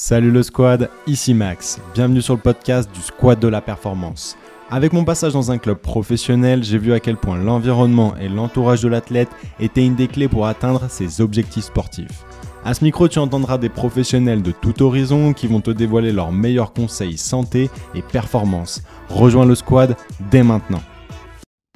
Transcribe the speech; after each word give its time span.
Salut 0.00 0.30
le 0.30 0.44
squad, 0.44 0.90
ici 1.08 1.34
Max. 1.34 1.80
Bienvenue 1.92 2.22
sur 2.22 2.34
le 2.34 2.40
podcast 2.40 2.88
du 2.94 3.00
Squad 3.00 3.40
de 3.40 3.48
la 3.48 3.60
Performance. 3.60 4.36
Avec 4.70 4.92
mon 4.92 5.04
passage 5.04 5.32
dans 5.32 5.50
un 5.50 5.58
club 5.58 5.78
professionnel, 5.78 6.62
j'ai 6.62 6.78
vu 6.78 6.92
à 6.92 7.00
quel 7.00 7.16
point 7.16 7.36
l'environnement 7.36 8.14
et 8.16 8.28
l'entourage 8.28 8.80
de 8.80 8.86
l'athlète 8.86 9.28
étaient 9.58 9.84
une 9.84 9.96
des 9.96 10.06
clés 10.06 10.28
pour 10.28 10.46
atteindre 10.46 10.88
ses 10.88 11.20
objectifs 11.20 11.64
sportifs. 11.64 12.24
À 12.64 12.74
ce 12.74 12.84
micro, 12.84 13.08
tu 13.08 13.18
entendras 13.18 13.58
des 13.58 13.70
professionnels 13.70 14.40
de 14.40 14.52
tout 14.52 14.84
horizon 14.84 15.32
qui 15.32 15.48
vont 15.48 15.60
te 15.60 15.72
dévoiler 15.72 16.12
leurs 16.12 16.30
meilleurs 16.30 16.72
conseils 16.72 17.18
santé 17.18 17.68
et 17.96 18.02
performance. 18.02 18.84
Rejoins 19.08 19.46
le 19.46 19.56
squad 19.56 19.96
dès 20.30 20.44
maintenant. 20.44 20.80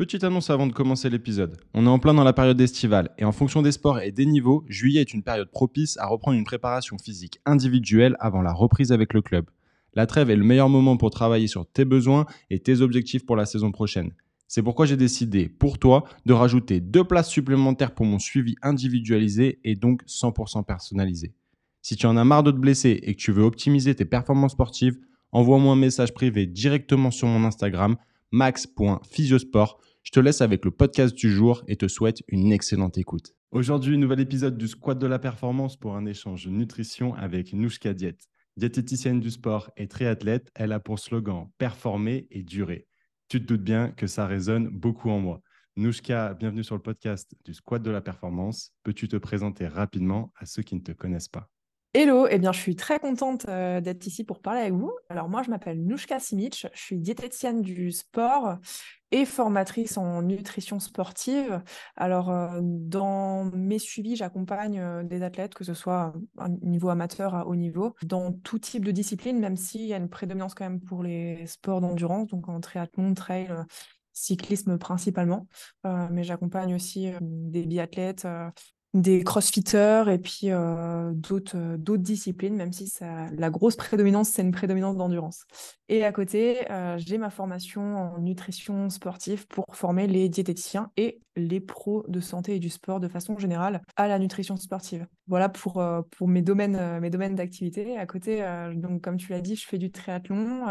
Petite 0.03 0.25
annonce 0.25 0.51
avant 0.51 0.67
de 0.67 0.73
commencer 0.73 1.09
l'épisode. 1.09 1.61
On 1.75 1.87
est 1.87 1.89
en 1.89 2.01
plein 2.01 2.13
dans 2.13 2.25
la 2.25 2.33
période 2.33 2.61
estivale 2.61 3.11
et 3.19 3.25
en 3.25 3.31
fonction 3.31 3.63
des 3.63 3.71
sports 3.71 4.01
et 4.01 4.11
des 4.11 4.27
niveaux, 4.27 4.65
juillet 4.67 5.01
est 5.01 5.15
une 5.15 5.23
période 5.23 5.53
propice 5.53 5.97
à 5.99 6.09
reprendre 6.09 6.37
une 6.37 6.43
préparation 6.43 6.99
physique 6.99 7.39
individuelle 7.47 8.17
avant 8.19 8.43
la 8.43 8.53
reprise 8.53 8.91
avec 8.91 9.15
le 9.15 9.23
club. 9.23 9.49
La 9.95 10.09
trêve 10.09 10.29
est 10.31 10.35
le 10.35 10.43
meilleur 10.43 10.69
moment 10.69 10.97
pour 10.97 11.11
travailler 11.11 11.47
sur 11.47 11.71
tes 11.71 11.85
besoins 11.85 12.27
et 12.51 12.59
tes 12.59 12.81
objectifs 12.81 13.25
pour 13.25 13.37
la 13.37 13.47
saison 13.47 13.71
prochaine. 13.71 14.11
C'est 14.49 14.65
pourquoi 14.65 14.87
j'ai 14.87 14.97
décidé, 14.97 15.49
pour 15.49 15.79
toi, 15.79 16.03
de 16.27 16.33
rajouter 16.33 16.81
deux 16.81 17.05
places 17.05 17.31
supplémentaires 17.31 17.95
pour 17.95 18.05
mon 18.05 18.19
suivi 18.19 18.57
individualisé 18.61 19.61
et 19.63 19.77
donc 19.77 20.03
100% 20.09 20.65
personnalisé. 20.65 21.33
Si 21.81 21.95
tu 21.95 22.07
en 22.07 22.17
as 22.17 22.25
marre 22.25 22.43
de 22.43 22.51
te 22.51 22.57
blesser 22.57 22.99
et 23.05 23.15
que 23.15 23.21
tu 23.21 23.31
veux 23.31 23.45
optimiser 23.45 23.95
tes 23.95 24.05
performances 24.05 24.53
sportives, 24.55 24.99
envoie-moi 25.31 25.75
un 25.75 25.77
message 25.77 26.13
privé 26.13 26.49
directement 26.49 27.13
sur 27.13 27.29
mon 27.29 27.45
Instagram 27.45 27.95
max.physiosport 28.33 29.79
je 30.03 30.11
te 30.11 30.21
laisse 30.21 30.41
avec 30.41 30.65
le 30.65 30.71
podcast 30.71 31.15
du 31.15 31.31
jour 31.31 31.63
et 31.69 31.77
te 31.77 31.87
souhaite 31.89 32.23
une 32.29 32.53
excellente 32.53 32.99
écoute. 32.99 33.35
Aujourd'hui, 33.53 33.99
nouvel 33.99 34.21
épisode 34.21 34.59
du 34.59 34.67
Squat 34.67 34.99
de 34.99 35.07
la 35.07 35.19
Performance 35.19 35.77
pour 35.77 35.97
un 35.97 36.07
échange 36.07 36.49
nutrition 36.49 37.15
avec 37.15 37.53
Nouchka 37.53 37.95
Diète. 37.95 38.27
Diététicienne 38.57 39.21
du 39.21 39.31
sport 39.31 39.71
et 39.77 39.89
triathlète, 39.89 40.51
elle 40.55 40.73
a 40.73 40.81
pour 40.81 40.99
slogan 40.99 41.49
performer 41.57 42.27
et 42.31 42.43
durer. 42.43 42.87
Tu 43.29 43.41
te 43.41 43.47
doutes 43.47 43.63
bien 43.63 43.93
que 43.93 44.07
ça 44.07 44.27
résonne 44.27 44.69
beaucoup 44.69 45.09
en 45.09 45.21
moi. 45.21 45.41
Nouchka, 45.77 46.35
bienvenue 46.35 46.65
sur 46.65 46.75
le 46.75 46.83
podcast 46.83 47.35
du 47.45 47.55
Squat 47.55 47.83
de 47.83 47.91
la 47.91 48.01
Performance. 48.01 48.73
Peux-tu 48.83 49.09
te 49.09 49.17
présenter 49.17 49.69
rapidement 49.69 50.33
à 50.37 50.47
ceux 50.47 50.63
qui 50.63 50.75
ne 50.75 50.81
te 50.81 50.93
connaissent 50.93 51.29
pas? 51.29 51.52
Hello, 51.95 52.27
eh 52.27 52.39
bien, 52.39 52.53
je 52.53 52.59
suis 52.59 52.75
très 52.75 52.99
contente 52.99 53.45
euh, 53.51 53.83
d'être 53.83 54.07
ici 54.07 54.25
pour 54.25 54.41
parler 54.41 54.61
avec 54.61 54.73
vous. 54.73 54.91
Alors 55.11 55.29
moi, 55.29 55.43
je 55.43 55.51
m'appelle 55.51 55.85
Nouchka 55.85 56.19
Simic, 56.19 56.67
je 56.73 56.81
suis 56.81 56.99
diététicienne 56.99 57.61
du 57.61 57.93
sport 57.93 58.57
et 59.11 59.27
formatrice 59.27 59.99
en 59.99 60.23
nutrition 60.23 60.81
sportive. 60.81 61.63
Alors 61.95 62.31
euh, 62.31 62.61
dans 62.63 63.45
mes 63.53 63.79
suivis, 63.79 64.17
j'accompagne 64.17 64.81
euh, 64.81 65.03
des 65.03 65.23
athlètes, 65.23 65.53
que 65.53 65.65
ce 65.65 65.75
soit 65.75 66.15
à 66.39 66.49
niveau 66.63 66.89
amateur 66.89 67.35
à 67.35 67.47
haut 67.47 67.57
niveau, 67.57 67.95
dans 68.05 68.33
tout 68.33 68.59
type 68.59 68.87
de 68.87 68.91
discipline, 68.91 69.39
même 69.39 69.59
s'il 69.59 69.83
y 69.83 69.93
a 69.93 69.99
une 69.99 70.09
prédominance 70.09 70.55
quand 70.55 70.65
même 70.65 70.81
pour 70.81 71.03
les 71.03 71.47
sports 71.47 71.83
d'endurance, 71.83 72.29
donc 72.29 72.49
en 72.49 72.59
triathlon, 72.61 73.13
trail, 73.13 73.51
cyclisme 74.15 74.79
principalement. 74.79 75.47
mais 75.85 76.25
j'accompagne 76.25 76.75
aussi 76.75 77.11
des 77.21 77.67
biathlètes 77.67 78.27
des 78.95 79.25
crossfitters 79.25 80.05
et 80.09 80.19
puis 80.19 80.51
euh, 80.51 81.13
d'autres, 81.15 81.57
euh, 81.57 81.77
d'autres 81.79 82.03
disciplines, 82.03 82.55
même 82.55 82.73
si 82.73 82.89
ça, 82.89 83.27
la 83.33 83.49
grosse 83.49 83.77
prédominance, 83.77 84.29
c'est 84.29 84.43
une 84.43 84.53
prédominance 84.53 84.97
d'endurance. 84.97 85.47
Et 85.89 86.05
à 86.05 86.13
côté, 86.13 86.71
euh, 86.71 86.99
j'ai 86.99 87.17
ma 87.17 87.31
formation 87.31 87.97
en 87.97 88.19
nutrition 88.19 88.91
sportive 88.91 89.47
pour 89.47 89.65
former 89.73 90.07
les 90.07 90.29
diététiciens 90.29 90.91
et 90.99 91.21
les 91.37 91.61
pros 91.61 92.05
de 92.09 92.21
santé 92.21 92.57
et 92.57 92.59
du 92.59 92.69
sport 92.69 93.01
de 93.01 93.09
façon 93.09 93.39
générale 93.39 93.81
à 93.97 94.09
la 94.09 94.19
nutrition 94.19 94.57
sportive. 94.57 95.07
Voilà 95.27 95.49
pour, 95.49 95.83
pour 96.11 96.29
mes 96.29 96.43
domaines, 96.43 97.01
mes 97.01 97.09
domaines 97.09 97.35
d'activité. 97.35 97.97
À 97.97 98.05
côté, 98.05 98.45
donc, 98.75 99.01
comme 99.01 99.17
tu 99.17 99.33
l'as 99.33 99.41
dit, 99.41 99.57
je 99.57 99.67
fais 99.67 99.79
du 99.79 99.91
triathlon. 99.91 100.67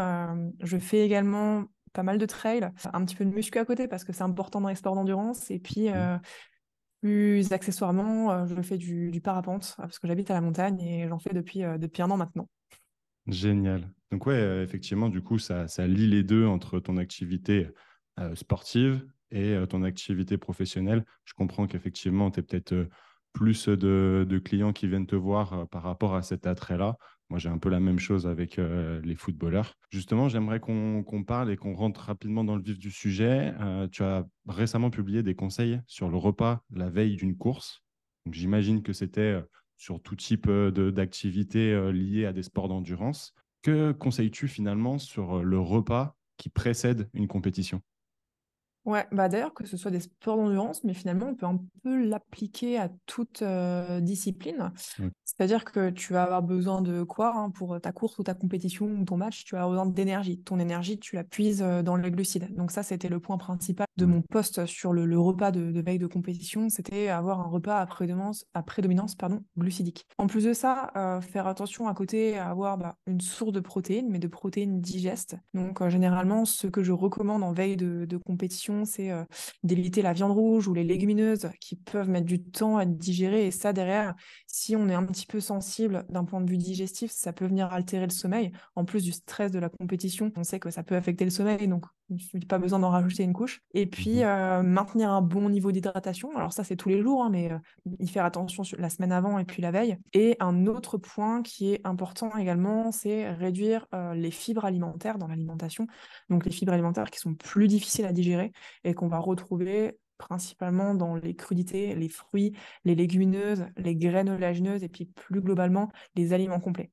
je 0.62 0.78
fais 0.78 1.00
également 1.00 1.64
pas 1.92 2.04
mal 2.04 2.18
de 2.18 2.26
trail, 2.26 2.70
un 2.92 3.04
petit 3.04 3.16
peu 3.16 3.24
de 3.24 3.30
muscu 3.30 3.58
à 3.58 3.64
côté 3.64 3.88
parce 3.88 4.04
que 4.04 4.12
c'est 4.12 4.22
important 4.22 4.60
dans 4.60 4.68
les 4.68 4.76
sports 4.76 4.94
d'endurance. 4.94 5.50
Et 5.50 5.58
puis, 5.58 5.90
mmh. 5.90 6.20
Plus 7.02 7.50
accessoirement, 7.50 8.30
euh, 8.30 8.46
je 8.46 8.62
fais 8.62 8.78
du, 8.78 9.20
parapente 9.22 9.74
parce 9.76 9.98
que 9.98 10.06
j'habite 10.06 10.30
à 10.30 10.34
la 10.34 10.40
montagne 10.40 10.80
et 10.80 11.08
j'en 11.08 11.18
fais 11.18 11.34
depuis, 11.34 11.64
euh, 11.64 11.76
depuis 11.76 12.00
un 12.00 12.10
an 12.12 12.16
maintenant. 12.16 12.48
Génial. 13.26 13.90
Donc 14.12 14.26
ouais, 14.26 14.34
euh, 14.34 14.62
effectivement, 14.62 15.08
du 15.08 15.20
coup, 15.20 15.38
ça, 15.38 15.66
ça, 15.66 15.88
lie 15.88 16.06
les 16.06 16.22
deux 16.22 16.46
entre 16.46 16.78
ton 16.78 16.96
activité 16.96 17.68
sportive 18.34 19.04
et 19.30 19.56
ton 19.70 19.82
activité 19.82 20.36
professionnelle. 20.36 21.06
Je 21.24 21.32
comprends 21.32 21.66
qu'effectivement, 21.66 22.30
tu 22.30 22.40
es 22.40 22.42
peut-être 22.42 22.88
plus 23.32 23.68
de, 23.68 24.26
de, 24.28 24.38
clients 24.38 24.74
qui 24.74 24.86
viennent 24.86 25.06
te 25.06 25.16
voir 25.16 25.66
par 25.70 25.82
rapport 25.82 26.14
à 26.14 26.22
cet 26.22 26.46
attrait-là. 26.46 26.98
Moi, 27.32 27.38
j'ai 27.38 27.48
un 27.48 27.56
peu 27.56 27.70
la 27.70 27.80
même 27.80 27.98
chose 27.98 28.26
avec 28.26 28.58
euh, 28.58 29.00
les 29.04 29.14
footballeurs. 29.14 29.78
Justement, 29.88 30.28
j'aimerais 30.28 30.60
qu'on 30.60 31.24
parle 31.26 31.50
et 31.50 31.56
qu'on 31.56 31.72
rentre 31.72 32.02
rapidement 32.02 32.44
dans 32.44 32.56
le 32.56 32.62
vif 32.62 32.78
du 32.78 32.90
sujet. 32.90 33.54
Euh, 33.58 33.88
tu 33.88 34.02
as 34.02 34.26
récemment 34.46 34.90
publié 34.90 35.22
des 35.22 35.34
conseils 35.34 35.80
sur 35.86 36.10
le 36.10 36.18
repas 36.18 36.62
la 36.74 36.90
veille 36.90 37.16
d'une 37.16 37.34
course. 37.34 37.82
J'imagine 38.30 38.82
que 38.82 38.92
c'était 38.92 39.20
euh, 39.22 39.40
sur 39.78 40.02
tout 40.02 40.14
type 40.14 40.46
d'activité 40.50 41.90
liée 41.90 42.26
à 42.26 42.34
des 42.34 42.42
sports 42.42 42.68
d'endurance. 42.68 43.32
Que 43.62 43.92
conseilles-tu 43.92 44.46
finalement 44.46 44.98
sur 44.98 45.42
le 45.42 45.58
repas 45.58 46.14
qui 46.36 46.50
précède 46.50 47.08
une 47.14 47.28
compétition? 47.28 47.80
Ouais, 48.84 49.06
bah 49.12 49.28
d'ailleurs, 49.28 49.54
que 49.54 49.64
ce 49.66 49.76
soit 49.76 49.92
des 49.92 50.00
sports 50.00 50.36
d'endurance, 50.36 50.82
mais 50.82 50.92
finalement, 50.92 51.26
on 51.26 51.34
peut 51.34 51.46
un 51.46 51.60
peu 51.84 52.04
l'appliquer 52.04 52.78
à 52.78 52.90
toute 53.06 53.44
discipline. 54.00 54.72
C'est-à-dire 55.24 55.64
que 55.64 55.90
tu 55.90 56.12
vas 56.12 56.24
avoir 56.24 56.42
besoin 56.42 56.82
de 56.82 57.04
quoi 57.04 57.34
hein, 57.36 57.50
pour 57.50 57.80
ta 57.80 57.92
course 57.92 58.18
ou 58.18 58.24
ta 58.24 58.34
compétition 58.34 58.86
ou 58.86 59.04
ton 59.04 59.16
match 59.16 59.44
Tu 59.44 59.54
vas 59.54 59.62
avoir 59.62 59.84
besoin 59.84 59.92
d'énergie. 59.92 60.40
Ton 60.40 60.58
énergie, 60.58 60.98
tu 60.98 61.14
la 61.14 61.24
puises 61.24 61.60
dans 61.60 61.96
les 61.96 62.10
glucides. 62.10 62.54
Donc 62.56 62.72
ça, 62.72 62.82
c'était 62.82 63.08
le 63.08 63.20
point 63.20 63.38
principal 63.38 63.86
de 63.96 64.04
mon 64.04 64.20
poste 64.20 64.66
sur 64.66 64.92
le, 64.92 65.18
repas 65.18 65.52
de, 65.52 65.80
veille 65.80 65.98
de 65.98 66.06
compétition. 66.08 66.68
C'était 66.68 67.08
avoir 67.08 67.40
un 67.40 67.48
repas 67.48 67.78
à 67.78 67.86
prédominance, 67.86 68.46
à 68.52 68.62
prédominance 68.62 69.14
pardon, 69.14 69.42
glucidique. 69.56 70.06
En 70.18 70.26
plus 70.26 70.44
de 70.44 70.52
ça, 70.52 71.20
faire 71.22 71.46
attention 71.46 71.86
à 71.86 71.94
côté 71.94 72.36
à 72.36 72.48
avoir 72.48 72.78
bah, 72.78 72.96
une 73.06 73.20
source 73.20 73.52
de 73.52 73.60
protéines, 73.60 74.08
mais 74.10 74.18
de 74.18 74.28
protéines 74.28 74.80
digestes. 74.80 75.36
Donc 75.54 75.86
généralement, 75.88 76.44
ce 76.44 76.66
que 76.66 76.82
je 76.82 76.92
recommande 76.92 77.42
en 77.44 77.52
veille 77.52 77.76
de 77.76 78.16
compétition, 78.16 78.71
c'est 78.84 79.10
euh, 79.10 79.24
d'éviter 79.62 80.02
la 80.02 80.12
viande 80.12 80.32
rouge 80.32 80.68
ou 80.68 80.74
les 80.74 80.84
légumineuses 80.84 81.48
qui 81.60 81.76
peuvent 81.76 82.08
mettre 82.08 82.26
du 82.26 82.42
temps 82.42 82.76
à 82.76 82.84
digérer. 82.84 83.46
Et 83.46 83.50
ça, 83.50 83.72
derrière, 83.72 84.14
si 84.52 84.76
on 84.76 84.86
est 84.90 84.94
un 84.94 85.04
petit 85.06 85.24
peu 85.24 85.40
sensible 85.40 86.04
d'un 86.10 86.24
point 86.24 86.42
de 86.42 86.48
vue 86.48 86.58
digestif, 86.58 87.10
ça 87.10 87.32
peut 87.32 87.46
venir 87.46 87.72
altérer 87.72 88.04
le 88.04 88.12
sommeil. 88.12 88.52
En 88.76 88.84
plus 88.84 89.02
du 89.02 89.10
stress 89.10 89.50
de 89.50 89.58
la 89.58 89.70
compétition, 89.70 90.30
on 90.36 90.44
sait 90.44 90.60
que 90.60 90.70
ça 90.70 90.82
peut 90.82 90.94
affecter 90.94 91.24
le 91.24 91.30
sommeil, 91.30 91.66
donc 91.68 91.86
pas 92.46 92.58
besoin 92.58 92.78
d'en 92.78 92.90
rajouter 92.90 93.22
une 93.22 93.32
couche. 93.32 93.62
Et 93.72 93.86
puis, 93.86 94.20
mmh 94.20 94.24
euh, 94.24 94.62
maintenir 94.62 95.10
un 95.10 95.22
bon 95.22 95.48
niveau 95.48 95.72
d'hydratation. 95.72 96.36
Alors 96.36 96.52
ça, 96.52 96.64
c'est 96.64 96.76
tous 96.76 96.90
les 96.90 97.00
jours, 97.00 97.24
hein, 97.24 97.30
mais 97.30 97.50
euh, 97.50 97.58
y 97.98 98.06
faire 98.06 98.26
attention 98.26 98.62
la 98.76 98.90
semaine 98.90 99.12
avant 99.12 99.38
et 99.38 99.44
puis 99.44 99.62
la 99.62 99.70
veille. 99.70 99.96
Et 100.12 100.36
un 100.38 100.66
autre 100.66 100.98
point 100.98 101.42
qui 101.42 101.72
est 101.72 101.80
important 101.84 102.36
également, 102.36 102.92
c'est 102.92 103.30
réduire 103.30 103.86
les 104.14 104.30
fibres 104.30 104.66
alimentaires 104.66 105.16
dans 105.16 105.28
l'alimentation. 105.28 105.86
Donc 106.28 106.44
les 106.44 106.52
fibres 106.52 106.72
alimentaires 106.72 107.10
qui 107.10 107.18
sont 107.18 107.34
plus 107.34 107.68
difficiles 107.68 108.04
à 108.04 108.12
digérer 108.12 108.52
et 108.84 108.92
qu'on 108.92 109.08
va 109.08 109.18
retrouver 109.18 109.98
principalement 110.28 110.94
dans 110.94 111.16
les 111.16 111.34
crudités, 111.34 111.96
les 111.96 112.08
fruits, 112.08 112.52
les 112.84 112.94
légumineuses, 112.94 113.66
les 113.76 113.96
graines 113.96 114.30
oléagineuses 114.30 114.84
et 114.84 114.88
puis 114.88 115.06
plus 115.06 115.40
globalement 115.40 115.90
les 116.14 116.32
aliments 116.32 116.60
complets. 116.60 116.92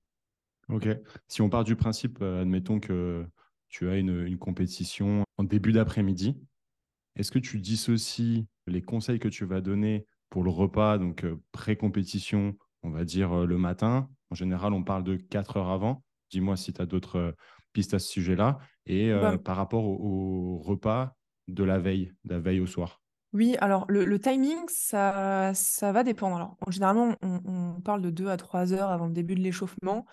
Ok. 0.67 0.87
Si 1.27 1.41
on 1.41 1.49
part 1.49 1.63
du 1.63 1.75
principe, 1.75 2.19
euh, 2.21 2.41
admettons 2.41 2.79
que 2.79 3.25
tu 3.69 3.87
as 3.87 3.97
une, 3.97 4.37
compétition 4.37 5.23
en 5.37 5.43
début 5.43 5.71
d'après-midi, 5.71 6.37
est-ce 7.15 7.31
que 7.31 7.39
tu 7.39 7.59
dissocies 7.59 8.47
les 8.65 8.81
conseils 8.81 9.19
que 9.19 9.27
tu 9.27 9.45
vas 9.45 9.61
donner 9.61 10.05
pour 10.29 10.43
le 10.43 10.49
repas, 10.49 10.97
donc 10.97 11.23
euh, 11.23 11.39
pré-compétition, 11.51 12.55
on 12.81 12.89
va 12.89 13.05
dire 13.05 13.31
euh, 13.33 13.45
le 13.45 13.57
matin? 13.57 14.09
En 14.31 14.35
général, 14.35 14.73
on 14.73 14.83
parle 14.83 15.03
de 15.03 15.17
4 15.17 15.57
heures 15.57 15.69
avant. 15.69 16.03
Dis-moi 16.31 16.57
si 16.57 16.73
tu 16.73 16.81
as 16.81 16.85
d'autres 16.85 17.35
pistes 17.73 17.93
à 17.93 17.99
ce 17.99 18.07
sujet-là. 18.07 18.59
Et 18.85 19.11
bah 19.11 19.37
par 19.37 19.55
rapport 19.55 19.85
au 19.85 20.57
repas 20.59 21.15
de 21.47 21.63
la 21.63 21.79
veille, 21.79 22.13
de 22.23 22.33
la 22.33 22.39
veille 22.39 22.59
au 22.59 22.67
soir 22.67 23.01
Oui, 23.31 23.55
alors 23.59 23.85
le, 23.89 24.19
timing, 24.19 24.57
ça, 24.67 25.53
va 25.81 26.03
dépendre. 26.03 26.35
Alors, 26.35 26.57
généralement, 26.69 27.15
on, 27.21 27.41
on 27.45 27.81
parle 27.81 28.01
de 28.01 28.09
2 28.09 28.27
à 28.27 28.37
3 28.37 28.73
heures 28.73 28.89
avant 28.89 29.05
le 29.05 29.13
début 29.13 29.35
de 29.35 29.41
l'échauffement. 29.41 30.05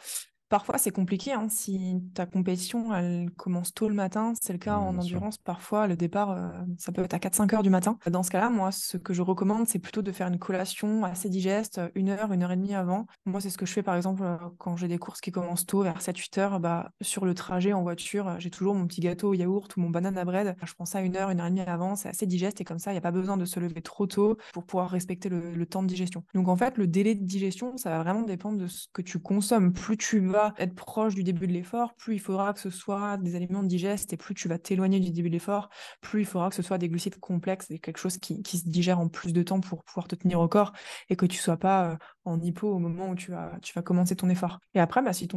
Parfois, 0.48 0.78
c'est 0.78 0.92
compliqué. 0.92 1.32
Hein, 1.32 1.48
si 1.48 2.00
ta 2.14 2.24
compétition, 2.24 2.94
elle 2.94 3.30
commence 3.32 3.74
tôt 3.74 3.88
le 3.88 3.94
matin, 3.94 4.32
c'est 4.40 4.52
le 4.52 4.60
cas 4.60 4.76
en 4.76 4.96
endurance. 4.96 5.38
Parfois, 5.38 5.88
le 5.88 5.96
départ, 5.96 6.30
euh, 6.30 6.48
ça 6.78 6.92
peut 6.92 7.02
être 7.02 7.14
à 7.14 7.18
4-5 7.18 7.52
heures 7.54 7.62
du 7.64 7.70
matin. 7.70 7.98
Dans 8.08 8.22
ce 8.22 8.30
cas-là, 8.30 8.48
moi, 8.48 8.70
ce 8.70 8.96
que 8.96 9.12
je 9.12 9.22
recommande, 9.22 9.66
c'est 9.66 9.80
plutôt 9.80 10.02
de 10.02 10.12
faire 10.12 10.28
une 10.28 10.38
collation 10.38 11.04
assez 11.04 11.28
digeste, 11.28 11.80
une 11.96 12.10
heure, 12.10 12.32
une 12.32 12.44
heure 12.44 12.52
et 12.52 12.56
demie 12.56 12.76
avant. 12.76 13.06
Moi, 13.24 13.40
c'est 13.40 13.50
ce 13.50 13.58
que 13.58 13.66
je 13.66 13.72
fais, 13.72 13.82
par 13.82 13.96
exemple, 13.96 14.22
euh, 14.22 14.36
quand 14.58 14.76
j'ai 14.76 14.86
des 14.86 14.98
courses 14.98 15.20
qui 15.20 15.32
commencent 15.32 15.66
tôt, 15.66 15.82
vers 15.82 16.00
7-8 16.00 16.38
heures. 16.38 16.60
Bah, 16.60 16.92
sur 17.00 17.24
le 17.24 17.34
trajet 17.34 17.72
en 17.72 17.82
voiture, 17.82 18.36
j'ai 18.38 18.50
toujours 18.50 18.76
mon 18.76 18.86
petit 18.86 19.00
gâteau 19.00 19.30
au 19.30 19.34
yaourt 19.34 19.76
ou 19.76 19.80
mon 19.80 19.90
banana 19.90 20.24
bread. 20.24 20.54
Je 20.62 20.74
prends 20.74 20.84
ça 20.84 21.00
une 21.00 21.16
heure, 21.16 21.30
une 21.30 21.40
heure 21.40 21.46
et 21.46 21.50
demie 21.50 21.60
avant. 21.62 21.96
C'est 21.96 22.08
assez 22.08 22.26
digeste 22.26 22.60
et 22.60 22.64
comme 22.64 22.78
ça, 22.78 22.92
il 22.92 22.94
n'y 22.94 22.98
a 22.98 23.02
pas 23.02 23.10
besoin 23.10 23.36
de 23.36 23.44
se 23.44 23.58
lever 23.58 23.82
trop 23.82 24.06
tôt 24.06 24.36
pour 24.52 24.64
pouvoir 24.64 24.90
respecter 24.90 25.28
le, 25.28 25.52
le 25.52 25.66
temps 25.66 25.82
de 25.82 25.88
digestion. 25.88 26.22
Donc, 26.34 26.46
en 26.46 26.56
fait, 26.56 26.78
le 26.78 26.86
délai 26.86 27.16
de 27.16 27.24
digestion, 27.24 27.76
ça 27.76 27.90
va 27.90 27.98
vraiment 27.98 28.22
dépendre 28.22 28.58
de 28.58 28.68
ce 28.68 28.86
que 28.92 29.02
tu 29.02 29.18
consommes. 29.18 29.72
Plus 29.72 29.96
tu 29.96 30.20
être 30.58 30.74
proche 30.74 31.14
du 31.14 31.22
début 31.22 31.46
de 31.46 31.52
l'effort, 31.52 31.94
plus 31.94 32.14
il 32.14 32.18
faudra 32.18 32.52
que 32.52 32.60
ce 32.60 32.70
soit 32.70 33.16
des 33.18 33.34
aliments 33.34 33.62
digestes 33.62 34.12
et 34.12 34.16
plus 34.16 34.34
tu 34.34 34.48
vas 34.48 34.58
t'éloigner 34.58 35.00
du 35.00 35.10
début 35.10 35.28
de 35.28 35.34
l'effort, 35.34 35.68
plus 36.00 36.22
il 36.22 36.26
faudra 36.26 36.48
que 36.48 36.54
ce 36.54 36.62
soit 36.62 36.78
des 36.78 36.88
glucides 36.88 37.18
complexes 37.18 37.70
et 37.70 37.78
quelque 37.78 37.98
chose 37.98 38.18
qui, 38.18 38.42
se 38.44 38.68
digère 38.68 39.00
en 39.00 39.08
plus 39.08 39.32
de 39.32 39.42
temps 39.42 39.60
pour 39.60 39.84
pouvoir 39.84 40.08
te 40.08 40.14
tenir 40.14 40.40
au 40.40 40.48
corps 40.48 40.72
et 41.10 41.16
que 41.16 41.26
tu 41.26 41.38
sois 41.38 41.56
pas 41.56 41.90
euh, 41.90 41.96
en 42.24 42.40
hypo 42.40 42.68
au 42.68 42.78
moment 42.78 43.10
où 43.10 43.14
tu 43.14 43.30
vas, 43.30 43.58
commencer 43.84 44.16
ton 44.16 44.28
effort. 44.28 44.58
Et 44.74 44.80
après, 44.80 45.02
bah, 45.02 45.12
si 45.12 45.28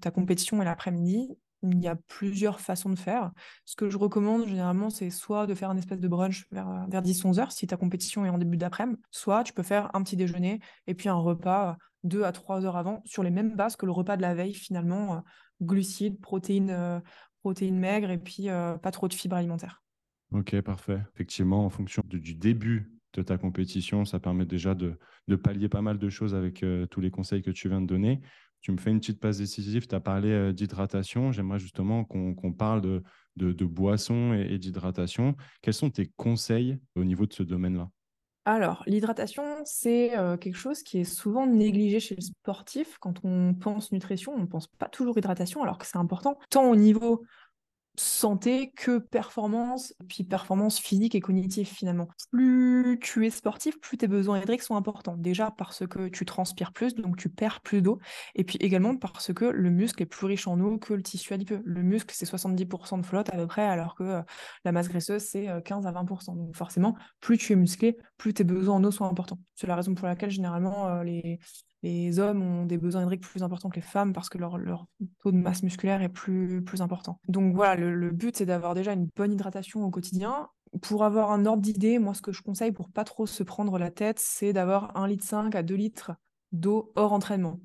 ta 0.00 0.10
compétition 0.10 0.60
est 0.60 0.64
l'après-midi, 0.64 1.28
il 1.62 1.80
y 1.80 1.88
a 1.88 1.96
plusieurs 1.96 2.60
façons 2.60 2.90
de 2.90 2.98
faire. 2.98 3.32
Ce 3.64 3.76
que 3.76 3.90
je 3.90 3.98
recommande 3.98 4.46
généralement, 4.46 4.90
c'est 4.90 5.10
soit 5.10 5.46
de 5.46 5.54
faire 5.54 5.70
un 5.70 5.76
espèce 5.76 6.00
de 6.00 6.08
brunch 6.08 6.46
vers, 6.50 6.68
euh, 6.68 6.86
vers 6.88 7.02
10-11 7.02 7.38
heures 7.38 7.52
si 7.52 7.66
ta 7.66 7.76
compétition 7.76 8.24
est 8.24 8.30
en 8.30 8.38
début 8.38 8.56
d'après-midi, 8.56 9.00
soit 9.10 9.44
tu 9.44 9.52
peux 9.52 9.62
faire 9.62 9.90
un 9.94 10.02
petit 10.02 10.16
déjeuner 10.16 10.60
et 10.86 10.94
puis 10.94 11.08
un 11.08 11.14
repas 11.14 11.76
2 12.04 12.24
à 12.24 12.32
3 12.32 12.64
heures 12.64 12.76
avant 12.76 13.02
sur 13.04 13.22
les 13.22 13.30
mêmes 13.30 13.56
bases 13.56 13.76
que 13.76 13.86
le 13.86 13.92
repas 13.92 14.16
de 14.16 14.22
la 14.22 14.34
veille 14.34 14.54
finalement, 14.54 15.16
euh, 15.16 15.20
glucides, 15.60 16.20
protéines, 16.20 16.70
euh, 16.70 17.00
protéines 17.42 17.78
maigres 17.78 18.10
et 18.10 18.18
puis 18.18 18.48
pas 18.82 18.90
trop 18.90 19.08
de 19.08 19.14
fibres 19.14 19.36
alimentaires. 19.36 19.82
Ok, 20.32 20.60
parfait. 20.60 21.00
Effectivement, 21.14 21.64
en 21.64 21.70
fonction 21.70 22.02
du 22.06 22.34
début 22.34 22.92
de 23.14 23.22
ta 23.22 23.38
compétition, 23.38 24.04
ça 24.04 24.20
permet 24.20 24.44
déjà 24.44 24.74
de, 24.74 24.98
pallier 25.42 25.68
pas 25.68 25.80
mal 25.80 25.98
de 25.98 26.08
choses 26.10 26.34
avec 26.34 26.64
tous 26.90 27.00
les 27.00 27.10
conseils 27.10 27.42
que 27.42 27.50
tu 27.50 27.68
viens 27.68 27.80
de 27.80 27.86
donner. 27.86 28.20
Tu 28.60 28.72
me 28.72 28.76
fais 28.76 28.90
une 28.90 29.00
petite 29.00 29.20
passe 29.20 29.38
décisive, 29.38 29.86
tu 29.86 29.94
as 29.94 30.00
parlé 30.00 30.30
euh, 30.30 30.52
d'hydratation. 30.52 31.32
J'aimerais 31.32 31.58
justement 31.58 32.04
qu'on 32.04 32.52
parle 32.52 32.82
de, 33.36 33.64
boissons 33.64 34.34
et, 34.34 34.58
d'hydratation. 34.58 35.34
Quels 35.62 35.74
sont 35.74 35.90
tes 35.90 36.10
conseils 36.16 36.78
au 36.94 37.04
niveau 37.04 37.26
de 37.26 37.32
ce 37.32 37.42
domaine-là? 37.42 37.90
Alors, 38.44 38.82
l'hydratation, 38.86 39.44
c'est 39.64 40.12
quelque 40.40 40.56
chose 40.56 40.82
qui 40.82 41.00
est 41.00 41.04
souvent 41.04 41.46
négligé 41.46 42.00
chez 42.00 42.14
le 42.14 42.22
sportif. 42.22 42.96
Quand 42.98 43.24
on 43.24 43.54
pense 43.54 43.92
nutrition, 43.92 44.32
on 44.34 44.38
ne 44.38 44.46
pense 44.46 44.66
pas 44.66 44.88
toujours 44.88 45.18
hydratation, 45.18 45.62
alors 45.62 45.78
que 45.78 45.86
c'est 45.86 45.98
important, 45.98 46.38
tant 46.48 46.70
au 46.70 46.76
niveau 46.76 47.22
santé 47.96 48.72
que 48.76 48.98
performance, 48.98 49.94
puis 50.08 50.24
performance 50.24 50.78
physique 50.78 51.14
et 51.14 51.20
cognitive 51.20 51.66
finalement. 51.66 52.08
Plus 52.30 52.98
tu 53.00 53.26
es 53.26 53.30
sportif, 53.30 53.78
plus 53.80 53.96
tes 53.98 54.08
besoins 54.08 54.40
hydriques 54.40 54.62
sont 54.62 54.76
importants. 54.76 55.16
Déjà 55.16 55.50
parce 55.50 55.86
que 55.86 56.08
tu 56.08 56.24
transpires 56.24 56.72
plus, 56.72 56.94
donc 56.94 57.16
tu 57.16 57.28
perds 57.28 57.60
plus 57.60 57.82
d'eau, 57.82 57.98
et 58.34 58.44
puis 58.44 58.58
également 58.60 58.96
parce 58.96 59.32
que 59.32 59.44
le 59.44 59.70
muscle 59.70 60.02
est 60.02 60.06
plus 60.06 60.26
riche 60.26 60.46
en 60.46 60.58
eau 60.60 60.78
que 60.78 60.94
le 60.94 61.02
tissu 61.02 61.32
adipeux. 61.34 61.62
Le 61.64 61.82
muscle, 61.82 62.14
c'est 62.16 62.26
70% 62.26 63.00
de 63.00 63.06
flotte 63.06 63.28
à 63.30 63.36
peu 63.36 63.46
près, 63.46 63.64
alors 63.64 63.94
que 63.94 64.04
euh, 64.04 64.22
la 64.64 64.72
masse 64.72 64.88
graisseuse, 64.88 65.22
c'est 65.22 65.48
15 65.64 65.84
euh, 65.84 65.88
à 65.88 65.92
20%. 65.92 66.36
Donc 66.36 66.56
forcément, 66.56 66.96
plus 67.20 67.38
tu 67.38 67.52
es 67.52 67.56
musclé, 67.56 67.98
plus 68.16 68.34
tes 68.34 68.44
besoins 68.44 68.76
en 68.76 68.84
eau 68.84 68.90
sont 68.90 69.04
importants. 69.04 69.38
C'est 69.54 69.66
la 69.66 69.76
raison 69.76 69.94
pour 69.94 70.06
laquelle 70.06 70.30
généralement 70.30 70.88
euh, 70.88 71.04
les 71.04 71.38
les 71.82 72.18
hommes 72.18 72.42
ont 72.42 72.66
des 72.66 72.78
besoins 72.78 73.02
hydriques 73.02 73.22
plus 73.22 73.42
importants 73.42 73.70
que 73.70 73.76
les 73.76 73.82
femmes 73.82 74.12
parce 74.12 74.28
que 74.28 74.38
leur, 74.38 74.58
taux 75.18 75.32
de 75.32 75.36
masse 75.36 75.62
musculaire 75.62 76.02
est 76.02 76.08
plus, 76.08 76.62
plus 76.62 76.82
important. 76.82 77.18
Donc 77.28 77.54
voilà, 77.54 77.76
le, 77.76 78.10
but, 78.10 78.36
c'est 78.36 78.46
d'avoir 78.46 78.74
déjà 78.74 78.92
une 78.92 79.08
bonne 79.16 79.32
hydratation 79.32 79.84
au 79.84 79.90
quotidien. 79.90 80.48
Pour 80.82 81.04
avoir 81.04 81.32
un 81.32 81.46
ordre 81.46 81.62
d'idée, 81.62 81.98
moi, 81.98 82.14
ce 82.14 82.22
que 82.22 82.32
je 82.32 82.42
conseille 82.42 82.72
pour 82.72 82.90
pas 82.90 83.04
trop 83.04 83.26
se 83.26 83.42
prendre 83.42 83.78
la 83.78 83.90
tête, 83.90 84.18
c'est 84.20 84.52
d'avoir 84.52 84.92
1,5 84.94 85.08
litre 85.08 85.56
à 85.56 85.62
2 85.62 85.74
litres 85.74 86.12
d'eau 86.52 86.92
hors 86.96 87.12
entraînement. 87.12 87.58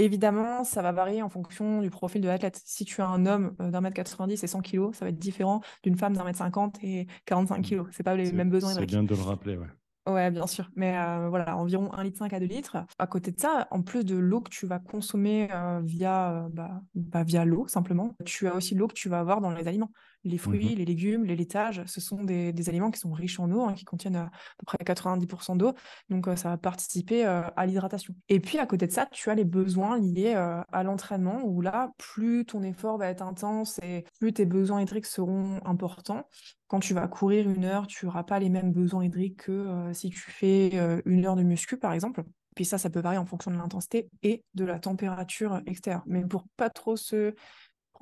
Évidemment, 0.00 0.62
ça 0.62 0.80
va 0.80 0.92
varier 0.92 1.22
en 1.22 1.28
fonction 1.28 1.82
du 1.82 1.90
profil 1.90 2.20
de 2.20 2.28
l'athlète. 2.28 2.60
Si 2.64 2.84
tu 2.84 3.02
as 3.02 3.08
un 3.08 3.26
homme 3.26 3.56
euh, 3.60 3.70
d'un 3.70 3.80
mètre 3.80 3.96
90 3.96 4.42
et 4.42 4.46
100 4.46 4.60
kg, 4.62 4.94
ça 4.94 5.04
va 5.04 5.08
être 5.10 5.18
différent 5.18 5.60
d'une 5.82 5.96
femme 5.96 6.14
d'un 6.14 6.22
mètre 6.22 6.38
50 6.38 6.78
et 6.84 7.08
45 7.26 7.62
kg. 7.62 7.82
C'est 7.90 8.04
pas 8.04 8.14
les 8.14 8.30
mêmes 8.32 8.50
besoins. 8.50 8.74
C'est 8.74 8.86
bien 8.86 9.02
de 9.02 9.14
le 9.14 9.20
rappeler, 9.20 9.56
ouais. 9.56 9.66
Ouais, 10.08 10.30
bien 10.30 10.46
sûr. 10.46 10.70
Mais 10.74 10.96
euh, 10.96 11.28
voilà, 11.28 11.54
environ 11.58 11.92
1,5 11.92 12.32
litre 12.32 12.34
à 12.34 12.40
2 12.40 12.46
litres. 12.46 12.76
À 12.98 13.06
côté 13.06 13.30
de 13.30 13.38
ça, 13.38 13.68
en 13.70 13.82
plus 13.82 14.04
de 14.04 14.16
l'eau 14.16 14.40
que 14.40 14.48
tu 14.48 14.66
vas 14.66 14.78
consommer 14.78 15.48
euh, 15.52 15.82
euh, 15.82 16.48
bah, 16.50 16.80
bah, 16.94 17.24
via 17.24 17.44
l'eau, 17.44 17.68
simplement, 17.68 18.16
tu 18.24 18.48
as 18.48 18.54
aussi 18.54 18.74
l'eau 18.74 18.88
que 18.88 18.94
tu 18.94 19.10
vas 19.10 19.20
avoir 19.20 19.42
dans 19.42 19.50
les 19.50 19.68
aliments. 19.68 19.90
Les 20.24 20.36
mmh 20.36 20.38
fruits, 20.38 20.74
les 20.74 20.84
légumes, 20.84 21.24
les 21.24 21.36
laitages, 21.36 21.82
ce 21.86 22.00
sont 22.00 22.24
des, 22.24 22.68
aliments 22.68 22.90
qui 22.90 23.00
sont 23.00 23.12
riches 23.12 23.38
en 23.40 23.50
eau, 23.50 23.62
hein, 23.62 23.74
qui 23.74 23.84
contiennent 23.84 24.16
à 24.16 24.30
peu 24.58 24.64
près 24.66 24.78
90% 24.78 25.56
d'eau. 25.56 25.74
Donc, 26.10 26.28
ça 26.36 26.50
va 26.50 26.56
participer 26.56 27.24
à 27.24 27.66
l'hydratation. 27.66 28.14
Et 28.28 28.40
puis, 28.40 28.58
à 28.58 28.66
côté 28.66 28.86
de 28.86 28.92
ça, 28.92 29.06
tu 29.06 29.30
as 29.30 29.34
les 29.34 29.44
besoins 29.44 29.98
liés 29.98 30.34
à 30.34 30.82
l'entraînement, 30.82 31.42
où 31.44 31.60
là, 31.60 31.92
plus 31.98 32.44
ton 32.44 32.62
effort 32.62 32.98
va 32.98 33.08
être 33.08 33.22
intense 33.22 33.78
et 33.82 34.04
plus 34.18 34.32
tes 34.32 34.44
besoins 34.44 34.82
hydriques 34.82 35.06
seront 35.06 35.60
importants 35.64 36.24
quand 36.68 36.80
tu 36.80 36.94
vas 36.94 37.08
courir 37.08 37.48
une 37.48 37.64
heure, 37.64 37.86
tu 37.86 38.06
n'auras 38.06 38.22
pas 38.22 38.38
les 38.38 38.50
mêmes 38.50 38.72
besoins 38.72 39.04
hydriques 39.04 39.44
que 39.44 39.52
euh, 39.52 39.92
si 39.94 40.10
tu 40.10 40.18
fais 40.18 40.70
euh, 40.74 41.00
une 41.06 41.24
heure 41.24 41.34
de 41.34 41.42
muscu, 41.42 41.78
par 41.78 41.92
exemple. 41.92 42.22
Puis 42.54 42.64
ça, 42.64 42.76
ça 42.76 42.90
peut 42.90 43.00
varier 43.00 43.18
en 43.18 43.24
fonction 43.24 43.50
de 43.50 43.56
l'intensité 43.56 44.10
et 44.22 44.44
de 44.54 44.64
la 44.64 44.78
température 44.78 45.62
extérieure. 45.66 46.02
Mais 46.06 46.24
pour 46.26 46.44
pas 46.56 46.70
trop 46.70 46.96
se 46.96 47.34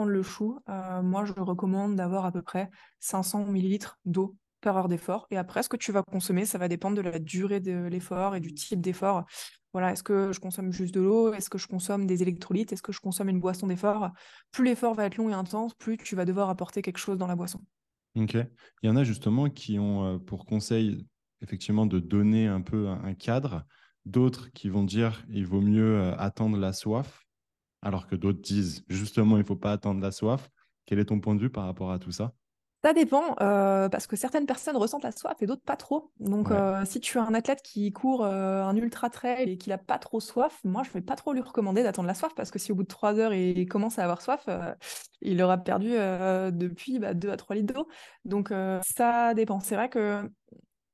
le 0.05 0.23
chou, 0.23 0.61
euh, 0.69 1.03
moi, 1.03 1.25
je 1.25 1.33
recommande 1.33 1.97
d'avoir 1.97 2.25
à 2.25 2.33
peu 2.33 2.43
près 2.43 2.71
500 3.01 3.47
ml 3.47 3.89
d'eau 4.05 4.37
par 4.61 4.77
heure 4.77 4.89
d'effort. 4.89 5.27
Et 5.31 5.37
après, 5.37 5.63
ce 5.63 5.69
que 5.69 5.77
tu 5.77 5.93
vas 5.93 6.03
consommer, 6.03 6.45
ça 6.45 6.59
va 6.59 6.69
dépendre 6.69 6.97
de 6.97 7.03
la 7.03 7.19
durée 7.19 7.61
de 7.61 7.87
l'effort 7.87 8.35
et 8.35 8.41
du 8.41 8.53
type 8.55 8.81
d'effort. 8.81 9.25
Voilà, 9.73 9.93
est-ce 9.93 10.03
que 10.03 10.33
je 10.33 10.41
consomme 10.41 10.73
juste 10.73 10.95
de 10.95 11.01
l'eau? 11.01 11.33
Est-ce 11.35 11.51
que 11.51 11.59
je 11.59 11.67
consomme 11.67 12.07
des 12.07 12.23
électrolytes? 12.23 12.73
Est-ce 12.73 12.83
que 12.83 12.93
je 12.93 13.01
consomme 13.01 13.29
une 13.29 13.41
boisson 13.41 13.67
d'effort? 13.67 14.11
Plus 14.51 14.65
l'effort 14.65 14.95
va 14.95 15.05
être 15.05 15.17
long 15.17 15.29
et 15.29 15.35
intense, 15.35 15.75
plus 15.75 15.99
tu 15.99 16.17
vas 16.17 16.25
devoir 16.25 16.49
apporter 16.49 16.83
quelque 16.83 16.99
chose 16.99 17.19
dans 17.19 17.27
la 17.27 17.37
boisson. 17.37 17.61
Ok. 18.17 18.35
Il 18.35 18.87
y 18.87 18.89
en 18.89 18.97
a 18.97 19.05
justement 19.05 19.51
qui 19.51 19.79
ont 19.79 20.05
euh, 20.05 20.19
pour 20.19 20.47
conseil 20.47 21.07
effectivement 21.43 21.85
de 21.85 21.99
donner 21.99 22.47
un 22.47 22.63
peu 22.63 22.89
un 22.89 23.15
cadre, 23.15 23.65
d'autres 24.07 24.51
qui 24.53 24.71
vont 24.71 24.85
dire 24.85 25.25
il 25.29 25.47
vaut 25.47 25.61
mieux 25.61 25.99
euh, 25.99 26.17
attendre 26.17 26.57
la 26.57 26.73
soif, 26.73 27.26
alors 27.83 28.07
que 28.07 28.17
d'autres 28.17 28.41
disent 28.41 28.85
justement 28.89 29.37
il 29.37 29.41
ne 29.41 29.47
faut 29.47 29.57
pas 29.57 29.73
attendre 29.73 30.01
la 30.01 30.11
soif. 30.11 30.51
Quel 30.87 30.99
est 30.99 31.07
ton 31.07 31.21
point 31.21 31.35
de 31.35 31.41
vue 31.41 31.51
par 31.51 31.65
rapport 31.65 31.91
à 31.91 31.99
tout 31.99 32.13
ça? 32.13 32.33
Ça 32.85 32.93
dépend, 32.93 33.35
euh, 33.41 33.89
parce 33.89 34.07
que 34.07 34.15
certaines 34.15 34.47
personnes 34.47 34.77
ressentent 34.77 35.03
la 35.03 35.11
soif 35.11 35.35
et 35.41 35.47
d'autres 35.47 35.65
pas 35.65 35.77
trop. 35.77 36.13
Donc, 36.21 36.53
euh, 36.53 36.85
si 36.85 37.01
tu 37.01 37.19
as 37.19 37.25
un 37.25 37.35
athlète 37.35 37.61
qui 37.61 37.91
court 37.91 38.25
euh, 38.25 38.63
un 38.63 38.77
ultra 38.77 39.11
trail 39.11 39.51
et 39.51 39.59
qu'il 39.59 39.73
a 39.73 39.79
pas 39.79 39.99
trop 39.99 40.21
soif, 40.21 40.61
moi, 40.63 40.85
je 40.85 40.93
vais 40.93 41.01
pas 41.01 41.17
trop 41.17 41.33
lui 41.33 41.41
recommander 41.41 41.83
d'attendre 41.83 42.07
la 42.07 42.15
soif, 42.15 42.33
parce 42.37 42.53
que 42.53 42.61
si 42.61 42.71
au 42.71 42.77
bout 42.77 42.85
de 42.85 42.89
trois 42.89 43.19
heures, 43.19 43.35
il 43.35 43.67
commence 43.67 43.99
à 43.99 44.05
avoir 44.05 44.23
soif, 44.23 44.49
il 45.21 45.43
aura 45.43 45.59
perdu 45.59 45.89
depuis 46.53 47.01
bah, 47.01 47.13
2 47.13 47.31
à 47.31 47.37
3 47.37 47.57
litres 47.57 47.75
d'eau. 47.75 47.89
Donc, 48.25 48.53
ça 48.87 49.35
dépend. 49.35 49.59
C'est 49.59 49.75
vrai 49.75 49.89
que 49.89 50.31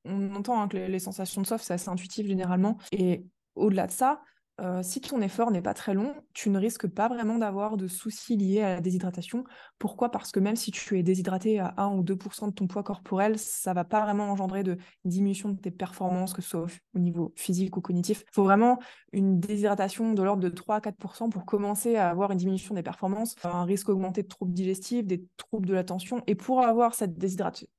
on 0.06 0.34
entend 0.34 0.62
hein, 0.62 0.68
que 0.68 0.78
les 0.78 0.98
sensations 0.98 1.42
de 1.42 1.46
soif, 1.46 1.60
c'est 1.60 1.74
assez 1.74 1.90
intuitif 1.90 2.26
généralement. 2.26 2.78
Et 2.92 3.26
au-delà 3.54 3.86
de 3.86 3.92
ça, 3.92 4.22
euh, 4.62 4.82
si 4.82 5.00
ton 5.00 5.20
effort 5.20 5.50
n'est 5.50 5.62
pas 5.62 5.74
très 5.74 5.92
long, 5.92 6.14
tu 6.34 6.48
ne 6.48 6.58
risques 6.58 6.86
pas 6.86 7.08
vraiment 7.08 7.36
d'avoir 7.38 7.76
de 7.76 7.88
soucis 7.88 8.36
liés 8.36 8.62
à 8.62 8.74
la 8.74 8.80
déshydratation. 8.80 9.44
Pourquoi? 9.78 10.10
Parce 10.10 10.30
que 10.30 10.38
même 10.38 10.54
si 10.54 10.70
tu 10.70 10.98
es 10.98 11.02
déshydraté 11.02 11.58
à 11.58 11.74
1 11.78 11.96
ou 11.96 12.02
2% 12.04 12.46
de 12.46 12.52
ton 12.52 12.68
poids 12.68 12.84
corporel, 12.84 13.38
ça 13.38 13.72
va 13.72 13.84
pas 13.84 14.02
vraiment 14.02 14.30
engendrer 14.30 14.62
de 14.62 14.78
diminution 15.04 15.48
de 15.48 15.58
tes 15.58 15.72
performances, 15.72 16.32
que 16.32 16.42
ce 16.42 16.50
soit 16.50 16.66
au 16.94 16.98
niveau 17.00 17.32
physique 17.36 17.76
ou 17.76 17.80
cognitif. 17.80 18.24
Il 18.28 18.34
faut 18.34 18.44
vraiment 18.44 18.78
une 19.12 19.40
déshydratation 19.40 20.12
de 20.12 20.22
l'ordre 20.22 20.42
de 20.42 20.48
3 20.48 20.76
à 20.76 20.80
4% 20.80 21.30
pour 21.30 21.44
commencer 21.44 21.96
à 21.96 22.08
avoir 22.08 22.30
une 22.30 22.38
diminution 22.38 22.74
des 22.74 22.84
performances, 22.84 23.34
un 23.42 23.64
risque 23.64 23.88
augmenté 23.88 24.22
de 24.22 24.28
troubles 24.28 24.52
digestifs, 24.52 25.04
des 25.04 25.24
troubles 25.38 25.66
de 25.66 25.74
l'attention. 25.74 26.22
Et 26.28 26.36
pour 26.36 26.62
avoir 26.62 26.94
cette, 26.94 27.20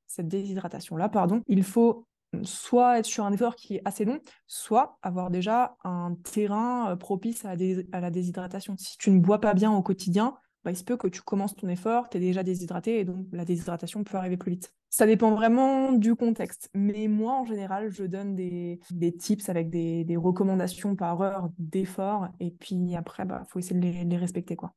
cette 0.06 0.28
déshydratation-là, 0.28 1.08
pardon, 1.08 1.40
il 1.46 1.62
faut 1.62 2.06
soit 2.42 2.98
être 2.98 3.06
sur 3.06 3.24
un 3.24 3.32
effort 3.32 3.56
qui 3.56 3.76
est 3.76 3.82
assez 3.84 4.04
long, 4.04 4.18
soit 4.46 4.98
avoir 5.02 5.30
déjà 5.30 5.76
un 5.84 6.14
terrain 6.32 6.90
euh, 6.90 6.96
propice 6.96 7.44
à 7.44 7.54
la, 7.54 8.10
déshydratation. 8.10 8.74
Si 8.78 8.98
tu 8.98 9.10
ne 9.10 9.20
bois 9.20 9.40
pas 9.40 9.54
bien 9.54 9.72
au 9.72 9.82
quotidien, 9.82 10.34
bah, 10.64 10.70
il 10.70 10.76
se 10.76 10.84
peut 10.84 10.96
que 10.96 11.08
tu 11.08 11.22
commences 11.22 11.54
ton 11.54 11.68
effort, 11.68 12.08
tu 12.08 12.16
es 12.16 12.20
déjà 12.20 12.42
déshydraté 12.42 13.00
et 13.00 13.04
donc 13.04 13.26
la 13.32 13.44
déshydratation 13.44 14.02
peut 14.02 14.16
arriver 14.16 14.36
plus 14.36 14.52
vite. 14.52 14.72
Ça 14.90 15.06
dépend 15.06 15.32
vraiment 15.32 15.92
du 15.92 16.14
contexte. 16.14 16.70
Mais 16.72 17.08
moi, 17.08 17.34
en 17.34 17.44
général, 17.44 17.90
je 17.90 18.04
donne 18.04 18.36
des, 18.36 18.78
tips 19.18 19.48
avec 19.48 19.68
des, 19.68 20.16
recommandations 20.16 20.94
par 20.94 21.20
heure 21.20 21.48
d'effort 21.58 22.28
et 22.40 22.50
puis 22.50 22.94
après, 22.94 23.24
il 23.24 23.28
bah, 23.28 23.42
faut 23.48 23.58
essayer 23.58 23.78
de 23.78 23.84
les, 23.84 24.04
les 24.04 24.16
respecter. 24.16 24.56
quoi. 24.56 24.72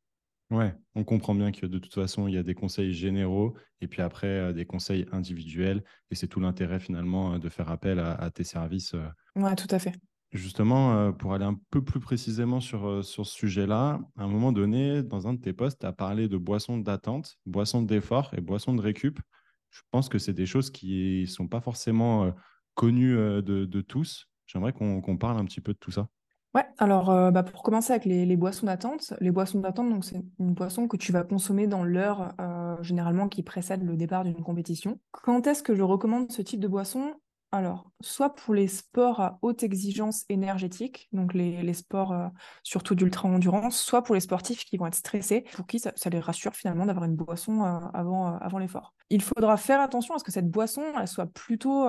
Ouais, 0.50 0.74
on 0.96 1.04
comprend 1.04 1.36
bien 1.36 1.52
que 1.52 1.66
de 1.66 1.78
toute 1.78 1.94
façon, 1.94 2.28
il 2.28 2.34
y 2.34 2.38
a 2.38 2.44
des 2.44 2.56
conseils 2.56 2.94
généraux 2.94 3.54
et 3.82 3.88
puis 3.88 4.02
après 4.02 4.28
euh, 4.28 4.54
des 4.54 4.66
conseils 4.66 5.06
individuels. 5.12 5.84
Et 6.10 6.16
c'est 6.16 6.28
tout 6.28 6.40
l'intérêt 6.40 6.80
finalement 6.80 7.34
euh, 7.34 7.38
de 7.38 7.50
faire 7.50 7.70
appel 7.70 8.00
à, 8.00 8.30
tes 8.32 8.46
services. 8.46 8.94
Euh. 8.94 9.08
Ouais, 9.36 9.56
tout 9.56 9.68
à 9.70 9.80
fait. 9.80 9.94
Justement, 10.32 11.14
pour 11.14 11.34
aller 11.34 11.46
un 11.46 11.58
peu 11.70 11.82
plus 11.82 12.02
précisément 12.02 12.60
sur, 12.60 13.04
sur 13.04 13.26
ce 13.26 13.34
sujet-là, 13.34 14.02
à 14.18 14.24
un 14.24 14.28
moment 14.28 14.52
donné, 14.52 15.02
dans 15.02 15.26
un 15.26 15.34
de 15.34 15.40
tes 15.40 15.54
posts, 15.54 15.80
tu 15.80 15.86
as 15.86 15.94
parlé 15.94 16.28
de 16.28 16.36
boissons 16.36 16.78
d'attente, 16.78 17.38
boissons 17.46 17.82
d'effort 17.82 18.34
et 18.36 18.42
boissons 18.42 18.74
de 18.74 18.82
récup. 18.82 19.22
Je 19.70 19.82
pense 19.90 20.10
que 20.10 20.20
c'est 20.20 20.34
des 20.34 20.46
choses 20.46 20.70
qui 20.70 21.22
ne 21.22 21.28
sont 21.28 21.48
pas 21.48 21.62
forcément 21.62 22.34
connues 22.76 23.16
de, 23.16 23.82
tous. 23.82 24.28
J'aimerais 24.48 24.74
qu'on 24.74 25.18
parle 25.18 25.38
un 25.38 25.46
petit 25.46 25.62
peu 25.62 25.72
de 25.72 25.80
tout 25.80 25.92
ça. 25.92 26.10
Ouais, 26.58 26.66
alors 26.80 27.12
euh, 27.12 27.30
bah, 27.30 27.44
pour 27.44 27.62
commencer 27.62 27.94
avec 27.94 28.06
les, 28.06 28.36
boissons 28.36 28.66
d'attente, 28.66 29.14
les 29.20 29.30
boissons 29.30 29.60
d'attente, 29.60 30.04
c'est 30.04 30.24
une 30.40 30.56
boisson 30.56 30.88
que 30.88 30.98
tu 30.98 31.12
vas 31.12 31.22
consommer 31.22 31.68
dans 31.68 31.84
l'heure 31.84 32.34
euh, 32.42 32.82
généralement 32.82 33.30
qui 33.30 33.44
précède 33.44 33.84
le 33.84 33.96
départ 33.96 34.24
d'une 34.24 34.42
compétition. 34.42 35.00
Quand 35.12 35.46
est-ce 35.46 35.62
que 35.62 35.76
je 35.76 35.84
recommande 35.84 36.32
ce 36.32 36.42
type 36.42 36.60
de 36.60 36.68
boisson? 36.68 37.14
Alors, 37.52 37.92
soit 38.02 38.34
pour 38.34 38.56
les 38.56 38.68
sports 38.68 39.20
à 39.20 39.38
haute 39.44 39.62
exigence 39.62 40.26
énergétique, 40.30 41.10
donc 41.12 41.36
les, 41.36 41.74
sports 41.76 42.12
euh, 42.12 42.28
surtout 42.64 42.96
d'ultra-endurance, 42.96 43.80
soit 43.80 44.02
pour 44.02 44.16
les 44.16 44.22
sportifs 44.22 44.66
qui 44.66 44.78
vont 44.78 44.88
être 44.88 44.96
stressés, 44.96 45.46
pour 45.54 45.68
qui 45.68 45.78
ça, 45.78 45.94
les 46.12 46.20
rassure 46.20 46.56
finalement 46.56 46.88
d'avoir 46.88 47.06
une 47.06 47.16
boisson 47.16 47.62
avant, 47.94 48.36
avant 48.40 48.58
l'effort. 48.58 48.96
Il 49.12 49.22
faudra 49.22 49.58
faire 49.58 49.80
attention 49.80 50.16
à 50.16 50.18
ce 50.18 50.24
que 50.24 50.32
cette 50.32 50.50
boisson 50.50 50.82
elle 51.00 51.08
soit 51.08 51.28
plutôt 51.28 51.88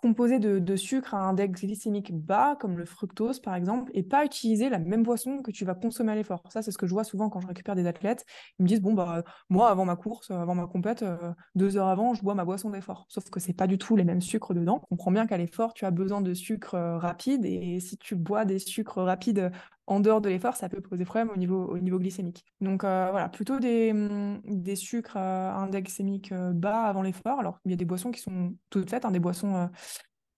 composé 0.00 0.38
de, 0.38 0.76
sucre 0.76 1.14
à 1.14 1.28
index 1.28 1.62
glycémique 1.62 2.14
bas, 2.14 2.56
comme 2.60 2.78
le 2.78 2.84
fructose 2.84 3.40
par 3.40 3.56
exemple, 3.56 3.90
et 3.94 4.04
pas 4.04 4.24
utiliser 4.24 4.68
la 4.68 4.78
même 4.78 5.02
boisson 5.02 5.42
que 5.42 5.50
tu 5.50 5.64
vas 5.64 5.74
consommer 5.74 6.12
à 6.12 6.14
l'effort. 6.14 6.44
Ça, 6.50 6.62
c'est 6.62 6.70
ce 6.70 6.78
que 6.78 6.86
je 6.86 6.92
vois 6.92 7.02
souvent 7.02 7.28
quand 7.28 7.40
je 7.40 7.48
récupère 7.48 7.74
des 7.74 7.86
athlètes. 7.86 8.24
Ils 8.58 8.62
me 8.62 8.68
disent, 8.68 8.80
bon, 8.80 8.94
bah, 8.94 9.24
moi, 9.48 9.70
avant 9.70 9.84
ma 9.84 9.96
course, 9.96 10.30
avant 10.30 10.54
ma 10.54 10.68
compète, 10.68 11.02
euh, 11.02 11.32
deux 11.56 11.76
heures 11.76 11.88
avant, 11.88 12.14
je 12.14 12.22
bois 12.22 12.34
ma 12.36 12.44
boisson 12.44 12.70
d'effort. 12.70 13.06
Sauf 13.08 13.28
que 13.28 13.40
c'est 13.40 13.54
pas 13.54 13.66
du 13.66 13.76
tout 13.76 13.96
les 13.96 14.04
mêmes 14.04 14.20
sucres 14.20 14.54
dedans. 14.54 14.82
On 14.84 14.96
comprend 14.96 15.10
bien 15.10 15.26
qu'à 15.26 15.36
l'effort, 15.36 15.74
tu 15.74 15.84
as 15.84 15.90
besoin 15.90 16.20
de 16.20 16.32
sucre 16.32 16.74
euh, 16.74 16.96
rapide, 16.98 17.44
et 17.44 17.80
si 17.80 17.98
tu 17.98 18.14
bois 18.14 18.44
des 18.44 18.60
sucres 18.60 19.02
rapides 19.02 19.50
en 19.88 20.00
dehors 20.00 20.20
de 20.20 20.28
l'effort, 20.28 20.54
ça 20.54 20.68
peut 20.68 20.82
poser 20.82 21.06
problème 21.06 21.30
au 21.30 21.36
niveau, 21.36 21.64
au 21.64 21.78
niveau 21.78 21.98
glycémique. 21.98 22.44
Donc 22.60 22.84
euh, 22.84 23.08
voilà, 23.10 23.30
plutôt 23.30 23.58
des, 23.58 23.92
mm, 23.94 24.42
des 24.44 24.76
sucres 24.76 25.16
à 25.16 25.56
index 25.56 25.84
glycémique 25.84 26.32
bas 26.34 26.82
avant 26.82 27.02
l'effort. 27.02 27.40
Alors, 27.40 27.58
il 27.64 27.70
y 27.70 27.74
a 27.74 27.76
des 27.76 27.86
boissons 27.86 28.10
qui 28.10 28.20
sont 28.20 28.54
toutes 28.68 28.90
faites, 28.90 29.06
hein, 29.06 29.10
des 29.10 29.18
boissons 29.18 29.70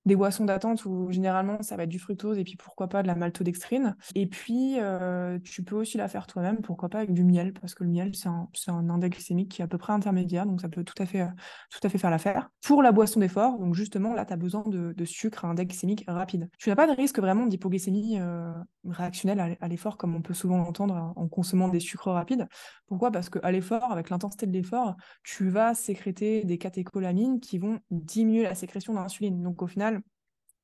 des 0.07 0.16
boissons 0.16 0.45
d'attente 0.45 0.85
où 0.85 1.11
généralement 1.11 1.62
ça 1.62 1.76
va 1.76 1.85
être 1.85 1.88
du 1.88 1.99
fructose 1.99 2.38
et 2.38 2.45
puis 2.45 2.57
pourquoi 2.57 2.88
pas 2.88 3.02
de 3.02 3.07
la 3.07 3.14
maltodextrine. 3.14 3.97
Et 4.14 4.26
puis 4.26 4.76
euh, 4.78 5.38
tu 5.45 5.62
peux 5.62 5.76
aussi 5.76 5.99
la 5.99 6.09
faire 6.09 6.26
toi-même, 6.26 6.61
pourquoi 6.62 6.88
pas 6.88 6.99
avec 6.99 7.12
du 7.12 7.25
miel, 7.25 7.52
parce 7.52 7.75
que 7.75 7.85
le 7.85 7.90
miel 7.90 8.14
c'est 8.14 8.28
un, 8.28 8.49
un, 8.69 8.90
index 8.90 9.16
glycémique 9.16 9.50
qui 9.50 9.62
est 9.62 9.64
à 9.64 9.69
peu 9.69 9.78
près 9.78 9.92
intermédiaire, 9.92 10.47
donc 10.47 10.61
ça 10.61 10.69
peut 10.69 10.85
tout 10.85 11.00
à 11.02 11.07
fait, 11.07 11.26
tout 11.71 11.80
à 11.83 11.88
fait 11.88 11.99
faire 11.99 12.11
l'affaire. 12.11 12.50
Pour 12.62 12.83
la 12.83 12.92
boisson 12.92 13.21
d'effort, 13.21 13.59
donc 13.59 13.75
justement 13.75 14.14
là 14.14 14.25
tu 14.25 14.33
as 14.33 14.37
besoin 14.37 14.64
de, 14.66 15.04
sucre 15.04 15.45
à 15.45 15.49
index 15.49 15.69
glycémique 15.69 16.04
rapide. 16.07 16.49
Tu 16.59 16.69
n'as 16.69 16.76
pas 16.76 16.87
de 16.87 16.92
risque 16.92 17.19
vraiment 17.19 17.47
d'hypoglycémie 17.47 18.19
euh, 18.21 18.52
réactionnelle 18.88 19.57
à, 19.61 19.69
l'effort 19.69 19.97
comme 19.97 20.14
on 20.14 20.23
peut 20.23 20.35
souvent 20.35 20.59
l'entendre 20.59 21.12
en 21.16 21.28
consommant 21.28 21.69
des 21.69 21.80
sucres 21.80 22.11
rapides. 22.11 22.47
Pourquoi? 22.87 23.11
Parce 23.11 23.30
qu'à 23.30 23.50
l'effort, 23.52 23.92
avec 23.92 24.11
l'intensité 24.11 24.47
de 24.47 24.52
l'effort, 24.52 24.97
tu 25.23 25.49
vas 25.49 25.75
sécréter 25.75 26.45
des 26.45 26.59
catécholamines 26.59 27.40
qui 27.40 27.59
vont 27.59 27.78
diminuer 27.90 28.42
la 28.42 28.54
sécrétion 28.54 28.95
d'insuline. 28.95 29.42
Donc 29.42 29.62
au 29.62 29.66
final, 29.66 29.89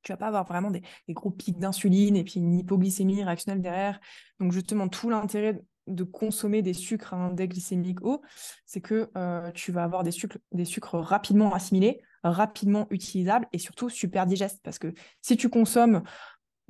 tu 0.02 0.12
vas 0.12 0.16
pas 0.16 0.28
avoir 0.28 0.44
vraiment 0.44 0.70
des, 0.70 0.82
gros 1.10 1.30
pics 1.30 1.58
d'insuline 1.58 2.16
et 2.16 2.24
puis 2.24 2.34
une 2.40 2.54
hypoglycémie 2.54 3.24
réactionnelle 3.24 3.62
derrière. 3.62 4.00
Donc 4.40 4.52
justement, 4.52 4.88
tout 4.88 5.10
l'intérêt 5.10 5.60
de 5.86 6.04
consommer 6.04 6.62
des 6.62 6.74
sucres 6.74 7.14
à 7.14 7.16
index 7.16 7.54
glycémique 7.54 8.02
haut, 8.02 8.22
c'est 8.64 8.80
que 8.80 9.10
euh, 9.16 9.50
tu 9.52 9.70
vas 9.72 9.84
avoir 9.84 10.02
des 10.02 10.10
sucres, 10.10 10.38
des 10.52 10.64
sucres 10.64 10.98
rapidement 10.98 11.54
assimilés, 11.54 12.00
rapidement 12.24 12.86
utilisables 12.90 13.46
et 13.52 13.58
surtout 13.58 13.88
super 13.88 14.26
digestes. 14.26 14.60
Parce 14.62 14.78
que 14.78 14.92
si 15.22 15.36
tu 15.36 15.48
consommes 15.48 16.02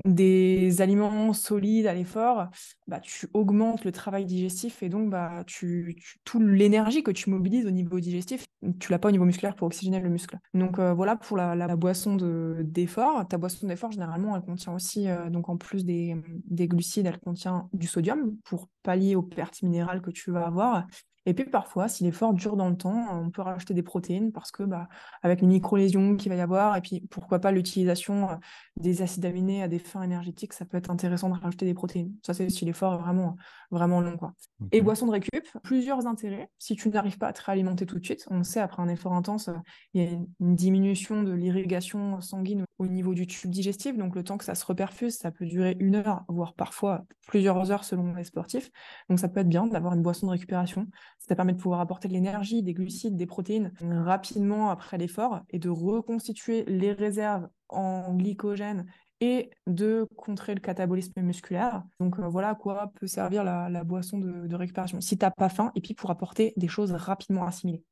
des 0.04 0.80
aliments 0.82 1.32
solides 1.32 1.86
à 1.86 1.94
l'effort, 1.94 2.48
bah, 2.86 3.00
tu 3.00 3.28
augmentes 3.32 3.84
le 3.84 3.92
travail 3.92 4.24
digestif 4.26 4.82
et 4.82 4.88
donc 4.88 5.10
bah, 5.10 5.42
tu, 5.46 5.96
toute 6.24 6.42
l'énergie 6.42 7.02
que 7.02 7.10
tu 7.10 7.30
mobilises 7.30 7.66
au 7.66 7.70
niveau 7.70 7.98
digestif, 7.98 8.46
tu 8.78 8.92
l'as 8.92 8.98
pas 8.98 9.08
au 9.08 9.12
niveau 9.12 9.24
musculaire 9.24 9.56
pour 9.56 9.66
oxygéner 9.66 10.00
le 10.00 10.08
muscle. 10.08 10.38
Donc 10.54 10.78
euh, 10.78 10.92
voilà 10.92 11.16
pour 11.16 11.36
la, 11.36 11.76
boisson 11.76 12.16
d'effort. 12.60 13.26
Ta 13.28 13.38
boisson 13.38 13.66
d'effort, 13.66 13.92
généralement, 13.92 14.36
elle 14.36 14.42
contient 14.42 14.74
aussi, 14.74 15.08
euh, 15.08 15.30
donc 15.30 15.48
en 15.48 15.56
plus 15.56 15.84
des, 15.84 16.16
des, 16.46 16.68
glucides, 16.68 17.06
elle 17.06 17.18
contient 17.18 17.68
du 17.72 17.86
sodium 17.86 18.36
pour 18.44 18.68
pallier 18.82 19.16
aux 19.16 19.22
pertes 19.22 19.62
minérales 19.62 20.02
que 20.02 20.10
tu 20.10 20.30
vas 20.30 20.46
avoir. 20.46 20.86
Et 21.26 21.34
puis 21.34 21.44
parfois, 21.44 21.88
si 21.88 22.04
l'effort 22.04 22.32
dure 22.32 22.56
dans 22.56 22.70
le 22.70 22.76
temps, 22.76 23.06
on 23.10 23.30
peut 23.30 23.42
rajouter 23.42 23.74
des 23.74 23.82
protéines 23.82 24.32
parce 24.32 24.50
que 24.50 24.62
bah, 24.62 24.88
avec 25.22 25.42
une 25.42 25.48
micro-lésion 25.48 26.16
qu'il 26.16 26.30
va 26.30 26.36
y 26.36 26.40
avoir, 26.40 26.76
et 26.76 26.80
puis 26.80 27.06
pourquoi 27.10 27.40
pas 27.40 27.50
l'utilisation 27.50 28.28
des 28.76 29.02
acides 29.02 29.24
aminés 29.24 29.62
à 29.62 29.68
des 29.68 29.78
fins 29.78 30.02
énergétiques, 30.02 30.52
ça 30.52 30.64
peut 30.64 30.76
être 30.76 30.90
intéressant 30.90 31.28
de 31.28 31.34
rajouter 31.34 31.66
des 31.66 31.74
protéines. 31.74 32.12
Ça, 32.24 32.32
c'est 32.32 32.48
si 32.48 32.64
l'effort 32.64 32.94
est 32.94 32.98
vraiment, 32.98 33.36
vraiment 33.70 34.00
long. 34.00 34.16
Quoi. 34.16 34.34
Et 34.72 34.80
boisson 34.80 35.06
de 35.06 35.12
récup, 35.12 35.46
plusieurs 35.62 36.06
intérêts. 36.06 36.48
Si 36.58 36.76
tu 36.76 36.88
n'arrives 36.88 37.18
pas 37.18 37.28
à 37.28 37.32
te 37.32 37.42
réalimenter 37.42 37.86
tout 37.86 37.98
de 37.98 38.04
suite, 38.04 38.26
on 38.30 38.44
sait, 38.44 38.60
après 38.60 38.82
un 38.82 38.88
effort 38.88 39.12
intense, 39.12 39.50
il 39.94 40.02
y 40.02 40.06
a 40.06 40.10
une 40.40 40.54
diminution 40.54 41.22
de 41.22 41.32
l'irrigation 41.32 42.20
sanguine 42.20 42.64
au 42.78 42.86
niveau 42.86 43.14
du 43.14 43.26
tube 43.26 43.50
digestif. 43.50 43.96
Donc 43.96 44.14
le 44.14 44.22
temps 44.22 44.38
que 44.38 44.44
ça 44.44 44.54
se 44.54 44.64
reperfuse, 44.64 45.16
ça 45.16 45.30
peut 45.30 45.46
durer 45.46 45.76
une 45.80 45.96
heure, 45.96 46.24
voire 46.28 46.54
parfois 46.54 47.04
plusieurs 47.26 47.70
heures 47.70 47.84
selon 47.84 48.14
les 48.14 48.24
sportifs. 48.24 48.70
Donc 49.08 49.18
ça 49.18 49.28
peut 49.28 49.40
être 49.40 49.48
bien 49.48 49.66
d'avoir 49.66 49.94
une 49.94 50.02
boisson 50.02 50.26
de 50.26 50.32
récupération. 50.32 50.86
Ça 51.18 51.34
permet 51.34 51.52
de 51.52 51.58
pouvoir 51.58 51.80
apporter 51.80 52.08
de 52.08 52.12
l'énergie, 52.12 52.62
des 52.62 52.74
glucides, 52.74 53.16
des 53.16 53.26
protéines 53.26 53.72
rapidement 53.80 54.70
après 54.70 54.96
l'effort 54.96 55.40
et 55.50 55.58
de 55.58 55.68
reconstituer 55.68 56.64
les 56.66 56.92
réserves 56.92 57.48
en 57.68 58.14
glycogène 58.14 58.86
et 59.20 59.50
de 59.66 60.06
contrer 60.16 60.54
le 60.54 60.60
catabolisme 60.60 61.20
musculaire. 61.22 61.82
Donc 62.00 62.18
euh, 62.18 62.28
voilà 62.28 62.50
à 62.50 62.54
quoi 62.54 62.92
peut 63.00 63.06
servir 63.06 63.44
la, 63.44 63.84
boisson 63.84 64.18
de, 64.18 64.54
récupération. 64.54 65.00
Si 65.00 65.16
tu 65.16 65.24
n'as 65.24 65.30
pas 65.30 65.48
faim, 65.48 65.72
et 65.74 65.80
puis 65.80 65.94
pour 65.94 66.10
apporter 66.10 66.52
des 66.56 66.68
choses 66.68 66.92
rapidement 66.92 67.46
assimilées. 67.46 67.82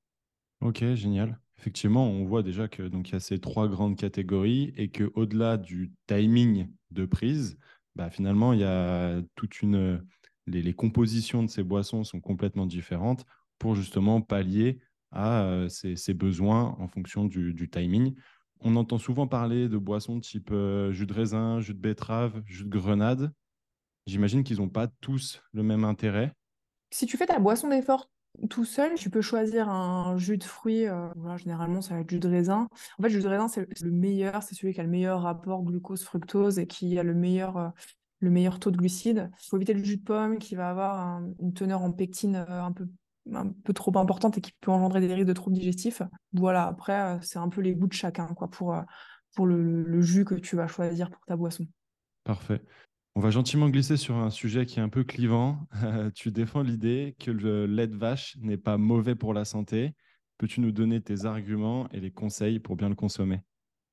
Ok, 0.61 0.85
génial. 0.95 1.38
Effectivement, 1.59 2.07
on 2.07 2.25
voit 2.25 2.43
déjà 2.43 2.69
que 2.69 2.83
donc 2.83 3.09
il 3.09 3.12
y 3.12 3.16
a 3.16 3.21
ces 3.21 3.38
trois 3.38 3.69
grandes 3.69 3.97
catégories 3.97 4.73
et 4.76 4.88
que 4.88 5.11
au-delà 5.14 5.57
du 5.57 5.93
timing 6.07 6.69
de 6.90 7.07
prise, 7.07 7.57
bah, 7.97 8.11
finalement 8.11 8.52
il 8.52 8.61
y 8.61 8.64
a 8.64 9.21
toute 9.35 9.62
une 9.62 10.04
les, 10.46 10.74
compositions 10.74 11.42
de 11.42 11.48
ces 11.48 11.62
boissons 11.62 12.04
sont 12.04 12.20
complètement 12.20 12.66
différentes 12.66 13.24
pour 13.58 13.74
justement 13.74 14.20
pallier 14.20 14.80
à 15.10 15.44
euh, 15.44 15.68
ces, 15.68 16.14
besoins 16.14 16.76
en 16.78 16.88
fonction 16.88 17.24
du, 17.24 17.68
timing. 17.70 18.14
On 18.60 18.76
entend 18.76 18.98
souvent 18.98 19.26
parler 19.26 19.68
de 19.68 19.78
boissons 19.78 20.20
type 20.20 20.50
euh, 20.52 20.92
jus 20.92 21.06
de 21.06 21.12
raisin, 21.12 21.60
jus 21.60 21.74
de 21.74 21.78
betterave, 21.78 22.42
jus 22.46 22.64
de 22.64 22.68
grenade. 22.68 23.32
J'imagine 24.06 24.44
qu'ils 24.44 24.58
n'ont 24.58 24.68
pas 24.68 24.88
tous 25.00 25.42
le 25.52 25.62
même 25.62 25.84
intérêt. 25.84 26.32
Si 26.90 27.06
tu 27.06 27.16
fais 27.16 27.26
ta 27.26 27.38
boisson 27.38 27.68
d'effort 27.68 28.08
tout 28.50 28.64
seul, 28.64 28.94
tu 28.94 29.10
peux 29.10 29.20
choisir 29.20 29.68
un 29.68 30.18
jus 30.18 30.38
de 30.38 30.44
fruits. 30.44 30.88
Euh, 30.88 31.08
généralement, 31.36 31.80
ça 31.80 31.94
va 31.94 32.00
être 32.00 32.10
jus 32.10 32.18
de 32.18 32.28
raisin. 32.28 32.68
En 32.98 33.02
fait, 33.02 33.08
le 33.08 33.14
jus 33.14 33.22
de 33.22 33.28
raisin, 33.28 33.46
c'est 33.46 33.68
le 33.80 33.90
meilleur. 33.92 34.42
C'est 34.42 34.56
celui 34.56 34.74
qui 34.74 34.80
a 34.80 34.82
le 34.82 34.88
meilleur 34.88 35.22
rapport 35.22 35.62
glucose-fructose 35.62 36.58
et 36.58 36.66
qui 36.66 36.98
a 36.98 37.04
le 37.04 37.14
meilleur, 37.14 37.72
le 38.25 38.31
meilleur 38.31 38.59
taux 38.59 38.71
de 38.71 38.76
glucides. 38.76 39.31
Il 39.40 39.49
faut 39.49 39.57
éviter 39.57 39.75
le 39.75 39.85
jus 39.85 39.99
de 39.99 40.02
pomme 40.02 40.38
qui 40.38 40.54
va 40.54 40.71
avoir 40.71 41.23
une 41.40 41.52
teneur 41.52 41.83
en 41.83 41.93
pectine 41.93 42.37
euh, 42.37 42.64
un 42.64 42.73
peu, 42.73 42.88
un 43.33 43.49
peu 43.49 43.73
trop 43.73 43.97
importante 43.99 44.38
et 44.38 44.40
qui 44.40 44.52
peut 44.61 44.71
engendrer 44.71 45.00
des 45.00 45.12
risques 45.12 45.28
de 45.28 45.33
troubles 45.33 45.57
digestifs. 45.57 46.02
Voilà, 46.33 46.66
après, 46.66 47.00
euh, 47.00 47.19
c'est 47.23 47.38
un 47.38 47.49
peu 47.49 47.61
les 47.61 47.75
goûts 47.75 47.87
de 47.87 47.93
chacun 47.93 48.26
quoi, 48.35 48.50
pour, 48.50 48.75
euh, 48.75 48.83
pour 49.37 49.47
le, 49.47 50.00
jus 50.00 50.25
que 50.25 50.35
tu 50.35 50.57
vas 50.57 50.66
choisir 50.66 51.11
pour 51.11 51.25
ta 51.26 51.37
boisson. 51.37 51.66
Parfait. 52.25 52.61
On 53.16 53.21
va 53.21 53.31
gentiment 53.31 53.69
glisser 53.69 53.97
sur 53.97 54.16
un 54.16 54.31
sujet 54.31 54.66
qui 54.66 54.81
est 54.81 54.83
un 54.83 54.88
peu 54.88 55.04
clivant. 55.04 55.69
tu 56.14 56.33
défends 56.33 56.62
l'idée 56.62 57.14
que 57.21 57.31
le 57.31 57.66
lait 57.66 57.87
de 57.87 57.97
vache 57.97 58.37
n'est 58.40 58.57
pas 58.57 58.76
mauvais 58.76 59.14
pour 59.14 59.33
la 59.35 59.45
santé. 59.45 59.95
Peux-tu 60.38 60.61
nous 60.61 60.73
donner 60.73 61.00
tes 61.00 61.26
arguments 61.26 61.88
et 61.90 62.00
les 62.00 62.11
conseils 62.11 62.59
pour 62.59 62.75
bien 62.75 62.88
le 62.88 62.97
consommer? 62.97 63.40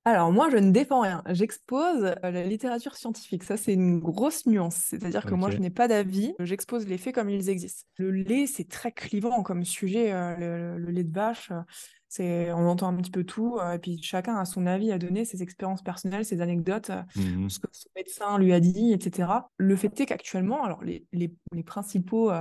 Alors 0.03 0.31
moi, 0.31 0.49
je 0.49 0.57
ne 0.57 0.71
défends 0.71 1.01
rien. 1.01 1.21
J'expose 1.29 2.15
euh, 2.23 2.31
la 2.31 2.43
littérature 2.43 2.95
scientifique. 2.95 3.43
Ça, 3.43 3.55
c'est 3.55 3.73
une 3.73 3.99
grosse 3.99 4.47
nuance. 4.47 4.75
C'est-à-dire 4.75 5.25
que 5.25 5.35
moi, 5.35 5.51
je 5.51 5.57
n'ai 5.57 5.69
pas 5.69 5.87
d'avis. 5.87 6.33
J'expose 6.39 6.87
les 6.87 6.97
faits 6.97 7.13
comme 7.13 7.29
ils 7.29 7.49
existent. 7.49 7.87
Le 7.97 8.09
lait, 8.09 8.47
c'est 8.47 8.67
très 8.67 8.91
clivant 8.91 9.43
comme 9.43 9.63
sujet. 9.63 10.11
Euh, 10.11 10.77
le, 10.77 10.91
lait 10.91 11.03
de 11.03 11.13
vache, 11.13 11.51
euh, 11.51 11.61
c'est 12.09 12.51
on 12.51 12.67
entend 12.67 12.87
un 12.87 12.95
petit 12.95 13.11
peu 13.11 13.23
tout. 13.23 13.59
et 13.73 13.77
puis 13.77 14.01
chacun 14.01 14.37
a 14.37 14.45
son 14.45 14.65
avis 14.65 14.91
à 14.91 14.97
donner, 14.97 15.23
ses 15.23 15.43
expériences 15.43 15.83
personnelles, 15.83 16.25
ses 16.25 16.41
anecdotes, 16.41 16.91
mmh 17.15 17.49
ce 17.49 17.59
que 17.59 17.67
son 17.71 17.89
médecin 17.95 18.37
lui 18.37 18.53
a 18.53 18.59
dit, 18.59 18.91
etc. 18.91 19.29
Le 19.57 19.75
fait 19.75 19.97
est 19.99 20.07
qu'actuellement, 20.07 20.63
alors 20.63 20.83
les, 20.83 21.05
les, 21.13 21.33
les 21.53 21.63
principaux 21.63 22.31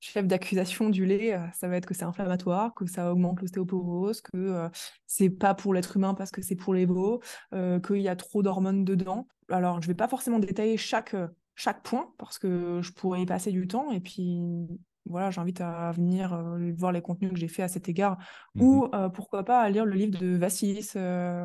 chef 0.00 0.26
d'accusation 0.26 0.90
du 0.90 1.04
lait, 1.04 1.34
euh, 1.34 1.46
ça 1.52 1.68
va 1.68 1.76
être 1.76 1.86
que 1.86 1.94
c'est 1.94 2.04
inflammatoire, 2.04 2.74
que 2.74 2.86
ça 2.86 3.12
augmente 3.12 3.40
l'ostéoporose, 3.40 4.20
que 4.20 4.36
euh, 4.36 4.68
c'est 5.06 5.30
pas 5.30 5.54
pour 5.54 5.74
l'être 5.74 5.96
humain 5.96 6.14
parce 6.14 6.30
que 6.30 6.42
c'est 6.42 6.56
pour 6.56 6.74
les 6.74 6.86
veaux, 6.86 7.20
euh, 7.54 7.80
qu'il 7.80 8.00
y 8.00 8.08
a 8.08 8.16
trop 8.16 8.42
d'hormones 8.42 8.84
dedans. 8.84 9.26
Alors, 9.48 9.82
je 9.82 9.88
vais 9.88 9.94
pas 9.94 10.08
forcément 10.08 10.38
détailler 10.38 10.76
chaque, 10.76 11.16
chaque 11.54 11.82
point 11.82 12.12
parce 12.18 12.38
que 12.38 12.80
je 12.82 12.92
pourrais 12.92 13.22
y 13.22 13.26
passer 13.26 13.50
du 13.50 13.66
temps 13.66 13.90
et 13.90 14.00
puis 14.00 14.40
voilà, 15.06 15.30
j'invite 15.30 15.60
à 15.60 15.90
venir 15.92 16.34
euh, 16.34 16.72
voir 16.76 16.92
les 16.92 17.00
contenus 17.00 17.32
que 17.32 17.38
j'ai 17.38 17.48
fait 17.48 17.62
à 17.62 17.68
cet 17.68 17.88
égard, 17.88 18.18
mmh 18.54 18.62
ou 18.62 18.88
euh, 18.94 19.08
pourquoi 19.08 19.44
pas 19.44 19.60
à 19.60 19.70
lire 19.70 19.84
le 19.84 19.94
livre 19.94 20.18
de 20.18 20.36
Vassilis 20.36 20.90
euh, 20.96 21.44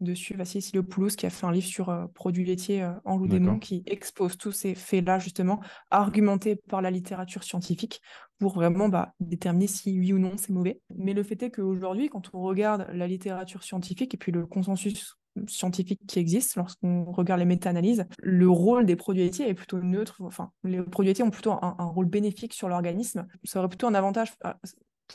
dessus, 0.00 0.34
Vassilis 0.34 0.70
Iliopoulos, 0.70 1.16
qui 1.16 1.26
a 1.26 1.30
fait 1.30 1.46
un 1.46 1.52
livre 1.52 1.66
sur 1.66 2.08
produits 2.14 2.44
laitiers 2.44 2.88
en 3.04 3.16
loup 3.16 3.28
démon, 3.28 3.58
qui 3.58 3.82
expose 3.86 4.36
tous 4.36 4.52
ces 4.52 4.74
faits-là, 4.74 5.18
justement, 5.18 5.60
argumentés 5.90 6.56
par 6.56 6.82
la 6.82 6.90
littérature 6.90 7.44
scientifique, 7.44 8.00
pour 8.38 8.54
vraiment 8.54 8.88
bah, 8.88 9.14
déterminer 9.20 9.66
si 9.66 9.98
oui 9.98 10.12
ou 10.12 10.18
non 10.18 10.32
c'est 10.36 10.50
mauvais. 10.50 10.80
Mais 10.96 11.12
le 11.12 11.22
fait 11.22 11.42
est 11.42 11.50
qu'aujourd'hui, 11.50 12.08
quand 12.08 12.30
on 12.32 12.40
regarde 12.42 12.86
la 12.92 13.06
littérature 13.06 13.62
scientifique 13.62 14.14
et 14.14 14.16
puis 14.16 14.32
le 14.32 14.46
consensus 14.46 15.16
scientifique 15.46 16.00
qui 16.06 16.18
existe 16.18 16.56
lorsqu'on 16.56 17.04
regarde 17.04 17.40
les 17.40 17.46
méta-analyses, 17.46 18.06
le 18.18 18.48
rôle 18.48 18.86
des 18.86 18.96
produits 18.96 19.22
laitiers 19.22 19.48
est 19.48 19.54
plutôt 19.54 19.78
neutre. 19.78 20.20
Enfin, 20.20 20.52
les 20.64 20.82
produits 20.82 21.08
laitiers 21.08 21.24
ont 21.24 21.30
plutôt 21.30 21.52
un, 21.52 21.84
rôle 21.84 22.06
bénéfique 22.06 22.52
sur 22.52 22.68
l'organisme. 22.68 23.26
Ça 23.44 23.58
aurait 23.58 23.68
plutôt 23.68 23.86
un 23.86 23.94
avantage 23.94 24.32
euh, 24.44 24.52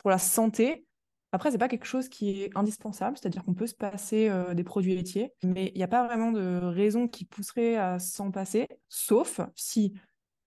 pour 0.01 0.09
la 0.09 0.17
santé 0.17 0.86
Après, 1.31 1.51
c'est 1.51 1.57
pas 1.57 1.67
quelque 1.67 1.86
chose 1.86 2.09
qui 2.09 2.43
est 2.43 2.50
indispensable, 2.55 3.17
c'est-à-dire 3.17 3.43
qu'on 3.43 3.53
peut 3.53 3.67
se 3.67 3.75
passer 3.75 4.29
euh, 4.29 4.53
des 4.53 4.63
produits 4.63 4.95
laitiers, 4.95 5.33
mais 5.43 5.71
il 5.74 5.77
n'y 5.77 5.83
a 5.83 5.88
pas 5.88 6.05
vraiment 6.05 6.31
de 6.31 6.59
raison 6.63 7.07
qui 7.07 7.25
pousserait 7.25 7.75
à 7.75 8.00
s'en 8.00 8.31
passer, 8.31 8.67
sauf 8.89 9.41
si 9.55 9.93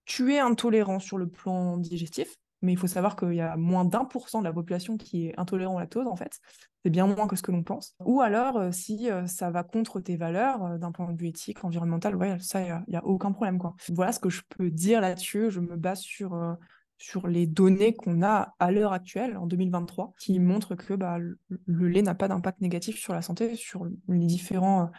tu 0.05 0.35
es 0.35 0.39
intolérant 0.39 0.99
sur 0.99 1.19
le 1.19 1.29
plan 1.29 1.77
digestif, 1.77 2.37
mais 2.63 2.73
il 2.73 2.79
faut 2.79 2.87
savoir 2.87 3.17
qu'il 3.17 3.35
y 3.35 3.41
a 3.41 3.57
moins 3.57 3.85
d'un 3.85 4.05
pour 4.05 4.29
cent 4.29 4.41
de 4.41 4.45
la 4.45 4.53
population 4.53 4.97
qui 4.97 5.27
est 5.27 5.39
intolérant 5.39 5.77
au 5.77 5.79
lactose, 5.79 6.07
en 6.07 6.17
fait. 6.17 6.41
C'est 6.85 6.91
bien 6.91 7.07
moins 7.07 7.27
que 7.27 7.37
ce 7.37 7.43
que 7.43 7.53
l'on 7.53 7.63
pense. 7.63 7.95
Ou 8.05 8.21
alors, 8.21 8.57
euh, 8.57 8.73
si 8.73 9.11
euh, 9.11 9.27
ça 9.27 9.51
va 9.51 9.63
contre 9.63 10.01
tes 10.01 10.17
valeurs 10.17 10.65
euh, 10.65 10.79
d'un 10.79 10.93
point 10.93 11.11
de 11.13 11.19
vue 11.19 11.29
éthique, 11.29 11.65
environnemental, 11.65 12.17
ouais, 12.17 12.39
ça, 12.39 12.61
il 12.61 12.85
n'y 12.89 12.97
a, 12.97 13.05
aucun 13.05 13.33
problème. 13.33 13.59
Quoi. 13.59 13.75
Voilà 13.91 14.13
ce 14.13 14.21
que 14.21 14.31
je 14.31 14.43
peux 14.49 14.71
dire 14.71 15.01
là-dessus. 15.01 15.51
Je 15.51 15.61
me 15.61 15.77
base 15.77 16.01
sur, 16.01 16.57
sur 16.99 17.29
les 17.29 17.47
données 17.47 17.95
qu'on 17.95 18.23
a 18.23 18.55
à 18.59 18.71
l'heure 18.73 18.93
actuelle, 18.93 19.37
en 19.37 19.47
2023, 19.47 20.15
qui 20.19 20.39
montrent 20.39 20.75
que 20.75 20.95
bah, 20.95 21.19
le, 21.19 21.89
lait 21.89 22.03
n'a 22.03 22.15
pas 22.15 22.29
d'impact 22.29 22.61
négatif 22.61 22.99
sur 22.99 23.15
la 23.15 23.23
santé, 23.23 23.57
sur 23.57 23.87
les 24.09 24.27
différents, 24.27 24.91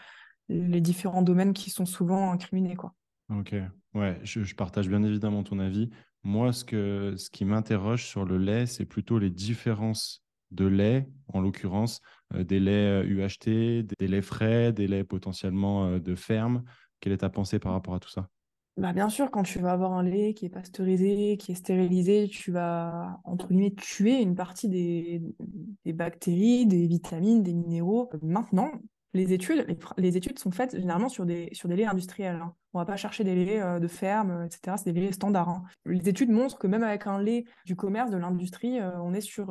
les 0.50 0.82
différents 0.82 1.22
domaines 1.22 1.54
qui 1.54 1.70
sont 1.70 1.86
souvent 1.86 2.32
incriminés. 2.32 2.76
Quoi. 2.76 2.94
Ok, 3.30 3.56
ouais, 3.94 4.20
je, 4.24 4.44
je 4.44 4.56
partage 4.56 4.90
bien 4.90 5.04
évidemment 5.04 5.44
ton 5.44 5.60
avis. 5.60 5.90
Moi, 6.24 6.54
ce, 6.54 7.30
qui 7.30 7.46
m'interroge 7.46 8.06
sur 8.06 8.26
le 8.26 8.38
lait, 8.38 8.66
c'est 8.66 8.86
plutôt 8.86 9.18
les 9.18 9.30
différences 9.30 10.24
de 10.52 10.66
lait, 10.66 11.08
en 11.30 11.42
l'occurrence 11.42 12.02
euh, 12.34 12.44
des 12.44 12.60
laits 12.60 13.06
UHT, 13.08 13.84
des 14.00 14.08
laits 14.08 14.24
frais, 14.24 14.74
des 14.74 14.88
laits 14.88 15.08
potentiellement 15.08 15.88
euh, 15.88 16.00
de 16.00 16.14
ferme. 16.16 16.64
Quelle 17.00 17.14
est 17.14 17.18
ta 17.18 17.30
pensée 17.30 17.58
par 17.58 17.72
rapport 17.72 17.96
à 17.96 18.00
tout 18.00 18.10
ça? 18.10 18.28
Bah 18.78 18.94
bien 18.94 19.10
sûr, 19.10 19.32
quand 19.32 19.44
tu 19.44 19.60
vas 19.60 19.74
avoir 19.74 19.94
un 19.94 20.04
lait 20.04 20.34
qui 20.34 20.46
est 20.46 20.50
pasteurisé, 20.50 21.38
qui 21.38 21.52
est 21.52 21.56
stérilisé, 21.56 22.30
tu 22.30 22.52
vas, 22.52 23.20
entre 23.26 23.50
guillemets, 23.50 23.74
tuer 23.76 24.22
une 24.22 24.36
partie 24.36 24.70
des, 24.70 25.22
des 25.84 25.94
bactéries, 25.94 26.66
des 26.66 26.88
vitamines, 26.88 27.44
des 27.44 27.54
minéraux. 27.54 28.10
Maintenant, 28.22 28.72
les 29.14 29.34
études, 29.34 29.66
les, 29.98 30.18
études 30.18 30.40
sont 30.40 30.52
faites 30.52 30.76
généralement 30.80 31.10
sur 31.10 31.26
des, 31.26 31.50
sur 31.52 31.68
des 31.68 31.76
laits 31.76 31.88
industriels. 31.88 32.40
Hein. 32.42 32.54
On 32.74 32.80
va 32.80 32.86
pas 32.86 32.96
chercher 32.96 33.26
des 33.26 33.36
laits 33.36 33.62
euh, 33.62 33.80
de 33.80 33.88
ferme, 33.88 34.32
euh, 34.32 34.46
etc. 34.46 34.78
C'est 34.78 34.94
des 34.94 35.02
laits 35.02 35.14
standards. 35.14 35.50
Hein. 35.50 35.64
Les 35.86 36.08
études 36.08 36.30
montrent 36.30 36.58
que 36.58 36.68
même 36.68 36.84
avec 36.84 37.08
un 37.08 37.22
lait 37.22 37.44
du 37.66 37.76
commerce, 37.76 38.10
de 38.10 38.18
l'industrie, 38.18 38.80
euh, 38.80 38.92
on 39.02 39.14
est 39.14 39.22
sur 39.22 39.48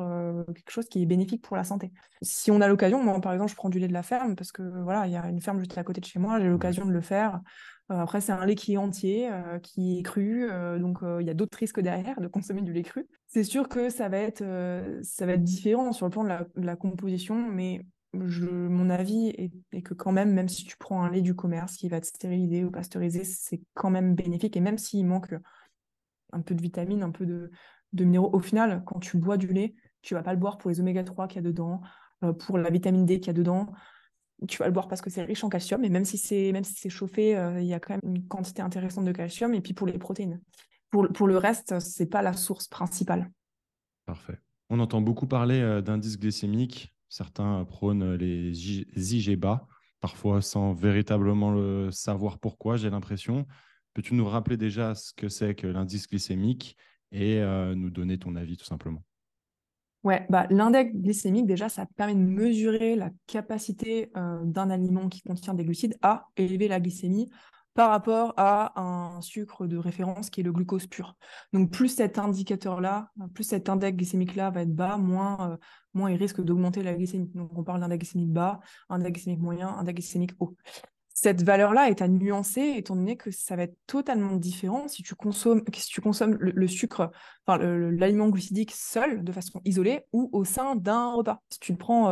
quelque 0.55 0.71
chose 0.71 0.87
qui 0.87 1.03
est 1.03 1.05
bénéfique 1.05 1.43
pour 1.43 1.55
la 1.55 1.63
santé. 1.63 1.91
Si 2.23 2.49
on 2.49 2.59
a 2.61 2.67
l'occasion, 2.67 3.03
moi 3.03 3.19
par 3.21 3.33
exemple, 3.33 3.51
je 3.51 3.55
prends 3.55 3.69
du 3.69 3.77
lait 3.77 3.87
de 3.87 3.93
la 3.93 4.03
ferme 4.03 4.35
parce 4.35 4.51
que 4.51 4.63
voilà, 4.83 5.05
il 5.05 5.13
y 5.13 5.15
a 5.15 5.27
une 5.27 5.41
ferme 5.41 5.59
juste 5.59 5.77
à 5.77 5.83
côté 5.83 6.01
de 6.01 6.05
chez 6.05 6.19
moi, 6.19 6.39
j'ai 6.39 6.47
l'occasion 6.47 6.85
de 6.85 6.91
le 6.91 7.01
faire. 7.01 7.39
après, 7.89 8.21
c'est 8.21 8.31
un 8.31 8.45
lait 8.45 8.55
qui 8.55 8.73
est 8.73 8.77
entier, 8.77 9.29
qui 9.61 9.99
est 9.99 10.01
cru, 10.01 10.49
donc 10.79 10.99
il 11.19 11.25
y 11.25 11.29
a 11.29 11.33
d'autres 11.33 11.57
risques 11.57 11.79
derrière 11.81 12.19
de 12.21 12.27
consommer 12.27 12.61
du 12.61 12.73
lait 12.73 12.83
cru. 12.83 13.07
C'est 13.27 13.43
sûr 13.43 13.67
que 13.67 13.89
ça 13.89 14.09
va 14.09 14.17
être, 14.17 14.43
ça 15.03 15.25
va 15.25 15.33
être 15.33 15.43
différent 15.43 15.91
sur 15.91 16.05
le 16.05 16.11
plan 16.11 16.23
de 16.23 16.29
la, 16.29 16.45
de 16.55 16.65
la 16.65 16.75
composition, 16.75 17.35
mais 17.35 17.81
mon 18.13 18.89
avis 18.89 19.29
est, 19.37 19.81
que 19.81 19.93
quand 19.93 20.11
même, 20.11 20.33
même 20.33 20.49
si 20.49 20.65
tu 20.65 20.75
prends 20.77 21.03
un 21.03 21.09
lait 21.09 21.21
du 21.21 21.35
commerce 21.35 21.77
qui 21.77 21.87
va 21.87 21.97
être 21.97 22.05
stérilisé 22.05 22.63
ou 22.65 22.71
pasteurisé, 22.71 23.23
c'est 23.23 23.61
quand 23.73 23.89
même 23.89 24.15
bénéfique. 24.15 24.57
Et 24.57 24.59
même 24.59 24.77
s'il 24.77 25.05
manque 25.05 25.33
un 26.33 26.41
peu 26.41 26.55
de 26.55 26.61
vitamines, 26.61 27.03
un 27.03 27.11
peu 27.11 27.25
de, 27.25 27.51
minéraux, 27.93 28.29
au 28.33 28.39
final, 28.39 28.83
quand 28.85 28.99
tu 28.99 29.17
bois 29.17 29.37
du 29.37 29.47
lait, 29.47 29.75
tu 30.01 30.13
vas 30.13 30.23
pas 30.23 30.33
le 30.33 30.39
boire 30.39 30.57
pour 30.57 30.69
les 30.69 30.79
oméga 30.79 31.03
3 31.03 31.27
qu'il 31.27 31.37
y 31.37 31.39
a 31.39 31.47
dedans, 31.47 31.81
euh, 32.23 32.33
pour 32.33 32.57
la 32.57 32.69
vitamine 32.69 33.05
D 33.05 33.19
qu'il 33.19 33.27
y 33.27 33.29
a 33.29 33.33
dedans. 33.33 33.71
Tu 34.47 34.57
vas 34.57 34.65
le 34.65 34.71
boire 34.71 34.87
parce 34.87 35.01
que 35.01 35.09
c'est 35.09 35.23
riche 35.23 35.43
en 35.43 35.49
calcium, 35.49 35.83
et 35.83 35.89
même 35.89 36.05
si 36.05 36.17
c'est 36.17 36.51
si 36.63 36.89
chauffé, 36.89 37.37
euh, 37.37 37.61
il 37.61 37.67
y 37.67 37.73
a 37.73 37.79
quand 37.79 37.93
même 37.93 38.15
une 38.15 38.27
quantité 38.27 38.61
intéressante 38.61 39.05
de 39.05 39.11
calcium, 39.11 39.53
et 39.53 39.61
puis 39.61 39.73
pour 39.73 39.87
les 39.87 39.99
protéines. 39.99 40.41
Pour, 40.89 41.07
pour 41.09 41.27
le 41.27 41.37
reste, 41.37 41.79
c'est 41.79 42.07
pas 42.07 42.21
la 42.21 42.33
source 42.33 42.67
principale. 42.67 43.31
Parfait. 44.05 44.39
On 44.69 44.79
entend 44.79 44.99
beaucoup 44.99 45.27
parler 45.27 45.61
euh, 45.61 45.81
d'indice 45.81 46.17
glycémique 46.17 46.93
Certains 47.11 47.65
prônent 47.65 48.15
les 48.15 48.53
IG 48.95 49.35
bas, 49.35 49.67
parfois 49.99 50.41
sans 50.41 50.71
véritablement 50.71 51.51
le 51.51 51.91
savoir 51.91 52.39
pourquoi, 52.39 52.77
j'ai 52.77 52.89
l'impression. 52.89 53.45
Peux-tu 53.93 54.13
nous 54.13 54.25
rappeler 54.25 54.55
déjà 54.55 54.95
ce 54.95 55.11
que 55.13 55.27
c'est 55.27 55.53
que 55.53 55.67
l'indice 55.67 56.07
glycémique 56.07 56.77
et 57.11 57.41
euh, 57.41 57.75
nous 57.75 57.89
donner 57.89 58.17
ton 58.17 58.37
avis 58.37 58.55
tout 58.55 58.63
simplement? 58.63 59.03
Ouais, 60.05 60.25
bah, 60.29 60.47
l'index 60.51 60.95
glycémique, 60.95 61.47
déjà, 61.47 61.67
ça 61.67 61.85
permet 61.97 62.15
de 62.15 62.19
mesurer 62.19 62.95
la 62.95 63.09
capacité 63.27 64.09
euh, 64.15 64.39
d'un 64.45 64.69
aliment 64.69 65.09
qui 65.09 65.21
contient 65.21 65.53
des 65.53 65.65
glucides 65.65 65.97
à 66.01 66.29
élever 66.37 66.69
la 66.69 66.79
glycémie 66.79 67.29
par 67.73 67.89
rapport 67.89 68.33
à 68.37 68.79
un 68.79 69.21
sucre 69.21 69.65
de 69.65 69.77
référence 69.77 70.29
qui 70.29 70.41
est 70.41 70.43
le 70.43 70.51
glucose 70.51 70.87
pur. 70.87 71.15
Donc 71.53 71.71
plus 71.71 71.87
cet 71.87 72.17
indicateur-là, 72.19 73.11
plus 73.33 73.43
cet 73.43 73.69
index 73.69 73.95
glycémique-là 73.95 74.49
va 74.49 74.61
être 74.61 74.75
bas, 74.75 74.97
moins, 74.97 75.51
euh, 75.51 75.57
moins 75.93 76.11
il 76.11 76.17
risque 76.17 76.41
d'augmenter 76.41 76.83
la 76.83 76.93
glycémie. 76.93 77.31
Donc 77.33 77.57
on 77.57 77.63
parle 77.63 77.79
d'index 77.79 77.99
glycémique 77.99 78.33
bas, 78.33 78.59
index 78.89 79.13
glycémique 79.13 79.41
moyen, 79.41 79.69
index 79.69 79.95
glycémique 79.95 80.31
haut. 80.39 80.55
Cette 81.13 81.43
valeur-là 81.43 81.89
est 81.89 82.01
à 82.01 82.07
nuancer 82.07 82.73
étant 82.77 82.95
donné 82.95 83.15
que 83.15 83.31
ça 83.31 83.55
va 83.55 83.63
être 83.63 83.77
totalement 83.85 84.37
différent 84.37 84.87
si 84.87 85.03
tu 85.03 85.13
consommes, 85.13 85.61
si 85.75 85.87
tu 85.87 86.01
consommes 86.01 86.35
le, 86.39 86.67
sucre, 86.67 87.11
enfin 87.45 87.59
l'aliment 87.59 88.29
glucidique 88.29 88.71
seul, 88.71 89.23
de 89.23 89.31
façon 89.31 89.61
isolée, 89.65 90.01
ou 90.13 90.29
au 90.31 90.45
sein 90.45 90.75
d'un 90.75 91.11
repas. 91.11 91.41
Si 91.49 91.59
tu 91.59 91.75
prends 91.75 92.05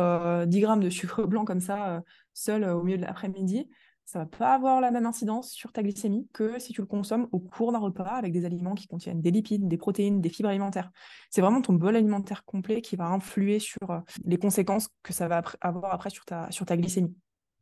10 0.44 0.58
euh, 0.58 0.60
grammes 0.60 0.82
de 0.82 0.90
sucre 0.90 1.24
blanc 1.24 1.44
comme 1.44 1.60
ça, 1.60 1.96
euh, 1.96 2.00
seul 2.34 2.62
au 2.64 2.82
milieu 2.82 2.98
de 2.98 3.02
l'après-midi, 3.02 3.68
ça 4.10 4.18
va 4.18 4.26
pas 4.26 4.54
avoir 4.54 4.80
la 4.80 4.90
même 4.90 5.06
incidence 5.06 5.52
sur 5.52 5.70
ta 5.70 5.84
glycémie 5.84 6.26
que 6.32 6.58
si 6.58 6.72
tu 6.72 6.80
le 6.80 6.86
consommes 6.88 7.28
au 7.30 7.38
cours 7.38 7.70
d'un 7.70 7.78
repas 7.78 8.16
avec 8.16 8.32
des 8.32 8.44
aliments 8.44 8.74
qui 8.74 8.88
contiennent 8.88 9.20
des 9.20 9.30
lipides, 9.30 9.68
des 9.68 9.76
protéines, 9.76 10.20
des 10.20 10.28
fibres 10.28 10.48
alimentaires. 10.48 10.90
C'est 11.30 11.40
vraiment 11.40 11.62
ton 11.62 11.74
bol 11.74 11.94
alimentaire 11.94 12.44
complet 12.44 12.80
qui 12.80 12.96
va 12.96 13.06
influer 13.06 13.60
sur 13.60 13.88
euh, 13.88 14.00
les 14.24 14.36
conséquences 14.36 14.88
que 15.04 15.12
ça 15.12 15.28
va 15.28 15.42
avoir 15.60 15.94
après 15.94 16.10
sur 16.10 16.24
ta, 16.24 16.50
sur 16.50 16.66
ta 16.66 16.76
glycémie. 16.76 17.14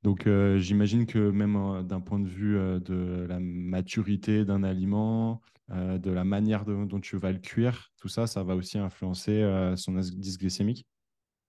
Donc 0.04 0.26
euh, 0.26 0.56
j'imagine 0.56 1.04
que 1.04 1.18
même 1.18 1.56
euh, 1.56 1.82
d'un 1.82 2.00
point 2.00 2.18
de 2.18 2.28
vue 2.28 2.54
de 2.80 3.26
la 3.28 3.40
maturité 3.40 4.46
d'un 4.46 4.62
aliment, 4.62 5.42
de 5.68 6.10
la 6.10 6.24
manière 6.24 6.64
dont 6.64 6.98
tu 6.98 7.18
vas 7.18 7.30
le 7.30 7.40
cuire, 7.40 7.90
tout 8.00 8.08
ça, 8.08 8.26
ça 8.26 8.42
va 8.42 8.56
aussi 8.56 8.78
influencer 8.78 9.44
son 9.76 9.98
indice 9.98 10.38
glycémique 10.38 10.86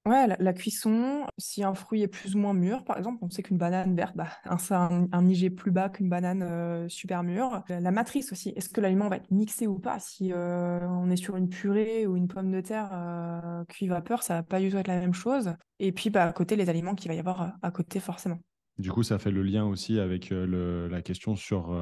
Ouais, 0.05 0.27
la, 0.39 0.53
cuisson, 0.53 1.27
si 1.37 1.61
un 1.61 1.73
fruit 1.73 2.03
est 2.03 2.07
plus 2.07 2.35
ou 2.35 2.39
moins 2.39 2.53
mûr, 2.53 2.85
par 2.85 2.97
exemple, 2.97 3.19
on 3.21 3.29
sait 3.29 3.43
qu'une 3.43 3.57
banane 3.57 3.95
verte, 3.95 4.15
bah, 4.15 4.29
un, 4.45 5.07
un, 5.11 5.27
IG 5.27 5.53
plus 5.53 5.71
bas 5.71 5.89
qu'une 5.89 6.09
banane 6.09 6.41
euh, 6.41 6.87
super 6.87 7.21
mûre. 7.21 7.63
La 7.67 7.91
matrice 7.91 8.31
aussi, 8.31 8.49
est-ce 8.55 8.69
que 8.69 8.79
l'aliment 8.79 9.09
va 9.09 9.17
être 9.17 9.29
mixé 9.29 9.67
ou 9.67 9.77
pas? 9.77 9.99
Si 9.99 10.31
euh, 10.31 10.79
on 10.87 11.11
est 11.11 11.17
sur 11.17 11.35
une 11.35 11.49
purée 11.49 12.07
ou 12.07 12.15
une 12.15 12.29
pomme 12.29 12.49
de 12.51 12.61
terre 12.61 12.89
euh, 12.93 13.65
cuit 13.65 13.87
vapeur, 13.87 14.23
ça 14.23 14.35
va 14.35 14.43
pas 14.43 14.61
du 14.61 14.71
tout 14.71 14.77
être 14.77 14.87
la 14.87 14.99
même 14.99 15.13
chose. 15.13 15.53
Et 15.79 15.91
puis, 15.91 16.09
bah, 16.09 16.25
à 16.25 16.33
côté, 16.33 16.55
les 16.55 16.69
aliments 16.69 16.95
qu'il 16.95 17.09
va 17.09 17.15
y 17.15 17.19
avoir 17.19 17.53
à 17.61 17.71
côté, 17.71 17.99
forcément. 17.99 18.39
Du 18.77 18.91
coup, 18.91 19.03
ça 19.03 19.19
fait 19.19 19.31
le 19.31 19.43
lien 19.43 19.65
aussi 19.65 19.99
avec 19.99 20.29
la 20.31 21.01
question 21.01 21.35
sur 21.35 21.77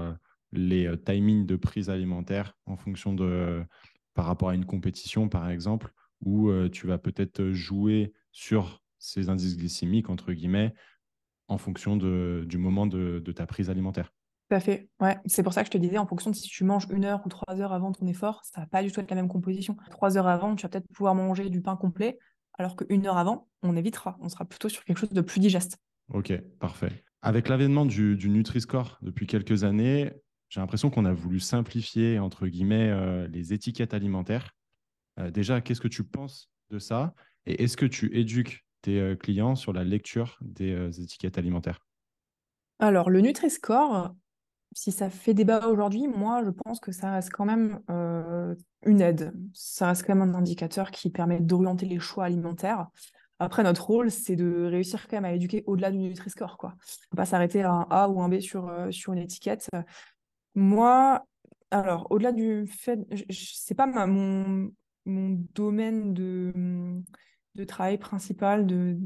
les 0.51 0.89
timings 1.06 1.45
de 1.45 1.56
prise 1.56 1.91
alimentaire 1.91 2.58
en 2.65 2.75
fonction 2.75 3.13
de, 3.13 3.63
par 4.15 4.25
rapport 4.25 4.49
à 4.49 4.56
une 4.56 4.65
compétition, 4.65 5.30
par 5.30 5.47
exemple 5.49 5.93
où 6.25 6.51
tu 6.69 6.88
vas 6.88 6.97
peut-être 6.97 7.51
jouer 7.51 8.13
sur 8.32 8.84
ces 8.99 9.30
indices 9.30 9.58
glycémiques, 9.58 10.10
entre 10.10 10.34
guillemets, 10.34 10.73
en 11.47 11.58
fonction 11.58 11.95
de, 11.97 12.43
du 12.47 12.58
moment 12.58 12.88
de, 12.88 13.19
ta 13.36 13.45
prise 13.45 13.69
alimentaire. 13.69 14.13
Tout 14.49 14.56
à 14.56 14.60
fait. 14.60 14.89
Ouais, 14.99 15.17
c'est 15.25 15.43
pour 15.43 15.53
ça 15.53 15.62
que 15.62 15.67
je 15.67 15.71
te 15.71 15.77
disais, 15.77 15.97
en 15.97 16.08
fonction 16.08 16.32
de 16.32 16.36
si 16.36 16.47
tu 16.47 16.63
manges 16.63 16.88
une 16.89 17.03
heure 17.06 17.21
ou 17.25 17.30
trois 17.30 17.60
heures 17.60 17.73
avant 17.73 17.91
ton 17.91 18.08
effort, 18.08 18.41
ça 18.45 18.62
va 18.62 18.67
pas 18.67 18.82
du 18.82 18.91
tout 18.91 18.99
être 18.99 19.10
la 19.10 19.15
même 19.15 19.27
composition. 19.27 19.75
Trois 19.91 20.17
heures 20.17 20.27
avant, 20.27 20.56
tu 20.56 20.63
vas 20.63 20.69
peut-être 20.69 20.88
pouvoir 20.93 21.15
manger 21.15 21.49
du 21.49 21.62
pain 21.62 21.75
complet, 21.75 22.17
alors 22.58 22.75
qu'une 22.75 23.06
heure 23.06 23.17
avant, 23.17 23.49
on 23.62 23.75
évitera. 23.75 24.17
On 24.21 24.30
sera 24.30 24.45
plutôt 24.45 24.69
sur 24.69 24.84
quelque 24.86 24.97
chose 24.97 25.12
de 25.12 25.21
plus 25.21 25.39
digeste. 25.39 25.77
Ok, 26.13 26.34
parfait. 26.60 27.03
Avec 27.21 27.49
l'avènement 27.49 27.86
du, 27.86 28.15
du 28.15 28.30
Nutri-Score 28.30 28.99
depuis 29.01 29.27
quelques 29.27 29.65
années, 29.65 30.13
j'ai 30.49 30.62
l'impression 30.62 30.89
qu'on 30.89 31.06
a 31.06 31.12
voulu 31.12 31.39
simplifier, 31.41 32.19
entre 32.19 32.47
guillemets, 32.47 32.89
euh, 32.89 33.27
les 33.27 33.53
étiquettes 33.53 33.93
alimentaires. 33.93 34.56
Euh, 35.19 35.32
déjà, 35.32 35.62
qu'est-ce 35.62 35.82
que 35.82 35.88
tu 35.88 36.03
penses 36.03 36.49
de 36.69 36.80
ça 36.80 37.13
Et 37.45 37.63
est-ce 37.63 37.77
que 37.77 37.86
tu 37.86 38.15
éduques 38.17 38.65
tes 38.82 38.99
euh, 38.99 39.15
clients 39.15 39.56
sur 39.56 39.73
la 39.73 39.84
lecture 39.84 40.38
des 40.41 40.71
euh, 40.71 40.91
étiquettes 40.91 41.38
alimentaires? 41.38 41.80
Alors, 42.80 43.10
le 43.10 43.21
Nutri-Score, 43.21 44.13
si 44.73 44.91
ça 44.91 45.10
fait 45.10 45.34
débat 45.34 45.67
aujourd'hui, 45.67 46.08
moi, 46.08 46.43
je 46.45 46.51
pense 46.51 46.80
que 46.80 46.91
ça 46.91 47.12
reste 47.12 47.32
quand 47.32 47.45
même 47.45 47.80
une 48.86 49.01
aide. 49.01 49.34
Ça 49.53 49.88
reste 49.88 50.06
quand 50.06 50.13
même 50.13 50.30
un 50.30 50.38
indicateur 50.38 50.91
qui 50.91 51.10
permet 51.10 51.39
d'orienter 51.39 51.88
les 51.88 51.97
choix 51.97 52.25
alimentaires. 52.25 52.88
Après, 53.39 53.63
notre 53.63 53.88
rôle, 53.88 54.12
c'est 54.12 54.36
de 54.36 54.65
réussir 54.65 55.08
quand 55.08 55.17
même 55.17 55.25
à 55.25 55.34
éduquer 55.34 55.63
au-delà 55.65 55.89
du 55.89 55.97
Nutri-Score. 55.97 56.58
Il 56.62 56.67
ne 57.13 57.17
pas 57.17 57.25
s'arrêter 57.25 57.63
à 57.63 57.71
un 57.71 57.88
A 57.89 58.10
ou 58.10 58.21
un 58.21 58.30
B 58.30 58.39
sur, 58.41 58.71
sur 58.91 59.13
une 59.13 59.19
étiquette. 59.19 59.69
Moi, 60.53 61.25
alors, 61.71 62.06
au-delà 62.12 62.32
du 62.32 62.67
fait, 62.67 62.99
c'est 63.32 63.75
pas 63.75 63.88
ma, 63.88 64.06
mon, 64.06 64.71
mon 65.08 65.43
domaine 65.56 66.13
de, 66.13 66.54
de 67.56 67.63
travail 67.63 67.98
principal, 67.98 68.65
de, 68.65 68.98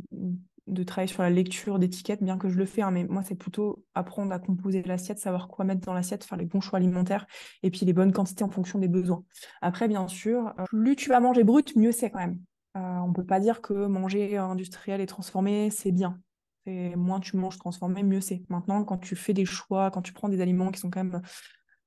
de 0.68 0.84
travail 0.84 1.08
sur 1.08 1.24
la 1.24 1.30
lecture 1.30 1.80
d'étiquettes, 1.80 2.24
bien 2.24 2.38
que 2.38 2.50
je 2.50 2.58
le 2.58 2.66
fais, 2.66 2.82
hein, 2.82 2.92
mais 2.92 3.06
moi, 3.06 3.24
c'est 3.24 3.36
plutôt 3.36 3.86
apprendre 3.94 4.32
à 4.32 4.40
composer 4.40 4.84
l'assiette, 4.84 5.20
savoir 5.20 5.48
quoi 5.48 5.66
mettre 5.66 5.82
dans 5.82 5.94
l'assiette, 5.94 6.24
faire 6.24 6.38
les 6.38 6.46
bons 6.46 6.62
choix 6.62 6.78
alimentaires 6.78 7.26
et 7.64 7.72
puis 7.72 7.86
les 7.86 7.94
bonnes 7.94 8.12
quantités 8.12 8.44
en 8.44 8.50
fonction 8.50 8.80
des 8.80 8.88
besoins. 8.88 9.24
Après, 9.62 9.88
bien 9.88 10.08
sûr, 10.08 10.54
plus 10.70 10.96
tu 10.96 11.10
vas 11.10 11.20
manger 11.20 11.44
brut, 11.44 11.76
mieux 11.76 11.92
c'est 11.92 12.10
quand 12.10 12.20
même. 12.20 12.40
on 12.76 13.08
ne 13.08 13.14
peut 13.14 13.26
pas 13.26 13.40
dire 13.40 13.62
que 13.62 13.88
manger 13.88 14.38
industriel 14.38 15.02
et 15.02 15.06
transformé, 15.06 15.70
c'est 15.70 15.92
bien. 15.92 16.20
Et 16.68 16.96
moins 16.96 17.20
tu 17.20 17.38
manges 17.38 17.58
transformé, 17.58 18.04
mieux 18.04 18.22
c'est. 18.22 18.44
Maintenant, 18.50 18.84
quand 18.84 19.00
tu 19.00 19.16
fais 19.16 19.34
des 19.34 19.46
choix, 19.46 19.90
quand 19.90 20.04
tu 20.04 20.14
prends 20.14 20.30
des 20.30 20.42
aliments 20.42 20.72
qui 20.72 20.80
sont 20.80 20.92
quand 20.92 21.04
même 21.04 21.22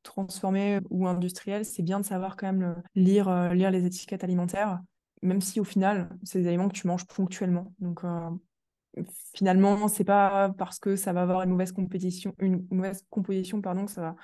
transformés 0.05 0.79
ou 0.91 1.09
industriels, 1.09 1.65
c'est 1.65 1.83
bien 1.83 1.99
de 1.99 2.05
savoir 2.05 2.37
quand 2.37 2.47
même 2.47 2.83
lire, 2.95 3.53
lire 3.53 3.73
les 3.73 3.85
étiquettes 3.85 4.23
alimentaires, 4.23 4.79
même 5.23 5.41
si 5.41 5.59
au 5.59 5.65
final, 5.65 6.17
c'est 6.23 6.41
des 6.41 6.49
aliments 6.49 6.69
que 6.69 6.75
tu 6.75 6.87
manges 6.87 7.07
ponctuellement. 7.07 7.73
Donc, 7.81 8.03
finalement, 9.35 9.89
c'est 9.89 10.05
pas 10.05 10.51
parce 10.57 10.79
que 10.79 10.97
ça 10.97 11.13
va 11.13 11.23
avoir 11.23 11.43
une 11.43 11.51
mauvaise 11.51 11.75
une 12.39 12.67
mauvaise 12.71 13.05
composition, 13.11 13.61
pardon, 13.61 13.87
que 13.87 13.91
ça 13.91 14.03
va 14.03 14.17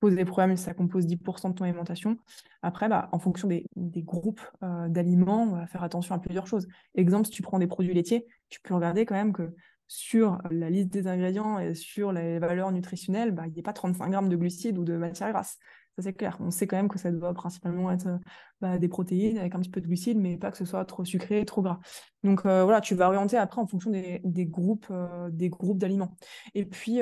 poser 0.00 0.16
des 0.16 0.24
problèmes, 0.24 0.56
ça 0.56 0.74
compose 0.74 1.06
10% 1.06 1.50
de 1.50 1.54
ton 1.54 1.64
alimentation. 1.64 2.16
Après, 2.62 2.88
bah, 2.88 3.08
en 3.12 3.18
fonction 3.18 3.48
des, 3.48 3.66
groupes 3.76 4.40
euh, 4.62 4.88
d'aliments, 4.88 5.42
on 5.42 5.56
va 5.56 5.66
faire 5.66 5.82
attention 5.82 6.14
à 6.14 6.18
plusieurs 6.18 6.46
choses. 6.46 6.66
Exemple, 6.94 7.26
si 7.26 7.32
tu 7.32 7.42
prends 7.42 7.58
des 7.58 7.66
produits 7.66 7.92
laitiers, 7.92 8.26
tu 8.48 8.60
peux 8.62 8.74
regarder 8.74 9.04
quand 9.04 9.14
même 9.14 9.32
que 9.32 9.54
sur 9.92 10.38
la 10.52 10.70
liste 10.70 10.90
des 10.90 11.08
ingrédients 11.08 11.58
et 11.58 11.74
sur 11.74 12.12
les 12.12 12.38
valeurs 12.38 12.70
nutritionnelles, 12.70 13.32
bah, 13.32 13.48
il 13.48 13.52
n'y 13.52 13.58
a 13.58 13.64
pas 13.64 13.72
35 13.72 14.08
grammes 14.08 14.28
de 14.28 14.36
glucides 14.36 14.78
ou 14.78 14.84
de 14.84 14.96
matières 14.96 15.32
grasses. 15.32 15.58
Ça, 15.96 16.02
c'est 16.02 16.12
clair. 16.12 16.36
On 16.38 16.52
sait 16.52 16.68
quand 16.68 16.76
même 16.76 16.88
que 16.88 16.96
ça 16.96 17.10
doit 17.10 17.34
principalement 17.34 17.90
être 17.90 18.20
bah, 18.60 18.78
des 18.78 18.86
protéines 18.86 19.36
avec 19.36 19.52
un 19.56 19.58
petit 19.58 19.68
peu 19.68 19.80
de 19.80 19.88
glucides, 19.88 20.16
mais 20.16 20.36
pas 20.36 20.52
que 20.52 20.58
ce 20.58 20.64
soit 20.64 20.84
trop 20.84 21.04
sucré, 21.04 21.44
trop 21.44 21.60
gras. 21.60 21.80
Donc 22.22 22.46
euh, 22.46 22.62
voilà, 22.62 22.80
tu 22.80 22.94
vas 22.94 23.08
orienter 23.08 23.36
après 23.36 23.60
en 23.60 23.66
fonction 23.66 23.90
des, 23.90 24.46
groupes, 24.46 24.86
euh, 24.92 25.28
des 25.28 25.48
groupes 25.48 25.78
d'aliments. 25.78 26.16
Et 26.54 26.64
puis, 26.64 27.00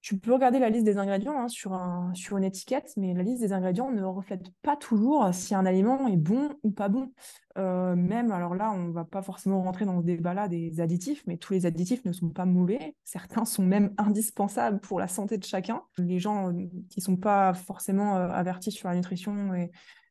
tu 0.00 0.18
peux 0.18 0.32
regarder 0.32 0.58
la 0.58 0.70
liste 0.70 0.84
des 0.84 0.96
ingrédients 0.96 1.38
hein, 1.38 1.48
sur, 1.48 1.74
un, 1.74 2.12
sur 2.14 2.38
une 2.38 2.44
étiquette, 2.44 2.92
mais 2.96 3.12
la 3.12 3.22
liste 3.22 3.42
des 3.42 3.52
ingrédients 3.52 3.90
ne 3.90 4.02
reflète 4.02 4.44
pas 4.62 4.76
toujours 4.76 5.28
si 5.32 5.54
un 5.54 5.66
aliment 5.66 6.08
est 6.08 6.16
bon 6.16 6.50
ou 6.62 6.70
pas 6.70 6.88
bon. 6.88 7.12
Euh, 7.58 7.94
même, 7.96 8.32
alors 8.32 8.54
là, 8.54 8.72
on 8.72 8.84
ne 8.84 8.92
va 8.92 9.04
pas 9.04 9.20
forcément 9.20 9.62
rentrer 9.62 9.84
dans 9.84 10.00
ce 10.00 10.06
débat-là 10.06 10.48
des 10.48 10.80
additifs, 10.80 11.22
mais 11.26 11.36
tous 11.36 11.52
les 11.52 11.66
additifs 11.66 12.04
ne 12.06 12.12
sont 12.12 12.30
pas 12.30 12.46
mauvais. 12.46 12.96
Certains 13.04 13.44
sont 13.44 13.64
même 13.64 13.92
indispensables 13.98 14.80
pour 14.80 15.00
la 15.00 15.08
santé 15.08 15.36
de 15.36 15.44
chacun. 15.44 15.82
Les 15.98 16.18
gens 16.18 16.48
euh, 16.48 16.66
qui 16.88 17.00
ne 17.00 17.04
sont 17.04 17.16
pas 17.16 17.52
forcément 17.52 18.16
euh, 18.16 18.28
avertis 18.28 18.72
sur 18.72 18.88
la 18.88 18.94
nutrition, 18.94 19.50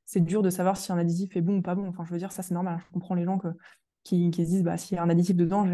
c'est 0.05 0.21
dur 0.21 0.41
de 0.41 0.49
savoir 0.49 0.77
si 0.77 0.91
un 0.91 0.97
additif 0.97 1.35
est 1.35 1.41
bon 1.41 1.57
ou 1.57 1.61
pas 1.61 1.75
bon. 1.75 1.87
Enfin, 1.87 2.03
je 2.05 2.11
veux 2.11 2.19
dire, 2.19 2.31
ça 2.31 2.43
c'est 2.43 2.53
normal. 2.53 2.79
Je 2.85 2.91
comprends 2.93 3.15
les 3.15 3.25
gens 3.25 3.37
que 3.37 3.47
qui, 4.03 4.31
se 4.31 4.41
disent 4.41 4.63
bah, 4.63 4.77
s'il 4.77 4.95
y 4.95 4.99
a 4.99 5.03
un 5.03 5.09
additif 5.09 5.35
dedans, 5.35 5.67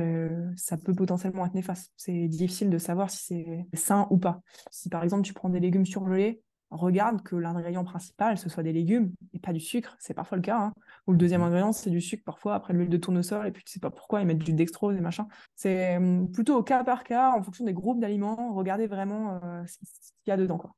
ça 0.56 0.78
peut 0.78 0.94
potentiellement 0.94 1.46
être 1.46 1.54
néfaste. 1.54 1.92
C'est 1.96 2.28
difficile 2.28 2.70
de 2.70 2.78
savoir 2.78 3.10
si 3.10 3.24
c'est 3.26 3.78
sain 3.78 4.08
ou 4.10 4.18
pas. 4.18 4.42
Si 4.72 4.90
par 4.90 5.04
exemple 5.04 5.24
tu 5.24 5.34
prends 5.34 5.50
des 5.50 5.60
légumes 5.60 5.86
surgelés, 5.86 6.42
regarde 6.72 7.22
que 7.24 7.36
l'ingrédient 7.36 7.84
principal, 7.84 8.38
ce 8.38 8.50
soit 8.50 8.64
des 8.64 8.74
légumes 8.74 9.14
et 9.34 9.40
pas 9.40 9.54
du 9.54 9.60
sucre. 9.60 9.96
C'est 10.00 10.14
parfois 10.14 10.38
le 10.38 10.42
cas. 10.42 10.58
Hein. 10.58 10.74
Ou 11.08 11.12
le 11.12 11.18
deuxième 11.18 11.42
mmh. 11.42 11.46
ingrédient, 11.46 11.72
c'est 11.72 11.90
du 11.90 12.02
sucre 12.02 12.24
parfois, 12.26 12.56
après 12.56 12.74
l'huile 12.74 12.90
de 12.90 12.98
tournesol, 12.98 13.48
et 13.48 13.52
puis 13.52 13.64
tu 13.64 13.74
sais 13.74 13.80
pas 13.80 13.92
pourquoi, 13.92 14.22
ils 14.22 14.28
mettent 14.28 14.40
du 14.40 14.54
dextrose 14.54 14.96
et 14.96 15.02
machin. 15.02 15.28
C'est 15.56 15.98
hum, 15.98 16.32
plutôt 16.32 16.58
au 16.58 16.64
cas 16.64 16.84
par 16.84 17.04
cas, 17.04 17.32
en 17.32 17.42
fonction 17.44 17.66
des 17.66 17.74
groupes 17.74 18.00
d'aliments, 18.00 18.54
regardez 18.54 18.88
vraiment 18.88 19.40
euh, 19.44 19.64
ce 19.68 20.12
qu'il 20.24 20.30
y 20.30 20.32
a 20.32 20.38
dedans. 20.38 20.58
Quoi. 20.58 20.76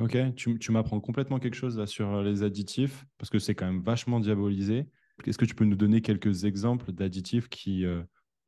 Ok, 0.00 0.16
tu, 0.34 0.58
tu 0.58 0.72
m'apprends 0.72 1.00
complètement 1.00 1.38
quelque 1.38 1.54
chose 1.54 1.78
là 1.78 1.86
sur 1.86 2.14
euh, 2.14 2.22
les 2.22 2.42
additifs, 2.42 3.04
parce 3.18 3.30
que 3.30 3.38
c'est 3.38 3.54
quand 3.54 3.66
même 3.66 3.82
vachement 3.82 4.20
diabolisé. 4.20 4.88
Est-ce 5.26 5.38
que 5.38 5.44
tu 5.44 5.54
peux 5.54 5.64
nous 5.64 5.76
donner 5.76 6.00
quelques 6.00 6.44
exemples 6.44 6.92
d'additifs 6.92 7.48
qui 7.48 7.84
euh, 7.84 8.02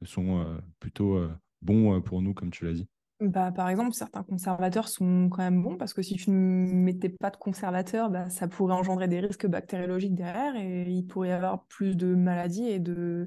sont 0.04 0.40
euh, 0.40 0.58
plutôt 0.80 1.16
euh, 1.16 1.30
bons 1.62 2.00
pour 2.02 2.22
nous, 2.22 2.34
comme 2.34 2.50
tu 2.50 2.64
l'as 2.64 2.72
dit? 2.72 2.86
Bah, 3.20 3.50
par 3.50 3.70
exemple, 3.70 3.94
certains 3.94 4.22
conservateurs 4.22 4.88
sont 4.88 5.30
quand 5.30 5.42
même 5.42 5.62
bons 5.62 5.78
parce 5.78 5.94
que 5.94 6.02
si 6.02 6.16
tu 6.16 6.30
ne 6.30 6.34
mettais 6.34 7.08
pas 7.08 7.30
de 7.30 7.36
conservateur, 7.38 8.10
bah, 8.10 8.28
ça 8.28 8.46
pourrait 8.46 8.74
engendrer 8.74 9.08
des 9.08 9.20
risques 9.20 9.46
bactériologiques 9.46 10.14
derrière 10.14 10.54
et 10.54 10.82
il 10.82 11.06
pourrait 11.06 11.28
y 11.28 11.32
avoir 11.32 11.64
plus 11.64 11.96
de 11.96 12.14
maladies 12.14 12.68
et 12.68 12.78
de 12.78 13.26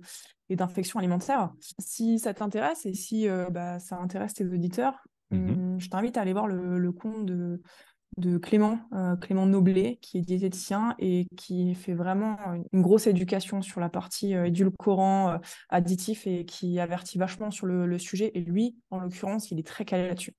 et 0.52 0.56
d'infections 0.56 1.00
alimentaires. 1.00 1.52
Si 1.80 2.20
ça 2.20 2.36
t'intéresse 2.36 2.86
et 2.86 2.94
si 2.94 3.28
bah, 3.52 3.80
ça 3.80 3.98
intéresse 3.98 4.36
tes 4.36 4.46
auditeurs, 4.46 5.08
mmh 5.32 5.50
hum, 5.50 5.80
je 5.80 5.90
t'invite 5.90 6.18
à 6.18 6.22
aller 6.22 6.34
voir 6.34 6.48
le, 6.48 6.78
le 6.78 6.92
compte 6.92 7.26
de 7.26 7.62
de 8.18 8.38
Clément, 8.38 8.80
euh, 8.94 9.16
Clément 9.16 9.46
Noblet, 9.46 9.98
qui 10.02 10.18
est 10.18 10.22
diététicien 10.22 10.96
et 11.00 11.28
qui 11.38 11.74
fait 11.76 11.94
vraiment 11.94 12.38
une 12.74 12.82
grosse 12.82 13.08
éducation 13.08 13.62
sur 13.62 13.80
la 13.80 13.90
partie 13.90 14.36
euh, 14.36 14.46
édulcorant, 14.46 15.30
euh, 15.30 15.38
additif 15.70 16.28
et 16.28 16.46
qui 16.46 16.80
avertit 16.80 17.18
vachement 17.18 17.52
sur 17.52 17.66
le, 17.66 17.98
sujet. 17.98 18.32
Et 18.34 18.42
lui, 18.42 18.78
en 18.92 19.00
l'occurrence, 19.00 19.52
il 19.52 19.60
est 19.60 19.68
très 19.68 19.86
calé 19.86 20.08
là-dessus. 20.08 20.34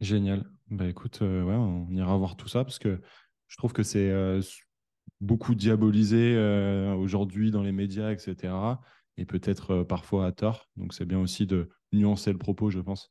Génial. 0.00 0.44
Bah 0.70 0.86
écoute, 0.86 1.20
ouais, 1.22 1.26
on 1.26 1.88
ira 1.90 2.16
voir 2.16 2.36
tout 2.36 2.48
ça 2.48 2.62
parce 2.62 2.78
que 2.78 3.00
je 3.46 3.56
trouve 3.56 3.72
que 3.72 3.82
c'est 3.82 4.12
beaucoup 5.20 5.54
diabolisé 5.54 6.36
aujourd'hui 6.98 7.50
dans 7.50 7.62
les 7.62 7.72
médias, 7.72 8.12
etc. 8.12 8.52
Et 9.16 9.24
peut-être 9.24 9.82
parfois 9.84 10.26
à 10.26 10.32
tort. 10.32 10.68
Donc 10.76 10.92
c'est 10.92 11.06
bien 11.06 11.18
aussi 11.18 11.46
de 11.46 11.70
nuancer 11.92 12.30
le 12.30 12.38
propos, 12.38 12.70
je 12.70 12.80
pense. 12.80 13.10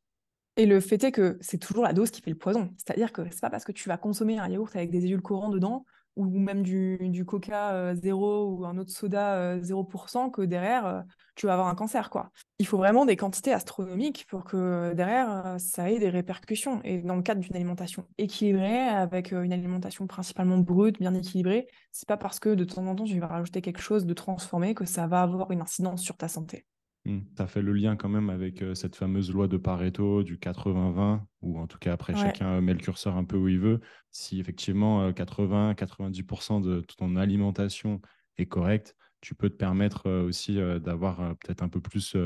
Et 0.57 0.65
le 0.65 0.79
fait 0.79 1.03
est 1.03 1.11
que 1.11 1.37
c'est 1.39 1.59
toujours 1.59 1.83
la 1.83 1.93
dose 1.93 2.09
qui 2.09 2.21
fait 2.21 2.31
le 2.31 2.37
poison. 2.37 2.71
C'est-à-dire 2.77 3.13
que 3.13 3.21
c'est 3.31 3.41
pas 3.41 3.49
parce 3.49 3.63
que 3.63 3.71
tu 3.71 3.87
vas 3.87 3.97
consommer 3.97 4.39
un 4.39 4.49
yaourt 4.49 4.75
avec 4.75 4.89
des 4.89 5.05
édulcorants 5.05 5.49
dedans, 5.49 5.85
ou 6.17 6.25
même 6.39 6.63
du, 6.63 7.23
coca 7.25 7.73
euh, 7.73 7.95
zéro 7.95 8.47
ou 8.47 8.65
un 8.65 8.77
autre 8.79 8.89
soda 8.89 9.57
0% 9.59 10.25
euh, 10.25 10.29
que 10.31 10.41
derrière, 10.41 10.85
euh, 10.87 11.01
tu 11.35 11.45
vas 11.45 11.53
avoir 11.53 11.67
un 11.67 11.75
cancer. 11.75 12.09
quoi. 12.09 12.31
Il 12.57 12.65
faut 12.65 12.77
vraiment 12.77 13.05
des 13.05 13.15
quantités 13.15 13.53
astronomiques 13.53 14.25
pour 14.27 14.43
que 14.43 14.93
derrière, 14.95 15.57
ça 15.59 15.91
ait 15.91 15.99
des 15.99 16.09
répercussions. 16.09 16.81
Et 16.83 17.03
dans 17.03 17.15
le 17.15 17.21
cadre 17.21 17.41
d'une 17.41 17.55
alimentation 17.55 18.07
équilibrée, 18.17 18.79
avec 18.79 19.31
une 19.31 19.53
alimentation 19.53 20.07
principalement 20.07 20.57
brute, 20.57 20.97
bien 20.99 21.13
équilibrée, 21.13 21.67
c'est 21.91 22.07
pas 22.07 22.17
parce 22.17 22.39
que 22.39 22.49
de 22.55 22.63
temps 22.63 22.85
en 22.87 22.95
temps, 22.95 23.03
tu 23.03 23.19
vas 23.19 23.27
rajouter 23.27 23.61
quelque 23.61 23.81
chose 23.81 24.07
de 24.07 24.13
transformé 24.15 24.73
que 24.73 24.85
ça 24.85 25.05
va 25.05 25.21
avoir 25.21 25.51
une 25.51 25.61
incidence 25.61 26.01
sur 26.01 26.17
ta 26.17 26.27
santé. 26.27 26.65
Mmh. 27.07 27.21
Ça 27.37 27.47
fait 27.47 27.61
le 27.61 27.71
lien 27.71 27.95
quand 27.95 28.09
même 28.09 28.29
avec 28.29 28.61
euh, 28.61 28.75
cette 28.75 28.97
fameuse 28.97 29.31
loi 29.31 29.47
de 29.47 29.55
Pareto 29.55 30.23
du 30.23 30.37
80-20, 30.37 31.21
ou 31.41 31.57
en 31.57 31.65
tout 31.65 31.77
cas 31.77 31.93
après 31.93 32.13
chacun 32.13 32.59
met 32.59 32.73
le 32.73 32.79
curseur 32.79 33.15
un 33.15 33.23
peu 33.23 33.37
où 33.37 33.47
il 33.47 33.59
veut. 33.59 33.79
Si 34.11 34.41
effectivement 34.41 35.09
80-90% 35.11 36.57
euh, 36.57 36.81
de 36.81 36.85
ton 36.97 37.15
alimentation 37.15 38.01
est 38.37 38.45
correcte, 38.45 38.93
tu 39.21 39.35
peux 39.35 39.49
te 39.49 39.55
permettre 39.55 40.07
euh, 40.07 40.23
aussi 40.25 40.57
d'avoir 40.83 41.35
peut-être 41.37 41.63
un 41.63 41.69
peu 41.69 41.79
plus 41.79 42.17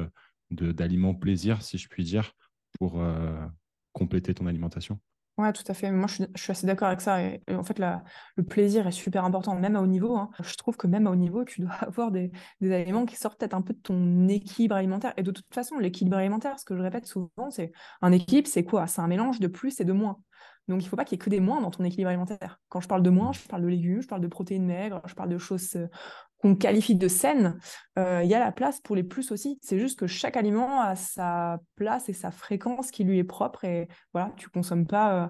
d'aliments 0.50 1.14
plaisir, 1.14 1.62
si 1.62 1.78
je 1.78 1.88
puis 1.88 2.04
dire, 2.04 2.32
pour 2.80 3.00
compléter 3.94 4.34
ton 4.34 4.48
alimentation. 4.48 5.00
Ouais, 5.38 5.54
tout 5.54 5.64
à 5.68 5.74
fait. 5.74 5.90
Moi, 5.92 6.08
je 6.08 6.26
suis, 6.36 6.52
assez 6.52 6.68
d'accord 6.68 6.90
avec 6.90 7.02
ça. 7.02 7.24
Et, 7.24 7.42
en 7.50 7.64
fait, 7.64 7.80
le 7.80 8.44
plaisir 8.44 8.86
est 8.86 8.92
super 8.92 9.26
important, 9.26 9.56
même 9.56 9.76
à 9.76 9.82
haut 9.82 9.88
niveau. 9.88 10.16
Hein. 10.16 10.30
Je 10.40 10.56
trouve 10.56 10.78
que 10.78 10.88
même 10.88 11.08
à 11.08 11.12
haut 11.12 11.16
niveau, 11.16 11.46
tu 11.46 11.62
dois 11.62 11.72
avoir 11.82 12.12
des, 12.12 12.32
des 12.60 12.72
aliments 12.72 13.06
qui 13.06 13.16
sortent 13.16 13.40
peut-être 13.40 13.54
un 13.54 13.62
peu 13.62 13.74
de 13.74 13.80
ton 13.80 14.28
équilibre 14.28 14.76
alimentaire. 14.76 15.14
Et 15.18 15.24
de 15.24 15.32
toute 15.32 15.52
façon, 15.54 15.78
l'équilibre 15.80 16.18
alimentaire, 16.18 16.60
ce 16.60 16.66
que 16.66 16.76
je 16.76 16.82
répète 16.82 17.08
souvent, 17.08 17.50
c'est 17.50 17.72
un 18.02 18.12
équilibre, 18.12 18.48
c'est 18.48 18.64
quoi? 18.64 18.88
C'est 18.88 19.02
un 19.02 19.08
mélange 19.08 19.40
de 19.40 19.48
plus 19.48 19.80
et 19.80 19.86
de 19.86 19.94
moins. 19.94 20.18
Donc, 20.68 20.82
il 20.82 20.86
ne 20.86 20.90
faut 20.90 20.96
pas 20.96 21.06
qu'il 21.06 21.18
y 21.18 21.20
ait 21.20 21.24
que 21.24 21.30
des 21.30 21.40
moins 21.40 21.60
dans 21.62 21.72
ton 21.72 21.84
équilibre 21.84 22.10
alimentaire. 22.10 22.60
Quand 22.70 22.82
je 22.82 22.88
parle 22.88 23.02
de 23.02 23.10
moins, 23.10 23.32
je 23.32 23.42
parle 23.48 23.64
de 23.64 23.68
légumes, 23.68 24.02
je 24.02 24.08
parle 24.08 24.22
de 24.22 24.28
protéines 24.28 24.66
maigres, 24.66 25.02
je 25.06 25.16
parle 25.16 25.30
de 25.30 25.38
choses 25.38 25.76
euh, 25.76 25.88
qu'on 26.42 26.56
qualifie 26.56 26.96
de 26.96 27.08
saines. 27.08 27.58
Euh, 27.98 28.22
il 28.24 28.30
y 28.30 28.34
a 28.34 28.40
la 28.40 28.52
place 28.52 28.80
pour 28.82 28.96
les 28.96 29.04
plus 29.04 29.32
aussi. 29.32 29.60
C'est 29.62 29.80
juste 29.80 30.00
que 30.00 30.08
chaque 30.08 30.38
aliment 30.38 30.82
a 30.82 30.96
sa 30.96 31.60
place 31.76 32.10
et 32.10 32.14
sa 32.14 32.32
fréquence 32.32 32.92
qui 32.92 33.04
lui 33.04 33.20
est 33.20 33.24
propre. 33.24 33.64
Et 33.64 33.88
voilà, 34.14 34.34
tu 34.38 34.50
consommes 34.50 34.88
pas 34.88 35.24
euh, 35.24 35.28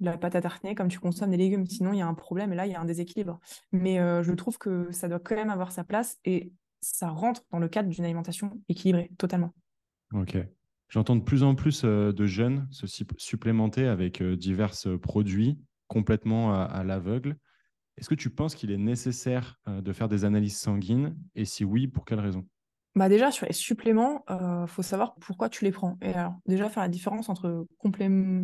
la 0.00 0.16
pâte 0.16 0.34
à 0.34 0.40
tartiner 0.40 0.74
comme 0.74 0.88
tu 0.88 0.98
consommes 0.98 1.30
des 1.30 1.36
légumes. 1.36 1.66
Sinon, 1.66 1.92
il 1.92 1.98
y 1.98 2.02
a 2.02 2.06
un 2.06 2.14
problème 2.14 2.52
et 2.52 2.56
là, 2.56 2.66
il 2.66 2.72
y 2.72 2.74
a 2.74 2.80
un 2.80 2.84
déséquilibre. 2.84 3.40
Mais 3.72 3.96
je 3.98 4.32
trouve 4.32 4.58
que 4.58 4.90
ça 4.90 5.08
doit 5.08 5.20
quand 5.20 5.36
même 5.36 5.50
avoir 5.50 5.70
sa 5.70 5.84
place 5.84 6.18
et 6.24 6.52
ça 6.80 7.08
rentre 7.08 7.42
dans 7.50 7.58
le 7.58 7.68
cadre 7.68 7.88
d'une 7.88 8.04
alimentation 8.04 8.60
équilibrée, 8.68 9.10
totalement. 9.16 9.54
Ok. 10.12 10.36
J'entends 10.92 11.16
de 11.16 11.22
plus 11.22 11.42
en 11.42 11.54
plus 11.54 11.82
euh, 11.84 12.12
de 12.12 12.26
jeunes 12.26 12.68
se 12.70 12.86
supplémenter 13.16 13.86
avec 13.86 14.20
euh, 14.20 14.36
divers 14.36 14.74
euh, 14.84 14.98
produits 14.98 15.58
complètement 15.88 16.54
à, 16.54 16.84
l'aveugle. 16.84 17.36
Est-ce 17.96 18.08
que 18.08 18.14
tu 18.14 18.30
penses 18.30 18.54
qu'il 18.54 18.70
est 18.70 18.78
nécessaire 18.78 19.60
de 19.66 19.92
faire 19.92 20.08
des 20.08 20.24
analyses 20.24 20.58
sanguines? 20.58 21.16
Et 21.34 21.44
si 21.44 21.64
oui, 21.64 21.86
pour 21.88 22.04
quelles 22.04 22.20
raisons 22.20 22.46
bah 22.94 23.08
déjà, 23.08 23.30
sur 23.30 23.46
les 23.46 23.54
suppléments, 23.54 24.22
euh, 24.30 24.66
faut 24.66 24.82
savoir 24.82 25.14
pourquoi 25.14 25.48
tu 25.48 25.64
les 25.64 25.70
prends. 25.70 25.96
Et 26.02 26.12
alors, 26.12 26.34
déjà, 26.46 26.68
faire 26.68 26.82
la 26.82 26.90
différence 26.90 27.30
entre 27.30 27.66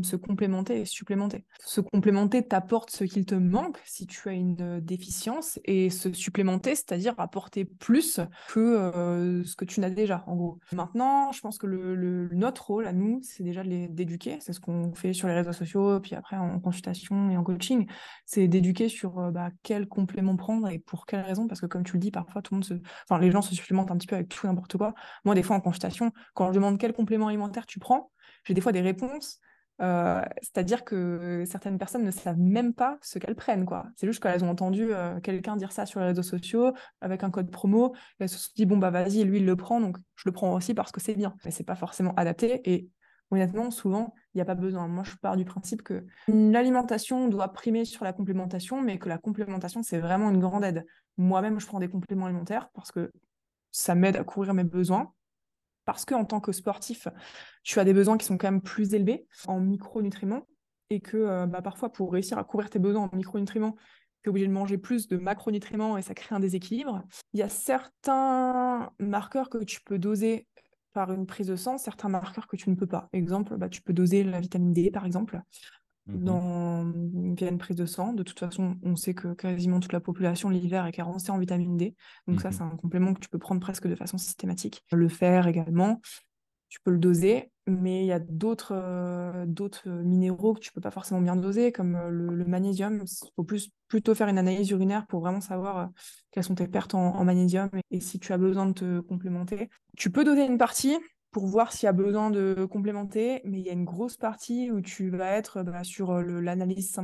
se 0.03 0.17
complémenter 0.17 0.81
et 0.81 0.85
supplémenter. 0.87 1.45
Se 1.61 1.83
complémenter 1.83 2.47
t'apporte 2.47 2.91
ce 2.91 3.05
qu'il 3.05 3.27
te 3.27 3.35
manque 3.35 3.79
si 3.85 4.07
tu 4.07 4.27
as 4.29 4.33
une 4.33 4.57
euh, 4.61 4.81
déficience, 4.81 5.59
et 5.65 5.91
se 5.91 6.13
supplémenter, 6.15 6.75
c'est-à-dire 6.75 7.15
apporter 7.19 7.67
plus 7.67 8.21
que 8.49 8.61
euh, 8.61 9.45
ce 9.45 9.55
que 9.55 9.67
tu 9.67 9.81
n'as 9.81 9.91
déjà, 9.91 10.25
en 10.27 10.37
gros. 10.37 10.59
Maintenant, 10.73 11.31
je 11.31 11.41
pense 11.41 11.59
que 11.59 11.67
le, 11.67 12.31
notre 12.33 12.69
rôle 12.69 12.87
à 12.87 12.95
nous, 12.95 13.21
c'est 13.23 13.43
déjà 13.43 13.63
d'éduquer. 13.65 14.39
C'est 14.41 14.55
ce 14.55 14.61
qu'on 14.61 14.95
fait 14.95 15.13
sur 15.13 15.29
les 15.29 15.35
réseaux 15.35 15.53
sociaux, 15.53 16.01
puis 16.01 16.15
après 16.15 16.37
en 16.37 16.59
consultation 16.59 17.31
et 17.31 17.37
en 17.37 17.45
coaching, 17.45 17.87
c'est 18.25 18.49
d'éduquer 18.49 18.89
sur 18.89 19.31
bah, 19.31 19.51
quel 19.63 19.89
complément 19.89 20.37
prendre 20.37 20.69
et 20.69 20.79
pour 20.79 21.05
quelles 21.05 21.21
raisons. 21.21 21.49
Parce 21.49 21.61
que 21.61 21.67
comme 21.67 21.85
tu 21.85 21.95
le 21.95 21.99
dis, 21.99 22.11
parfois, 22.11 22.41
tout 22.41 22.55
le 22.55 22.61
monde. 22.61 22.83
Enfin, 23.09 23.21
les 23.21 23.31
gens 23.31 23.43
se 23.43 23.55
supplémentent 23.55 23.91
un 23.91 23.97
petit 23.97 24.07
peu 24.07 24.15
avec 24.15 24.29
n'importe 24.47 24.77
quoi. 24.77 24.95
Moi, 25.25 25.35
des 25.35 25.43
fois, 25.43 25.57
en 25.57 25.61
consultation, 25.61 26.13
quand 26.35 26.49
je 26.49 26.55
demande 26.55 26.79
quel 26.79 26.93
complément 26.93 27.29
alimentaire 27.29 27.67
tu 27.67 27.79
prends, 27.79 28.11
j'ai 28.45 28.55
des 28.55 28.61
fois 28.61 28.73
des 28.73 28.81
réponses 28.83 29.41
Euh, 29.81 30.21
c'est-à-dire 30.43 30.85
que 30.85 31.45
certaines 31.47 31.79
personnes 31.79 32.03
ne 32.03 32.11
savent 32.11 32.37
même 32.39 32.75
pas 32.75 32.99
ce 33.01 33.21
qu'elles 33.21 33.37
prennent, 33.37 33.65
quoi. 33.65 33.87
C'est 33.95 34.09
juste 34.09 34.21
qu'elles 34.21 34.43
ont 34.43 34.51
entendu 34.51 34.93
euh, 34.93 35.21
quelqu'un 35.21 35.55
dire 35.55 35.71
ça 35.71 35.87
sur 35.87 36.01
les 36.01 36.07
réseaux 36.07 36.25
sociaux 36.25 36.73
avec 37.01 37.23
un 37.23 37.31
code 37.31 37.49
promo, 37.49 37.95
elles 38.19 38.29
se 38.29 38.39
sont 38.39 38.51
dit 38.57 38.67
bon 38.67 38.77
bah 38.77 38.91
vas-y, 38.91 39.23
lui 39.23 39.39
il 39.39 39.47
le 39.47 39.55
prend, 39.55 39.81
donc 39.81 39.97
je 40.17 40.25
le 40.27 40.33
prends 40.33 40.53
aussi 40.55 40.75
parce 40.75 40.91
que 40.91 41.01
c'est 41.01 41.15
bien. 41.15 41.33
Mais 41.45 41.53
c'est 41.53 41.63
pas 41.63 41.77
forcément 41.77 42.13
adapté 42.17 42.61
et 42.65 42.89
honnêtement, 43.31 43.71
souvent, 43.71 44.15
il 44.35 44.39
n'y 44.39 44.43
a 44.43 44.45
pas 44.45 44.57
besoin. 44.57 44.89
Moi, 44.89 45.05
je 45.05 45.15
pars 45.23 45.37
du 45.37 45.45
principe 45.45 45.83
que 45.83 46.05
l'alimentation 46.27 47.29
doit 47.29 47.53
primer 47.53 47.85
sur 47.85 48.03
la 48.05 48.13
complémentation, 48.13 48.83
mais 48.83 48.99
que 48.99 49.09
la 49.09 49.19
complémentation, 49.19 49.85
c'est 49.85 50.01
vraiment 50.01 50.31
une 50.31 50.41
grande 50.41 50.65
aide. 50.65 50.85
Moi-même, 51.19 51.61
je 51.61 51.67
prends 51.67 51.79
des 51.79 51.89
compléments 51.89 52.27
alimentaires 52.27 52.69
parce 52.75 52.91
que 52.91 53.13
ça 53.79 53.95
m'aide 53.95 54.17
à 54.17 54.25
couvrir 54.25 54.55
mes 54.55 54.65
besoins 54.65 55.13
parce 55.85 56.05
qu'en 56.05 56.25
tant 56.25 56.41
que 56.41 56.53
sportif, 56.53 57.09
tu 57.63 57.79
as 57.79 57.85
des 57.85 57.95
besoins 57.95 58.19
qui 58.19 58.27
sont 58.27 58.37
quand 58.37 58.51
même 58.51 58.61
plus 58.61 58.93
élevés 58.93 59.27
en 59.47 59.61
micronutriments 59.61 60.47
et 60.91 61.01
que 61.01 61.17
euh, 61.17 61.47
bah, 61.47 61.63
parfois 61.63 61.91
pour 61.91 62.13
réussir 62.13 62.39
à 62.39 62.45
couvrir 62.45 62.71
tes 62.71 62.79
besoins 62.79 63.09
en 63.11 63.17
micronutriments, 63.17 63.77
tu 64.23 64.27
es 64.27 64.29
obligé 64.31 64.47
de 64.47 64.53
manger 64.53 64.79
plus 64.79 65.07
de 65.07 65.17
macronutriments 65.17 65.97
et 65.97 66.03
ça 66.03 66.15
crée 66.15 66.35
un 66.35 66.41
déséquilibre. 66.41 67.05
Il 67.33 67.41
y 67.41 67.43
a 67.43 67.49
certains 67.49 68.91
marqueurs 68.99 69.49
que 69.49 69.59
tu 69.59 69.81
peux 69.81 69.99
doser 69.99 70.47
par 70.93 71.13
une 71.13 71.27
prise 71.27 71.47
de 71.47 71.57
sang, 71.57 71.79
certains 71.79 72.09
marqueurs 72.09 72.49
que 72.49 72.57
tu 72.57 72.69
ne 72.71 72.75
peux 72.75 72.87
pas. 72.87 73.09
Exemple, 73.13 73.57
bah, 73.57 73.69
tu 73.69 73.81
peux 73.81 73.93
doser 73.93 74.25
la 74.25 74.41
vitamine 74.41 74.73
D 74.73 74.91
par 74.91 75.07
exemple. 75.07 75.41
Mmh 76.09 76.25
dans 76.25 76.91
via 77.37 77.51
une 77.51 77.59
prise 77.59 77.77
de 77.77 77.87
sang. 77.87 78.13
De 78.13 78.23
toute 78.23 78.39
façon, 78.39 78.77
on 78.83 78.97
sait 78.97 79.15
que 79.15 79.35
quasiment 79.35 79.79
toute 79.79 79.93
la 79.93 80.01
population 80.01 80.49
l'hiver 80.49 80.87
est 80.87 80.93
carencée 80.93 81.31
en 81.31 81.39
vitamine 81.39 81.77
D. 81.77 81.95
Donc 82.27 82.41
ça, 82.41 82.49
mmh 82.49 82.53
c'est 82.53 82.63
un 82.63 82.77
complément 82.77 83.15
que 83.15 83.21
tu 83.21 83.29
peux 83.29 83.39
prendre 83.39 83.61
presque 83.61 83.87
de 83.87 83.95
façon 83.95 84.17
systématique. 84.17 84.83
Le 84.91 85.09
fer 85.09 85.47
également, 85.47 86.01
tu 86.69 86.81
peux 86.81 86.91
le 86.91 86.99
doser, 86.99 87.51
mais 87.67 88.03
il 88.03 88.07
y 88.07 88.13
a 88.13 88.19
d'autres 88.19 88.73
euh, 88.75 89.45
d'autres 89.47 89.89
minéraux 89.89 90.55
que 90.55 90.61
tu 90.61 90.73
peux 90.73 90.81
pas 90.81 90.91
forcément 90.91 91.21
bien 91.21 91.37
doser, 91.37 91.73
comme 91.73 91.99
le, 92.09 92.45
magnésium. 92.45 93.03
Il 93.05 93.29
faut 93.37 93.45
plus, 93.45 93.71
plutôt 93.89 94.15
faire 94.15 94.29
une 94.29 94.39
analyse 94.39 94.71
urinaire 94.71 95.07
pour 95.07 95.21
vraiment 95.21 95.41
savoir 95.41 95.79
euh, 95.79 95.87
quelles 96.31 96.45
sont 96.45 96.55
tes 96.55 96.69
pertes 96.69 96.95
en, 96.95 97.17
en 97.17 97.25
magnésium 97.25 97.71
et 97.91 98.01
si 98.01 98.19
tu 98.19 98.33
as 98.33 98.39
besoin 98.39 98.67
de 98.67 98.73
te 98.73 99.01
complémenter. 99.01 99.71
Tu 99.97 100.11
peux 100.11 100.25
doser 100.25 100.45
une 100.45 100.59
partie, 100.59 100.97
pour 101.31 101.47
voir 101.47 101.73
s'il 101.73 101.87
y 101.87 101.89
a 101.89 101.93
besoin 101.93 102.31
de 102.31 102.67
complémenter, 102.71 103.43
mais 103.45 103.59
il 103.61 103.67
y 103.67 103.69
a 103.69 103.73
une 103.73 103.85
grosse 103.85 104.17
partie 104.17 104.71
où 104.71 104.81
tu 104.81 105.11
vas 105.11 105.33
être 105.33 105.63
bah, 105.63 105.85
sur 105.85 106.13
euh, 106.13 106.41
l'analyse 106.41 106.99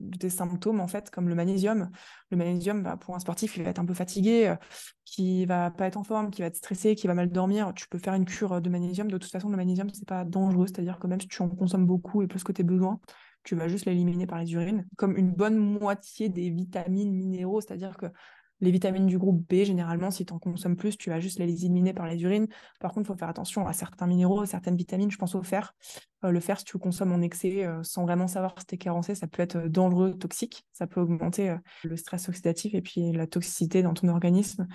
des 0.00 0.30
symptômes, 0.30 0.80
en 0.80 0.86
fait, 0.86 1.10
comme 1.10 1.28
le 1.28 1.34
magnésium. 1.34 1.90
Le 2.30 2.36
magnésium, 2.36 2.82
bah, 2.82 2.96
pour 2.96 3.14
un 3.14 3.18
sportif, 3.18 3.56
il 3.56 3.62
va 3.62 3.70
être 3.70 3.78
un 3.78 3.84
peu 3.84 3.94
fatigué, 3.94 4.48
euh, 4.48 4.56
qui 5.04 5.44
va 5.44 5.70
pas 5.70 5.86
être 5.86 5.98
en 5.98 6.04
forme, 6.04 6.30
qui 6.30 6.40
va 6.40 6.48
être 6.48 6.56
stressé, 6.56 6.94
qui 6.94 7.06
va 7.06 7.14
mal 7.14 7.30
dormir. 7.30 7.72
Tu 7.74 7.86
peux 7.88 7.98
faire 7.98 8.14
une 8.14 8.24
cure 8.24 8.62
de 8.62 8.70
magnésium. 8.70 9.10
De 9.10 9.18
toute 9.18 9.30
façon, 9.30 9.50
le 9.50 9.56
magnésium, 9.56 9.90
c'est 9.92 10.08
pas 10.08 10.24
dangereux, 10.24 10.66
c'est-à-dire 10.66 10.98
que 10.98 11.06
même 11.06 11.20
si 11.20 11.28
tu 11.28 11.42
en 11.42 11.48
consommes 11.48 11.86
beaucoup 11.86 12.22
et 12.22 12.26
plus 12.26 12.44
que 12.44 12.52
tes 12.52 12.62
besoins, 12.62 12.98
tu 13.44 13.54
vas 13.54 13.68
juste 13.68 13.84
l'éliminer 13.84 14.26
par 14.26 14.38
les 14.38 14.52
urines, 14.54 14.86
comme 14.96 15.16
une 15.16 15.30
bonne 15.30 15.56
moitié 15.56 16.30
des 16.30 16.48
vitamines, 16.48 17.12
minéraux, 17.12 17.60
c'est-à-dire 17.60 17.98
que 17.98 18.06
les 18.64 18.70
vitamines 18.70 19.06
du 19.06 19.18
groupe 19.18 19.44
B, 19.48 19.64
généralement, 19.64 20.10
si 20.10 20.24
tu 20.24 20.32
en 20.32 20.38
consommes 20.38 20.76
plus, 20.76 20.96
tu 20.96 21.10
vas 21.10 21.20
juste 21.20 21.38
les 21.38 21.64
éliminer 21.64 21.92
par 21.92 22.06
les 22.06 22.22
urines. 22.22 22.48
Par 22.80 22.92
contre, 22.92 23.06
il 23.06 23.12
faut 23.12 23.18
faire 23.18 23.28
attention 23.28 23.66
à 23.66 23.72
certains 23.72 24.06
minéraux, 24.06 24.44
certaines 24.46 24.76
vitamines. 24.76 25.10
Je 25.10 25.18
pense 25.18 25.34
au 25.34 25.42
fer. 25.42 25.74
Euh, 26.24 26.30
le 26.30 26.40
fer, 26.40 26.58
si 26.58 26.64
tu 26.64 26.78
consommes 26.78 27.12
en 27.12 27.20
excès 27.20 27.64
euh, 27.64 27.82
sans 27.82 28.04
vraiment 28.04 28.26
savoir 28.26 28.54
si 28.58 28.66
tu 28.66 28.74
es 28.74 28.78
carencé, 28.78 29.14
ça 29.14 29.26
peut 29.26 29.42
être 29.42 29.56
euh, 29.56 29.68
dangereux, 29.68 30.14
toxique. 30.14 30.66
Ça 30.72 30.86
peut 30.86 31.00
augmenter 31.00 31.54
le 31.84 31.96
stress 31.96 32.28
oxydatif 32.28 32.74
et 32.74 32.80
puis 32.80 33.12
la 33.12 33.26
toxicité 33.26 33.82
dans 33.82 33.94
ton 33.94 34.08
organisme. 34.08 34.66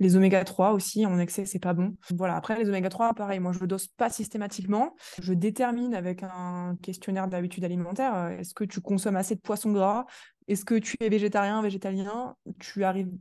Les 0.00 0.16
oméga 0.16 0.44
3 0.44 0.72
aussi, 0.72 1.06
en 1.06 1.18
excès, 1.18 1.46
c'est 1.46 1.58
pas 1.60 1.72
bon. 1.72 1.96
Voilà, 2.14 2.36
après, 2.36 2.58
les 2.58 2.68
oméga 2.68 2.88
3, 2.88 3.14
pareil, 3.14 3.38
moi, 3.38 3.52
je 3.52 3.60
le 3.60 3.66
dose 3.66 3.86
pas 3.86 4.10
systématiquement. 4.10 4.94
Je 5.20 5.32
détermine 5.32 5.94
avec 5.94 6.22
un 6.22 6.76
questionnaire 6.82 7.28
d'habitude 7.28 7.64
alimentaire, 7.64 8.28
est-ce 8.38 8.52
que 8.52 8.64
tu 8.64 8.80
consommes 8.80 9.16
assez 9.16 9.34
de 9.34 9.40
poissons 9.40 9.72
gras? 9.72 10.04
Est-ce 10.48 10.64
que 10.64 10.76
tu 10.76 10.96
es 11.00 11.08
végétarien, 11.08 11.60
végétalien? 11.62 12.36
Tu 12.58 12.84
arrives 12.84 13.12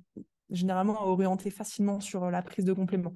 généralement 0.50 1.02
à 1.02 1.06
orienter 1.06 1.50
facilement 1.50 2.00
sur 2.00 2.26
euh, 2.26 2.32
la 2.32 2.42
prise 2.42 2.66
de 2.66 2.74
compléments. 2.74 3.14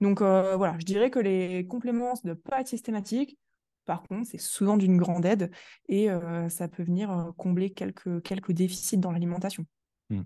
Donc 0.00 0.22
euh, 0.22 0.56
voilà, 0.56 0.78
je 0.78 0.84
dirais 0.84 1.10
que 1.10 1.18
les 1.18 1.66
compléments, 1.66 2.14
ne 2.24 2.30
doivent 2.30 2.42
pas 2.42 2.60
être 2.60 2.68
systématiques. 2.68 3.38
Par 3.84 4.02
contre, 4.02 4.28
c'est 4.30 4.40
souvent 4.40 4.76
d'une 4.76 4.96
grande 4.96 5.24
aide 5.26 5.50
et 5.88 6.10
euh, 6.10 6.48
ça 6.48 6.68
peut 6.68 6.82
venir 6.82 7.32
combler 7.36 7.70
quelques, 7.70 8.22
quelques 8.22 8.52
déficits 8.52 8.98
dans 8.98 9.10
l'alimentation. 9.10 9.66
Hmm. 10.10 10.22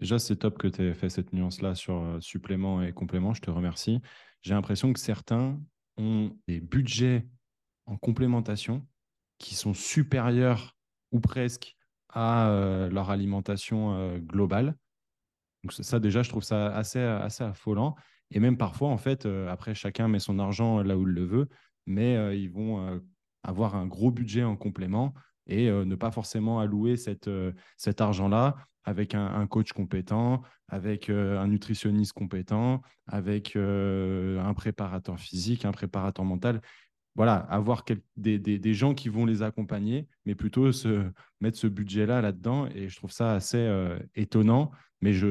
Déjà, 0.00 0.18
c'est 0.18 0.36
top 0.36 0.58
que 0.58 0.68
tu 0.68 0.82
aies 0.82 0.94
fait 0.94 1.08
cette 1.08 1.32
nuance-là 1.32 1.74
sur 1.74 2.18
suppléments 2.20 2.82
et 2.82 2.92
compléments. 2.92 3.34
Je 3.34 3.42
te 3.42 3.50
remercie. 3.50 4.00
J'ai 4.42 4.54
l'impression 4.54 4.92
que 4.92 4.98
certains 4.98 5.60
ont 5.98 6.36
des 6.48 6.60
budgets 6.60 7.26
en 7.84 7.96
complémentation 7.96 8.86
qui 9.38 9.54
sont 9.54 9.74
supérieurs 9.74 10.76
ou 11.12 11.20
presque 11.20 11.75
à 12.10 12.48
euh, 12.48 12.88
leur 12.90 13.10
alimentation 13.10 13.94
euh, 13.94 14.18
globale. 14.18 14.76
Donc 15.62 15.72
ça, 15.72 15.98
déjà, 15.98 16.22
je 16.22 16.28
trouve 16.28 16.44
ça 16.44 16.68
assez, 16.74 17.00
assez 17.00 17.44
affolant. 17.44 17.96
Et 18.30 18.40
même 18.40 18.56
parfois, 18.56 18.88
en 18.88 18.98
fait, 18.98 19.26
euh, 19.26 19.48
après, 19.48 19.74
chacun 19.74 20.08
met 20.08 20.18
son 20.18 20.38
argent 20.38 20.82
là 20.82 20.96
où 20.96 21.02
il 21.02 21.14
le 21.14 21.24
veut, 21.24 21.48
mais 21.86 22.36
ils 22.36 22.50
vont 22.50 23.00
avoir 23.44 23.76
un 23.76 23.86
gros 23.86 24.10
budget 24.10 24.42
en 24.42 24.56
complément 24.56 25.14
et 25.46 25.70
ne 25.70 25.94
pas 25.94 26.10
forcément 26.10 26.58
allouer 26.58 26.96
cette, 26.96 27.30
cet 27.76 28.00
argent-là 28.00 28.56
avec 28.82 29.14
un, 29.14 29.46
coach 29.46 29.72
compétent, 29.72 30.42
avec 30.66 31.10
un 31.10 31.46
nutritionniste 31.46 32.12
compétent, 32.12 32.82
avec 33.06 33.54
un 33.54 34.52
préparateur 34.56 35.20
physique, 35.20 35.64
un 35.64 35.70
préparateur 35.70 36.24
mental 36.24 36.60
voilà, 37.16 37.36
avoir 37.36 37.84
des, 38.16 38.74
gens 38.74 38.94
qui 38.94 39.08
vont 39.08 39.24
les 39.24 39.42
accompagner, 39.42 40.06
mais 40.26 40.34
plutôt 40.34 40.70
se, 40.70 41.10
mettre 41.40 41.58
ce 41.58 41.66
budget-là 41.66 42.20
là-dedans. 42.20 42.68
Et 42.74 42.88
je 42.88 42.96
trouve 42.96 43.10
ça 43.10 43.32
assez 43.32 43.56
euh, 43.58 43.98
étonnant, 44.14 44.70
mais 45.00 45.14
je, 45.14 45.26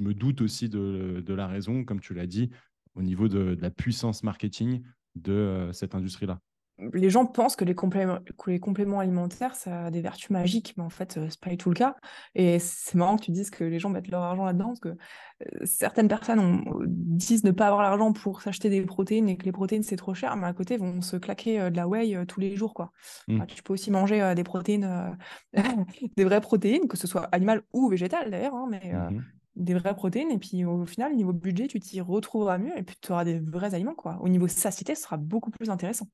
me 0.00 0.14
doute 0.14 0.40
aussi 0.40 0.68
de, 0.68 1.34
la 1.34 1.48
raison, 1.48 1.84
comme 1.84 2.00
tu 2.00 2.14
l'as 2.14 2.26
dit, 2.26 2.50
au 2.94 3.02
niveau 3.02 3.28
de, 3.28 3.58
la 3.60 3.70
puissance 3.70 4.22
marketing 4.22 4.82
de 5.16 5.32
euh, 5.32 5.72
cette 5.72 5.94
industrie-là 5.94 6.40
les 6.78 7.08
gens 7.08 7.24
pensent 7.24 7.54
que 7.54 7.64
les, 7.64 7.74
compléments, 7.74 8.18
les 8.46 8.58
compléments 8.58 8.98
alimentaires, 8.98 9.54
ça 9.54 9.86
a 9.86 9.90
des 9.90 10.00
vertus 10.00 10.30
magiques, 10.30 10.74
mais 10.76 10.82
en 10.82 10.90
fait, 10.90 11.16
euh, 11.16 11.26
c'est 11.28 11.40
pas 11.40 11.50
du 11.50 11.56
tout 11.56 11.68
le 11.68 11.74
cas. 11.74 11.96
Et 12.34 12.58
c'est 12.58 12.96
marrant 12.96 13.16
que 13.16 13.24
tu 13.24 13.30
dises 13.30 13.50
que 13.50 13.62
les 13.62 13.78
gens 13.78 13.90
mettent 13.90 14.08
leur 14.08 14.22
argent 14.22 14.44
là-dedans, 14.44 14.68
parce 14.68 14.80
que 14.80 14.88
euh, 14.88 15.64
certaines 15.64 16.08
personnes 16.08 16.64
disent 16.86 17.44
ne 17.44 17.52
pas 17.52 17.66
avoir 17.66 17.82
l'argent 17.82 18.12
pour 18.12 18.42
s'acheter 18.42 18.70
des 18.70 18.82
protéines 18.82 19.28
et 19.28 19.36
que 19.36 19.44
les 19.44 19.52
protéines, 19.52 19.84
c'est 19.84 19.96
trop 19.96 20.14
cher, 20.14 20.36
mais 20.36 20.46
à 20.46 20.52
côté, 20.52 20.76
vont 20.76 21.00
se 21.00 21.16
claquer 21.16 21.60
euh, 21.60 21.70
de 21.70 21.76
la 21.76 21.86
whey 21.86 22.26
tous 22.26 22.40
les 22.40 22.56
jours. 22.56 22.74
Quoi. 22.74 22.90
Mmh. 23.28 23.46
tu 23.46 23.62
peux 23.62 23.72
aussi 23.72 23.90
manger 23.90 24.34
des 24.34 24.44
protéines, 24.44 25.16
des 26.16 26.24
vraies 26.24 26.40
protéines, 26.40 26.88
que 26.88 26.96
ce 26.96 27.06
soit 27.06 27.28
animales 27.32 27.62
ou 27.72 27.88
végétales 27.88 28.30
d'ailleurs, 28.30 28.54
hein, 28.54 28.66
mais 28.70 28.92
mmh 28.92 29.22
des 29.56 29.74
vraies 29.74 29.94
protéines. 29.94 30.30
Et 30.30 30.38
puis 30.38 30.64
au 30.64 30.84
final, 30.84 31.14
niveau 31.14 31.32
budget, 31.32 31.68
tu 31.68 31.78
t'y 31.78 32.00
retrouveras 32.00 32.58
mieux 32.58 32.76
et 32.76 32.82
puis 32.82 32.96
tu 33.00 33.12
auras 33.12 33.24
des 33.24 33.38
vrais 33.38 33.74
aliments. 33.74 33.94
Quoi. 33.94 34.18
Au 34.20 34.28
niveau 34.28 34.48
satiété, 34.48 34.96
ce 34.96 35.02
sera 35.02 35.16
beaucoup 35.16 35.52
plus 35.52 35.70
intéressant. 35.70 36.08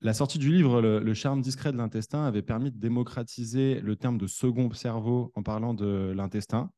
La 0.00 0.14
sortie 0.14 0.38
du 0.38 0.52
livre 0.52 0.80
le, 0.80 1.14
charme 1.14 1.40
discret 1.40 1.72
de 1.72 1.76
l'intestin 1.76 2.24
avait 2.24 2.42
permis 2.42 2.70
de 2.70 2.78
démocratiser 2.78 3.80
le 3.80 3.96
terme 3.96 4.16
de 4.16 4.28
second 4.28 4.72
cerveau 4.72 5.32
en 5.34 5.42
parlant 5.42 5.74
de 5.74 6.12
l'intestin. 6.14 6.70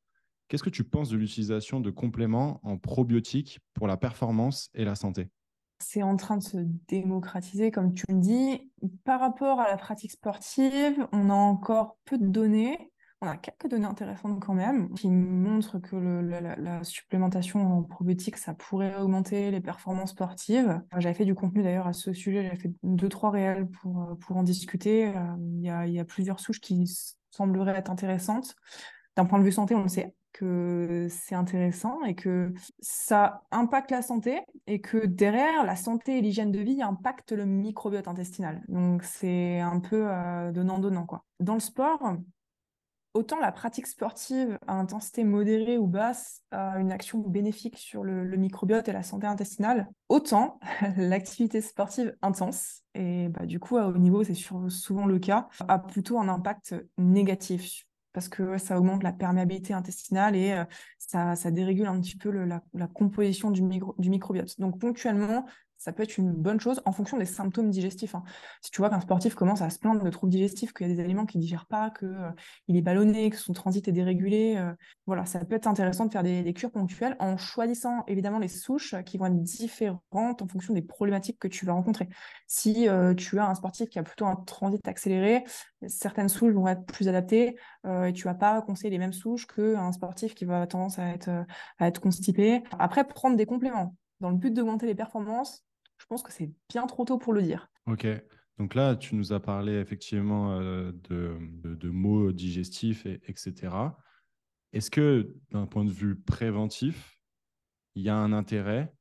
Qu'est-ce 0.49 0.63
que 0.63 0.71
tu 0.71 0.85
penses 0.85 1.11
de 1.11 1.19
l'utilisation 1.19 1.81
de 1.81 1.91
compléments 1.91 2.61
en 2.63 2.79
probiotiques 2.79 3.61
pour 3.75 3.87
la 3.87 3.99
performance 3.99 4.71
et 4.73 4.87
la 4.87 4.95
santé? 4.95 5.29
C'est 5.81 6.03
en 6.03 6.17
train 6.17 6.39
de 6.39 6.43
se 6.43 6.59
démocratiser, 6.89 7.71
comme 7.71 7.93
tu 7.93 8.05
me 8.11 8.21
dis. 8.21 8.71
Par 9.05 9.21
rapport 9.21 9.61
à 9.61 9.69
la 9.69 9.77
pratique 9.77 10.13
sportive, 10.13 11.07
on 11.13 11.29
a 11.29 11.35
encore 11.35 11.99
peu 12.07 12.17
de 12.17 12.27
données. 12.27 12.90
On 13.23 13.27
a 13.27 13.37
quelques 13.37 13.69
données 13.69 13.87
intéressantes 13.87 14.41
quand 14.41 14.55
même 14.55 14.95
qui 14.95 15.11
montrent 15.11 15.79
que 15.79 15.95
la, 15.97 16.83
supplémentation 16.85 17.79
en 17.79 17.83
probiotiques, 17.83 18.39
ça 18.39 18.55
pourrait 18.55 18.97
augmenter 18.97 19.51
les 19.51 19.61
performances 19.61 20.13
sportives. 20.13 20.81
J'avais 20.97 21.15
fait 21.15 21.27
du 21.27 21.35
contenu 21.35 21.63
d'ailleurs 21.63 21.87
à 21.87 21.93
ce 21.93 22.15
sujet, 22.15 22.43
j'avais 22.45 22.57
fait 22.57 22.73
deux, 22.83 23.11
trois 23.11 23.31
réels 23.31 23.69
pour, 23.69 24.01
euh, 24.01 24.15
pour 24.15 24.39
en 24.39 24.43
discuter. 24.43 25.09
Euh, 25.09 25.37
il 25.39 25.93
y, 25.93 26.01
a, 26.01 26.05
plusieurs 26.07 26.41
souches 26.41 26.61
qui 26.61 26.91
sembleraient 27.31 27.77
être 27.77 27.91
intéressantes. 27.91 28.57
D'un 29.17 29.27
point 29.27 29.39
de 29.39 29.45
vue 29.45 29.53
santé, 29.53 29.75
on 29.75 29.83
le 29.83 29.89
sait 29.89 30.15
que 30.33 31.09
c'est 31.11 31.35
intéressant 31.35 32.03
et 32.05 32.15
que 32.15 32.55
ça 32.81 33.43
impacte 33.51 33.91
la 33.91 34.01
santé 34.01 34.41
et 34.67 34.81
que 34.81 35.05
derrière, 35.05 35.65
la 35.65 35.77
santé 35.77 36.17
et 36.17 36.21
l'hygiène 36.23 36.53
de 36.53 36.61
vie 36.61 36.81
impactent 36.81 37.33
le 37.33 37.45
microbiote 37.45 38.09
intestinal. 38.09 38.63
Donc 38.69 39.03
c'est 39.03 39.61
un 39.61 39.81
peu 39.81 40.07
euh, 40.09 40.53
donnant-donnant. 40.53 41.05
quoi. 41.05 41.25
Dans 41.41 41.55
le 41.55 41.61
sport, 41.61 42.17
autant 43.15 43.39
la 43.39 43.53
pratique 43.53 43.87
sportive 43.87 44.59
à 44.67 44.75
intensité 44.75 45.25
modérée 45.25 45.79
ou 45.79 45.87
basse 45.87 46.43
a 46.51 46.79
une 46.79 46.93
action 46.93 47.19
bénéfique 47.19 47.77
sur 47.79 48.05
le, 48.05 48.25
microbiote 48.37 48.89
et 48.89 48.93
la 48.93 49.03
santé 49.03 49.27
intestinale, 49.27 49.89
autant 50.09 50.59
l'activité 50.97 51.61
sportive 51.61 52.17
intense, 52.23 52.83
et 52.95 53.29
bah, 53.29 53.47
du 53.47 53.59
coup 53.59 53.77
à 53.77 53.89
haut 53.89 53.99
niveau 53.99 54.25
c'est 54.25 54.35
souvent 54.35 55.07
le 55.07 55.19
cas, 55.19 55.49
a 55.69 55.79
plutôt 55.79 56.19
un 56.19 56.29
impact 56.29 56.75
négatif 56.99 57.85
parce 58.13 58.29
que 58.29 58.59
ça 58.59 58.79
augmente 58.79 59.03
la 59.03 59.13
perméabilité 59.13 59.73
intestinale 59.73 60.35
et 60.35 60.53
euh, 60.53 60.65
ça, 60.99 61.51
dérégule 61.51 61.87
un 61.87 62.01
petit 62.01 62.17
peu 62.17 62.31
la, 62.31 62.61
composition 62.89 63.51
du, 63.51 63.63
du 63.99 64.11
microbiote. 64.11 64.59
Donc 64.59 64.81
ponctuellement, 64.81 65.47
ça 65.81 65.93
peut 65.93 66.03
être 66.03 66.19
une 66.19 66.33
bonne 66.33 66.61
chose 66.61 66.83
en 66.85 66.93
fonction 66.93 67.17
des 67.17 67.25
symptômes 67.25 67.71
digestifs. 67.71 68.15
Hein. 68.15 68.23
Si 68.61 68.71
tu 68.71 68.83
vois 68.83 68.91
qu'un 68.91 69.01
sportif 69.01 69.35
commence 69.35 69.63
à 69.63 69.71
se 69.71 69.79
plaindre 69.79 70.05
de 70.05 70.11
troubles 70.11 70.31
digestifs, 70.31 70.75
qu'il 70.75 70.87
y 70.87 70.93
a 70.93 70.95
des 70.95 71.01
aliments 71.01 71.25
qu'il 71.25 71.41
ne 71.41 71.43
digère 71.43 71.65
pas, 71.65 71.89
qu'il 71.91 72.09
euh, 72.09 72.31
est 72.69 72.83
ballonné, 72.83 73.31
que 73.31 73.39
son 73.39 73.55
transit 73.55 73.89
est 73.89 73.93
dérégulé, 73.93 74.57
euh, 74.59 74.75
voilà, 75.07 75.25
ça 75.25 75.43
peut 75.43 75.57
être 75.57 75.67
intéressant 75.67 76.05
de 76.05 76.13
faire 76.13 76.23
des, 76.23 76.53
cures 76.53 76.71
ponctuelles 76.71 77.17
en 77.19 77.39
choisissant 77.39 78.05
évidemment 78.09 78.39
les 78.39 78.49
souches 78.49 78.95
qui 79.07 79.17
vont 79.17 79.27
être 79.27 79.43
différentes 79.43 80.43
en 80.43 80.47
fonction 80.47 80.75
des 80.75 80.83
problématiques 80.83 81.39
que 81.39 81.49
tu 81.49 81.65
vas 81.65 81.73
rencontrer. 81.73 82.11
Si 82.47 82.87
euh, 82.87 83.15
tu 83.15 83.39
as 83.39 83.49
un 83.49 83.55
sportif 83.55 83.89
qui 83.89 83.99
a 83.99 84.03
plutôt 84.03 84.27
un 84.27 84.37
transit 84.37 84.87
accéléré, 84.87 85.45
certaines 85.87 86.29
souches 86.29 86.53
vont 86.53 86.69
être 86.69 86.85
plus 86.85 87.09
adaptées 87.09 87.57
et 87.87 88.13
tu 88.13 88.27
ne 88.27 88.33
vas 88.33 88.35
pas 88.35 88.61
conseiller 88.61 88.91
les 88.91 88.99
mêmes 88.99 89.15
souches 89.15 89.47
qu'un 89.47 89.93
sportif 89.93 90.35
qui 90.35 90.45
va 90.45 90.57
avoir 90.57 90.69
tendance 90.69 90.99
à 90.99 91.09
être, 91.09 91.31
à 91.79 91.87
être 91.87 92.01
constipé. 92.01 92.63
Après, 92.79 93.05
prendre 93.05 93.37
des 93.37 93.47
compléments 93.47 93.95
dans 94.21 94.31
le 94.31 94.37
but 94.37 94.53
d'augmenter 94.53 94.87
les 94.87 94.95
performances, 94.95 95.65
pense 96.11 96.23
que 96.25 96.33
c'est 96.33 96.51
bien 96.69 96.87
trop 96.87 97.05
tôt 97.05 97.19
pour 97.19 97.33
le 97.33 97.41
dire. 97.41 97.71
Ok. 97.87 98.07
Donc 98.59 98.75
là, 98.75 98.97
tu 98.97 99.15
nous 99.15 99.33
as 99.33 99.41
parlé 99.41 99.73
effectivement 99.75 100.59
euh, 100.59 100.93
de, 101.09 101.39
de, 101.65 101.89
mots 101.89 102.33
digestifs, 102.33 103.07
et, 103.07 103.21
etc. 103.27 103.97
Est-ce 104.73 104.91
que 104.91 105.35
d'un 105.51 105.67
point 105.67 105.85
de 105.85 105.91
vue 105.91 106.21
préventif, 106.21 107.19
il 107.95 108.03
y 108.03 108.11
a 108.11 108.17
un 108.17 108.33
intérêt 108.33 108.93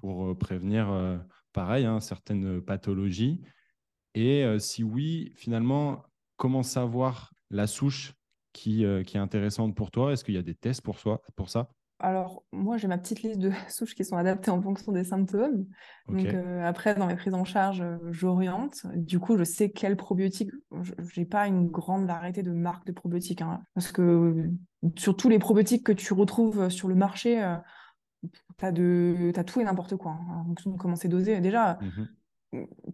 pour 0.00 0.26
euh, 0.26 0.34
prévenir, 0.34 0.90
euh, 0.90 1.16
pareil, 1.52 1.86
hein, 1.86 2.00
certaines 2.00 2.60
pathologies? 2.60 3.40
Et 4.14 4.46
si 4.58 4.82
oui, 4.82 5.32
finalement, 5.36 6.02
comment 6.38 6.62
savoir 6.62 7.34
la 7.50 7.66
souche 7.66 8.14
qui, 8.54 8.82
qui 9.06 9.16
est 9.16 9.20
intéressante 9.20 9.76
pour 9.76 9.90
toi? 9.90 10.14
Est-ce 10.14 10.24
qu'il 10.24 10.34
y 10.34 10.38
a 10.38 10.42
des 10.42 10.54
tests 10.54 10.80
pour, 10.80 10.98
soi, 10.98 11.20
pour 11.36 11.50
ça? 11.50 11.68
Alors, 11.98 12.44
moi, 12.52 12.76
j'ai 12.76 12.88
ma 12.88 12.98
petite 12.98 13.22
liste 13.22 13.38
de 13.38 13.50
souches 13.68 13.94
qui 13.94 14.04
sont 14.04 14.16
adaptées 14.16 14.50
en 14.50 14.60
fonction 14.60 14.92
des 14.92 15.04
symptômes. 15.04 15.66
Donc, 16.08 16.26
euh, 16.26 16.62
après, 16.62 16.94
dans 16.94 17.06
mes 17.06 17.16
prises 17.16 17.34
en 17.34 17.44
charge, 17.44 17.80
euh, 17.80 17.96
j'oriente. 18.10 18.86
Du 18.94 19.18
coup, 19.18 19.36
je 19.38 19.44
sais 19.44 19.70
quels 19.70 19.96
probiotiques. 19.96 20.50
Je 20.82 21.20
n'ai 21.20 21.26
pas 21.26 21.46
une 21.46 21.68
grande 21.68 22.06
variété 22.06 22.42
de 22.42 22.52
marques 22.52 22.86
de 22.86 22.92
probiotiques. 22.92 23.42
Hein. 23.42 23.62
parce 23.74 23.92
que 23.92 24.50
sur 24.96 25.16
tous 25.16 25.28
les 25.28 25.38
probiotiques 25.38 25.84
que 25.84 25.92
tu 25.92 26.12
retrouves 26.12 26.68
sur 26.68 26.88
le 26.88 26.94
marché, 26.94 27.42
euh, 27.42 27.56
tu 28.58 28.66
as, 28.66 29.44
tout 29.44 29.60
et 29.60 29.64
n'importe 29.64 29.96
quoi, 29.96 30.12
hein, 30.12 30.40
en 30.40 30.44
fonction 30.44 30.70
de 30.72 30.76
comment 30.76 30.96
c'est 30.96 31.08
dosé. 31.08 31.40
Déjà, 31.40 31.78
mmh 31.80 32.04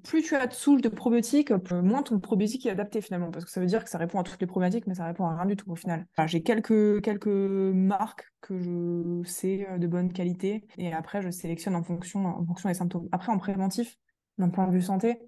plus 0.03 0.23
tu 0.23 0.35
as 0.35 0.47
de 0.47 0.53
souches 0.53 0.81
de 0.81 0.89
probiotiques, 0.89 1.53
moins 1.71 2.03
ton 2.03 2.19
probiotique 2.19 2.67
est 2.67 2.71
adapté 2.71 3.01
finalement, 3.01 3.31
parce 3.31 3.45
que 3.45 3.51
ça 3.51 3.61
veut 3.61 3.67
dire 3.67 3.85
que 3.85 3.91
ça 3.91 3.99
répond 3.99 4.19
à 4.19 4.23
toutes 4.23 4.41
les 4.41 4.47
problématiques, 4.47 4.87
mais 4.87 4.95
ça 4.95 5.05
répond 5.05 5.27
à 5.27 5.37
rien 5.37 5.47
du 5.47 5.57
tout 5.57 5.71
au 5.71 5.77
final. 5.77 6.07
J'ai 6.27 6.43
quelques, 6.43 7.03
quelques 7.03 7.27
marques 7.27 8.33
que 8.41 8.59
je 8.59 9.29
sais 9.29 9.67
euh, 9.71 9.79
de 9.79 9.87
bonne 9.87 10.13
qualité, 10.13 10.67
et 10.79 10.93
après 10.93 11.23
je 11.23 11.31
sélectionne 11.31 11.77
en 11.77 11.83
fonction, 11.83 12.27
en 12.27 12.45
fonction 12.45 12.69
des 12.69 12.75
symptômes. 12.75 13.09
Après, 13.13 13.31
en 13.31 13.39
préventif, 13.39 13.99
d'un 14.39 14.49
point 14.49 14.67
de 14.67 14.73
vue 14.73 14.83
santé, 14.83 15.19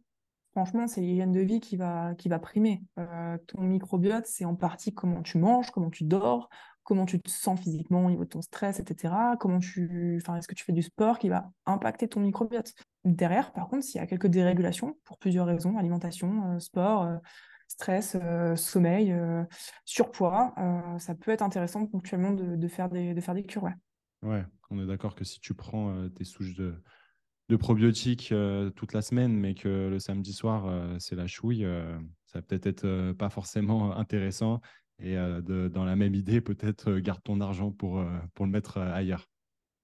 franchement, 0.53 0.87
c'est 0.89 1.01
l'hygiène 1.01 1.33
de 1.33 1.41
vie 1.41 1.61
qui 1.61 1.77
va, 1.77 2.15
qui 2.17 2.29
va 2.29 2.39
primer. 2.39 2.83
Euh, 2.99 3.37
ton 3.47 3.63
microbiote, 3.63 4.27
c'est 4.27 4.45
en 4.45 4.55
partie 4.55 4.95
comment 4.95 5.23
tu 5.23 5.39
manges, 5.39 5.71
comment 5.71 5.91
tu 5.91 6.05
dors, 6.05 6.49
comment 6.85 7.07
tu 7.07 7.21
te 7.21 7.31
sens 7.31 7.59
physiquement 7.59 8.05
au 8.05 8.11
niveau 8.11 8.25
de 8.25 8.29
ton 8.29 8.43
stress, 8.43 8.79
etc. 8.79 9.15
Comment 9.41 9.59
tu, 9.59 10.19
enfin, 10.23 10.37
est-ce 10.37 10.47
que 10.47 10.55
tu 10.55 10.65
fais 10.65 10.73
du 10.73 10.83
sport 10.83 11.19
qui 11.19 11.31
va 11.31 11.51
impacter 11.67 12.09
ton 12.09 12.21
microbiote? 12.21 12.75
Derrière, 13.05 13.53
par 13.53 13.69
contre, 13.69 13.85
s'il 13.85 14.01
y 14.01 14.05
a 14.05 14.07
quelques 14.07 14.29
dérégulations 14.29 14.97
pour 15.05 15.19
plusieurs 15.19 15.47
raisons, 15.47 15.77
alimentation, 15.79 16.53
euh, 16.53 16.59
sport, 16.59 17.03
euh, 17.05 17.17
stress, 17.69 18.17
euh, 18.23 18.55
sommeil, 18.55 19.17
surpoids, 19.85 20.55
ça 20.99 21.15
peut 21.15 21.31
être 21.31 21.43
intéressant 21.43 21.87
ponctuellement 21.87 22.33
de, 22.33 22.69
faire 22.69 22.91
des, 22.91 23.15
de 23.15 23.21
faire 23.21 23.35
cures. 23.49 23.69
Ouais. 24.23 24.45
on 24.71 24.81
est 24.81 24.87
d'accord 24.87 25.15
que 25.15 25.25
si 25.25 25.41
tu 25.41 25.55
prends 25.55 26.09
tes 26.11 26.25
souches 26.25 26.55
de, 26.55 26.75
de 27.49 27.57
probiotiques 27.57 28.33
toute 28.77 28.93
la 28.93 29.01
semaine, 29.01 29.35
mais 29.35 29.55
que 29.55 29.89
le 29.89 29.99
samedi 29.99 30.35
soir, 30.35 30.71
c'est 31.01 31.17
la 31.17 31.27
chouille, 31.27 31.67
ça 32.27 32.43
peut-être 32.43 32.67
être 32.67 33.13
pas 33.13 33.31
forcément 33.31 33.97
intéressant 33.97 34.61
et 35.01 35.17
de, 35.17 35.69
dans 35.69 35.85
la 35.85 35.97
même 35.97 36.15
idée, 36.15 36.41
peut-être 36.41 36.95
garde 36.99 37.23
ton 37.23 37.41
argent 37.41 37.71
pour, 37.71 38.05
pour 38.35 38.47
le 38.47 38.53
mettre 38.53 38.79
ailleurs. 38.79 39.29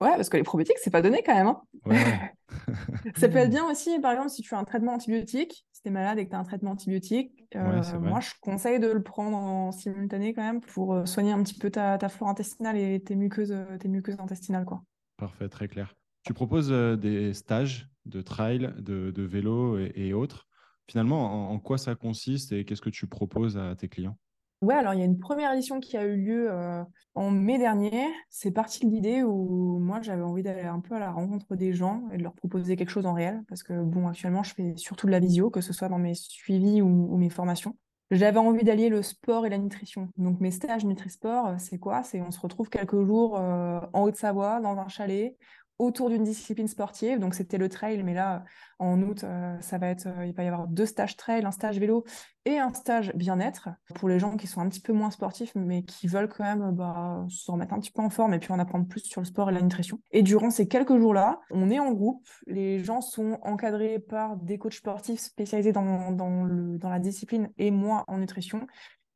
Ouais, 0.01 0.17
parce 0.17 0.31
que 0.31 0.39
les 0.39 0.43
probiotiques, 0.43 0.79
c'est 0.79 0.91
pas 0.91 1.03
donné 1.03 1.23
quand 1.23 1.35
même. 1.35 1.49
Hein. 1.49 1.61
ça 3.17 3.29
peut 3.29 3.37
être 3.37 3.51
bien 3.51 3.71
aussi, 3.71 4.01
par 4.01 4.13
exemple, 4.13 4.31
si 4.31 4.41
tu 4.41 4.55
as 4.55 4.59
un 4.59 4.65
traitement 4.65 4.95
antibiotique, 4.95 5.67
si 5.73 5.83
tu 5.83 5.89
es 5.89 5.91
malade 5.91 6.19
et 6.19 6.25
que 6.25 6.31
tu 6.31 6.37
as 6.37 6.39
un 6.39 6.45
traitement 6.45 6.71
antibiotique, 6.71 7.33
moi 7.55 8.21
je 8.21 8.31
conseille 8.41 8.81
de 8.81 8.87
le 8.87 9.03
prendre 9.03 9.37
en 9.37 9.73
simultané 9.73 10.33
quand 10.33 10.43
même 10.43 10.61
pour 10.63 11.07
soigner 11.07 11.33
un 11.33 11.43
petit 11.43 11.59
peu 11.59 11.71
ta, 11.71 11.99
ta 11.99 12.09
flore 12.09 12.31
intestinale 12.31 12.79
et 12.79 13.03
tes 13.03 13.15
muqueuses, 13.15 13.55
tes 13.79 13.89
muqueuses 13.89 14.19
intestinales. 14.21 14.65
Quoi. 14.65 14.83
Parfait, 15.19 15.49
très 15.51 15.69
clair. 15.69 15.95
Tu 16.23 16.33
proposes 16.33 16.71
des 16.71 17.35
stages 17.35 17.91
de 18.07 18.23
trail, 18.23 18.73
de, 18.79 19.11
de 19.11 19.23
vélo 19.23 19.79
et, 19.79 20.15
autres. 20.15 20.49
Finalement, 20.89 21.51
en 21.51 21.59
quoi 21.59 21.79
ça 21.79 21.95
consiste 21.95 22.53
et 22.53 22.65
qu'est-ce 22.65 22.83
que 22.83 22.91
tu 22.91 23.07
proposes 23.07 23.59
à 23.59 23.75
tes 23.77 23.89
clients? 23.89 24.19
Ouais, 24.61 24.75
alors 24.75 24.93
il 24.93 24.99
y 24.99 25.03
a 25.03 25.07
une 25.07 25.19
première 25.19 25.53
édition 25.55 25.81
qui 25.81 25.97
a 25.97 26.05
eu 26.05 26.17
lieu 26.17 26.51
euh, 26.51 26.85
en 27.15 27.31
mai 27.31 27.57
dernier. 27.57 28.07
C'est 28.29 28.51
parti 28.51 28.85
de 28.85 28.91
l'idée 28.91 29.23
où 29.23 29.79
moi 29.79 30.03
j'avais 30.03 30.23
envie 30.23 30.43
d'aller 30.43 30.63
un 30.63 30.81
peu 30.81 30.95
à 30.95 30.99
la 30.99 31.11
rencontre 31.11 31.57
des 31.57 31.73
gens 31.73 32.03
et 32.13 32.19
de 32.19 32.23
leur 32.23 32.35
proposer 32.35 32.77
quelque 32.77 32.91
chose 32.91 33.07
en 33.07 33.15
réel. 33.15 33.43
Parce 33.49 33.63
que 33.63 33.73
bon, 33.83 34.07
actuellement 34.07 34.43
je 34.43 34.53
fais 34.53 34.75
surtout 34.77 35.07
de 35.07 35.13
la 35.13 35.19
visio, 35.19 35.49
que 35.49 35.63
ce 35.63 35.73
soit 35.73 35.89
dans 35.89 35.99
mes 35.99 36.13
suivis 36.15 36.83
ou, 36.83 37.17
mes 37.17 37.31
formations. 37.31 37.75
J'avais 38.11 38.39
envie 38.39 38.65
d'allier 38.65 38.91
le 38.91 39.01
sport 39.01 39.47
et 39.47 39.49
la 39.51 39.57
nutrition. 39.57 40.11
Donc 40.19 40.41
mes 40.41 40.51
stages 40.51 40.85
Nutri-Sport, 40.85 41.47
euh, 41.47 41.55
c'est 41.59 41.79
quoi? 41.79 42.03
C'est 42.03 42.21
on 42.21 42.31
se 42.31 42.41
retrouve 42.41 42.69
quelques 42.69 43.03
jours 43.03 43.39
euh, 43.39 43.81
en 43.95 44.03
Haute-Savoie, 44.03 44.61
dans 44.61 44.77
un 44.77 44.89
chalet, 44.89 45.39
autour 45.81 46.11
d'une 46.11 46.25
discipline 46.25 46.69
sportive. 46.69 47.19
Donc, 47.19 47.35
c'était 47.35 47.57
le 47.57 47.71
trail, 47.71 48.03
mais 48.03 48.13
là, 48.13 48.45
en 48.79 49.01
août, 49.01 49.25
euh, 49.25 49.59
ça 49.61 49.79
va 49.79 49.89
être, 49.89 50.07
euh, 50.07 50.27
il 50.27 50.35
va 50.35 50.45
y 50.45 50.47
avoir 50.47 50.69
deux 50.69 50.85
stages 50.85 51.17
trail, 51.17 51.45
un 51.45 51.51
stage 51.51 51.79
vélo 51.79 52.05
et 52.45 52.59
un 52.59 52.73
stage 52.75 53.13
bien-être 53.15 53.71
pour 53.95 54.09
les 54.09 54.19
gens 54.19 54.37
qui 54.37 54.47
sont 54.47 54.61
un 54.61 54.69
petit 54.69 54.81
peu 54.81 54.93
moins 54.93 55.11
sportifs, 55.11 55.53
mais 55.55 55.83
qui 55.83 56.07
veulent 56.07 56.29
quand 56.29 56.45
même 56.45 56.71
bah, 56.73 57.25
se 57.29 57.51
remettre 57.51 57.73
un 57.73 57.81
petit 57.81 57.91
peu 57.91 58.03
en 58.03 58.11
forme 58.11 58.35
et 58.35 58.39
puis 58.39 58.53
en 58.53 58.59
apprendre 58.59 58.87
plus 58.87 59.01
sur 59.01 59.23
le 59.23 59.27
sport 59.27 59.49
et 59.49 59.55
la 59.55 59.63
nutrition. 59.63 60.01
Et 60.11 60.23
durant 60.23 60.51
ces 60.51 60.69
quelques 60.69 60.97
jours-là, 60.99 61.41
on 61.51 61.71
est 61.71 61.79
en 61.79 61.93
groupe. 61.93 62.27
Les 62.47 62.83
gens 62.85 63.01
sont 63.01 63.39
encadrés 63.43 63.99
par 63.99 64.37
des 64.37 64.59
coachs 64.59 64.75
sportifs 64.75 65.21
spécialisés 65.21 65.73
dans, 65.73 66.47
la 66.83 66.99
discipline 66.99 67.51
et 67.57 67.71
moi 67.71 68.05
en 68.07 68.19
nutrition. 68.19 68.67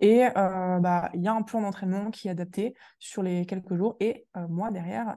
Et 0.00 0.24
euh, 0.24 0.80
bah, 0.80 1.11
il 1.14 1.22
y 1.22 1.28
a 1.28 1.33
un 1.33 1.42
plan 1.42 1.61
d'entraînement 1.61 2.11
qui 2.11 2.28
est 2.28 2.30
adapté 2.30 2.74
sur 2.98 3.22
les 3.22 3.46
quelques 3.46 3.74
jours. 3.74 3.96
Et 4.00 4.26
euh, 4.37 4.46
moi, 4.48 4.70
derrière, 4.70 5.16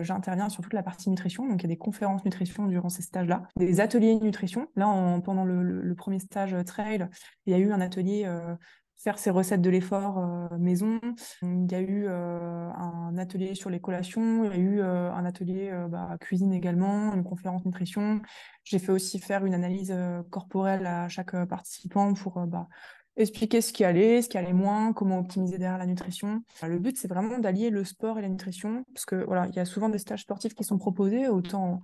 j'interviens 0.00 0.48
sur 0.48 0.62
toute 0.62 0.72
la 0.72 0.82
partie 0.82 1.10
nutrition. 1.10 1.48
Donc, 1.48 1.62
il 1.62 1.64
y 1.64 1.66
a 1.66 1.68
des 1.68 1.76
conférences 1.76 2.24
nutrition 2.24 2.66
durant 2.66 2.88
ces 2.88 3.02
stages-là, 3.02 3.42
des 3.56 3.80
ateliers 3.80 4.14
nutrition. 4.16 4.68
Là, 4.76 5.20
pendant 5.24 5.44
le, 5.44 5.94
premier 5.94 6.18
stage 6.18 6.56
trail, 6.66 7.08
il 7.46 7.52
y 7.52 7.54
a 7.54 7.58
eu 7.58 7.72
un 7.72 7.80
atelier 7.80 8.24
euh, 8.26 8.54
faire 8.96 9.18
ses 9.18 9.30
recettes 9.30 9.62
de 9.62 9.70
l'effort 9.70 10.50
maison. 10.58 11.00
Il 11.42 11.70
y 11.70 11.74
a 11.74 11.80
eu 11.80 12.08
un 12.08 13.16
atelier 13.18 13.54
sur 13.54 13.70
les 13.70 13.80
collations, 13.80 14.44
il 14.44 14.50
y 14.50 14.54
a 14.54 14.56
eu 14.56 14.80
un 14.82 15.24
atelier 15.24 15.70
bah, 15.90 16.16
cuisine 16.20 16.52
également, 16.52 17.14
une 17.14 17.24
conférence 17.24 17.64
nutrition. 17.64 18.22
J'ai 18.64 18.78
fait 18.78 18.92
aussi 18.92 19.18
faire 19.18 19.44
une 19.44 19.54
analyse 19.54 19.94
corporelle 20.30 20.86
à 20.86 21.08
chaque 21.08 21.36
participant 21.46 22.14
pour 22.14 22.46
bah, 22.46 22.68
expliquer 23.16 23.60
ce 23.60 23.72
qui 23.72 23.84
allait, 23.84 24.22
ce 24.22 24.28
qui 24.28 24.38
allait 24.38 24.52
moins, 24.52 24.92
comment 24.92 25.18
optimiser 25.18 25.58
derrière 25.58 25.78
la 25.78 25.86
nutrition. 25.86 26.42
Le 26.62 26.78
but, 26.78 26.96
c'est 26.98 27.08
vraiment 27.08 27.38
d'allier 27.38 27.70
le 27.70 27.84
sport 27.84 28.18
et 28.18 28.22
la 28.22 28.28
nutrition, 28.28 28.84
parce 28.92 29.06
que 29.06 29.24
voilà, 29.24 29.46
il 29.48 29.54
y 29.54 29.60
a 29.60 29.64
souvent 29.64 29.88
des 29.88 29.98
stages 29.98 30.22
sportifs 30.22 30.54
qui 30.54 30.64
sont 30.64 30.78
proposés, 30.78 31.28
autant 31.28 31.82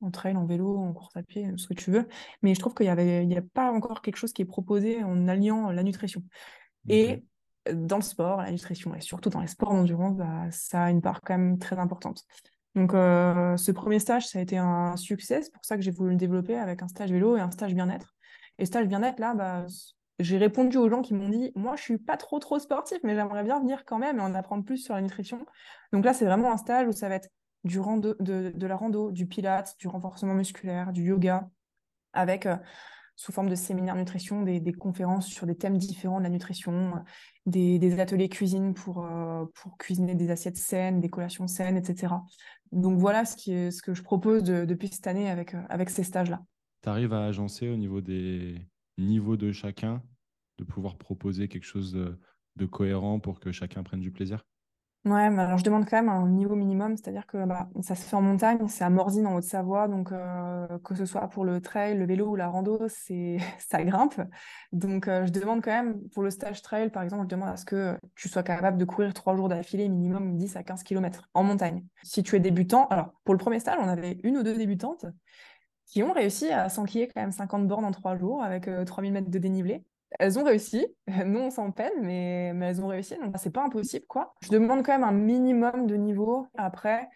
en, 0.00 0.10
trail, 0.10 0.36
en 0.36 0.44
vélo, 0.44 0.76
en 0.78 0.92
course 0.92 1.16
à 1.16 1.22
pied, 1.22 1.48
ce 1.56 1.68
que 1.68 1.74
tu 1.74 1.90
veux, 1.90 2.08
mais 2.42 2.54
je 2.54 2.60
trouve 2.60 2.74
qu'il 2.74 2.86
y 2.86 2.90
avait, 2.90 3.22
il 3.22 3.28
n'y 3.28 3.38
a 3.38 3.42
pas 3.42 3.70
encore 3.70 4.02
quelque 4.02 4.16
chose 4.16 4.32
qui 4.32 4.42
est 4.42 4.46
proposé 4.46 5.04
en 5.04 5.28
alliant 5.28 5.70
la 5.70 5.82
nutrition. 5.82 6.22
Et 6.88 7.24
dans 7.72 7.96
le 7.96 8.02
sport, 8.02 8.42
la 8.42 8.50
nutrition, 8.50 8.94
et 8.94 9.00
surtout 9.00 9.30
dans 9.30 9.40
les 9.40 9.46
sports 9.46 9.72
d'endurance, 9.72 10.16
bah, 10.16 10.50
ça 10.50 10.84
a 10.84 10.90
une 10.90 11.00
part 11.00 11.20
quand 11.20 11.38
même 11.38 11.58
très 11.58 11.78
importante. 11.78 12.24
Donc, 12.74 12.94
euh, 12.94 13.56
ce 13.56 13.70
premier 13.70 13.98
stage, 13.98 14.26
ça 14.26 14.38
a 14.38 14.42
été 14.42 14.56
un 14.56 14.96
succès. 14.96 15.42
C'est 15.42 15.52
pour 15.52 15.64
ça 15.64 15.76
que 15.76 15.82
j'ai 15.82 15.90
voulu 15.90 16.12
le 16.12 16.16
développer 16.16 16.56
avec 16.56 16.82
un 16.82 16.88
stage 16.88 17.12
vélo 17.12 17.36
et 17.36 17.40
un 17.40 17.50
stage 17.50 17.74
bien-être. 17.74 18.14
Et 18.58 18.66
stage 18.66 18.88
bien-être, 18.88 19.20
là, 19.20 19.34
bah, 19.34 19.66
j'ai 20.18 20.38
répondu 20.38 20.76
aux 20.76 20.88
gens 20.88 21.02
qui 21.02 21.14
m'ont 21.14 21.28
dit 21.28 21.52
Moi, 21.54 21.76
je 21.76 21.82
suis 21.82 21.98
pas 21.98 22.16
trop, 22.16 22.38
trop 22.38 22.58
sportif, 22.58 22.98
mais 23.02 23.14
j'aimerais 23.14 23.44
bien 23.44 23.60
venir 23.60 23.84
quand 23.84 23.98
même 23.98 24.18
et 24.18 24.22
en 24.22 24.34
apprendre 24.34 24.64
plus 24.64 24.78
sur 24.78 24.94
la 24.94 25.02
nutrition. 25.02 25.44
Donc 25.92 26.04
là, 26.04 26.12
c'est 26.12 26.24
vraiment 26.24 26.52
un 26.52 26.56
stage 26.56 26.86
où 26.86 26.92
ça 26.92 27.08
va 27.08 27.16
être 27.16 27.28
du 27.64 27.78
rando, 27.80 28.14
de, 28.20 28.66
la 28.66 28.76
rando, 28.76 29.10
du 29.10 29.26
pilates, 29.26 29.76
du 29.78 29.88
renforcement 29.88 30.34
musculaire, 30.34 30.92
du 30.92 31.04
yoga, 31.04 31.48
avec 32.12 32.46
euh, 32.46 32.56
sous 33.16 33.32
forme 33.32 33.48
de 33.48 33.54
séminaire 33.54 33.94
nutrition, 33.94 34.42
des, 34.42 34.72
conférences 34.72 35.28
sur 35.28 35.46
des 35.46 35.56
thèmes 35.56 35.78
différents 35.78 36.18
de 36.18 36.24
la 36.24 36.28
nutrition, 36.28 36.94
des, 37.46 38.00
ateliers 38.00 38.28
cuisine 38.28 38.74
pour, 38.74 39.04
euh, 39.04 39.44
pour 39.54 39.76
cuisiner 39.78 40.14
des 40.14 40.30
assiettes 40.30 40.56
saines, 40.56 41.00
des 41.00 41.08
collations 41.08 41.46
saines, 41.46 41.76
etc. 41.76 42.14
Donc 42.72 42.98
voilà 42.98 43.24
ce, 43.24 43.82
que 43.82 43.94
je 43.94 44.02
propose 44.02 44.42
depuis 44.42 44.88
cette 44.88 45.06
année 45.06 45.30
avec, 45.30 45.54
euh, 45.54 45.62
avec 45.68 45.90
ces 45.90 46.02
stages-là. 46.02 46.42
Tu 46.82 46.88
arrives 46.88 47.12
à 47.12 47.26
agencer 47.26 47.68
au 47.68 47.76
niveau 47.76 48.00
des 48.00 48.66
niveaux 48.98 49.36
de 49.36 49.52
chacun 49.52 50.02
de 50.58 50.64
pouvoir 50.64 50.96
proposer 50.96 51.48
quelque 51.48 51.64
chose 51.64 51.92
de, 51.92 52.66
cohérent 52.66 53.18
pour 53.18 53.40
que 53.40 53.50
chacun 53.52 53.82
prenne 53.82 54.00
du 54.00 54.12
plaisir? 54.12 54.44
Ouais, 55.04 55.30
mais 55.30 55.42
alors 55.42 55.58
je 55.58 55.64
demande 55.64 55.84
quand 55.84 55.96
même 55.96 56.08
un 56.08 56.28
niveau 56.28 56.54
minimum, 56.54 56.96
c'est-à-dire 56.96 57.26
que 57.26 57.44
bah, 57.44 57.68
ça 57.80 57.96
se 57.96 58.06
fait 58.08 58.14
en 58.14 58.22
montagne, 58.22 58.68
c'est 58.68 58.84
à 58.84 58.90
Morzine 58.90 59.26
en 59.26 59.34
Haute-Savoie, 59.34 59.88
donc 59.88 60.12
euh, 60.12 60.78
que 60.84 60.94
ce 60.94 61.06
soit 61.06 61.26
pour 61.26 61.44
le 61.44 61.60
trail, 61.60 61.98
le 61.98 62.06
vélo 62.06 62.28
ou 62.28 62.36
la 62.36 62.46
rando, 62.46 62.78
c'est 62.86 63.38
ça 63.58 63.82
grimpe. 63.82 64.20
Donc 64.70 65.08
euh, 65.08 65.26
je 65.26 65.32
demande 65.32 65.60
quand 65.60 65.72
même, 65.72 66.08
pour 66.10 66.22
le 66.22 66.30
stage 66.30 66.62
trail 66.62 66.88
par 66.90 67.02
exemple, 67.02 67.24
je 67.24 67.28
demande 67.30 67.48
à 67.48 67.56
ce 67.56 67.64
que 67.64 67.98
tu 68.14 68.28
sois 68.28 68.44
capable 68.44 68.78
de 68.78 68.84
courir 68.84 69.12
trois 69.12 69.34
jours 69.34 69.48
d'affilée, 69.48 69.88
minimum 69.88 70.36
10 70.36 70.54
à 70.54 70.62
15 70.62 70.84
km 70.84 71.28
en 71.34 71.42
montagne. 71.42 71.84
Si 72.04 72.22
tu 72.22 72.36
es 72.36 72.40
débutant, 72.40 72.86
alors 72.86 73.12
pour 73.24 73.34
le 73.34 73.38
premier 73.38 73.58
stage, 73.58 73.78
on 73.80 73.88
avait 73.88 74.20
une 74.22 74.36
ou 74.36 74.44
deux 74.44 74.56
débutantes 74.56 75.06
qui 75.92 76.02
ont 76.02 76.12
réussi 76.12 76.50
à 76.50 76.70
s'enquiller 76.70 77.06
quand 77.06 77.20
même 77.20 77.32
50 77.32 77.68
bornes 77.68 77.84
en 77.84 77.90
trois 77.90 78.16
jours 78.16 78.42
avec 78.42 78.68
3000 78.86 79.10
euh, 79.10 79.14
mètres 79.14 79.30
de 79.30 79.38
dénivelé 79.38 79.84
elles 80.18 80.38
ont 80.38 80.44
réussi. 80.44 80.86
Nous, 81.26 81.38
on 81.38 81.50
s'en 81.50 81.70
peine, 81.72 81.92
mais, 82.02 82.52
mais 82.54 82.66
elles 82.66 82.82
ont 82.82 82.88
réussi. 82.88 83.16
Donc, 83.16 83.34
c'est 83.38 83.50
pas 83.50 83.64
impossible, 83.64 84.04
quoi. 84.06 84.34
Je 84.42 84.50
demande 84.50 84.84
quand 84.84 84.92
même 84.92 85.04
un 85.04 85.12
minimum 85.12 85.86
de 85.86 85.94
niveau. 85.94 86.46
Après, 86.54 87.08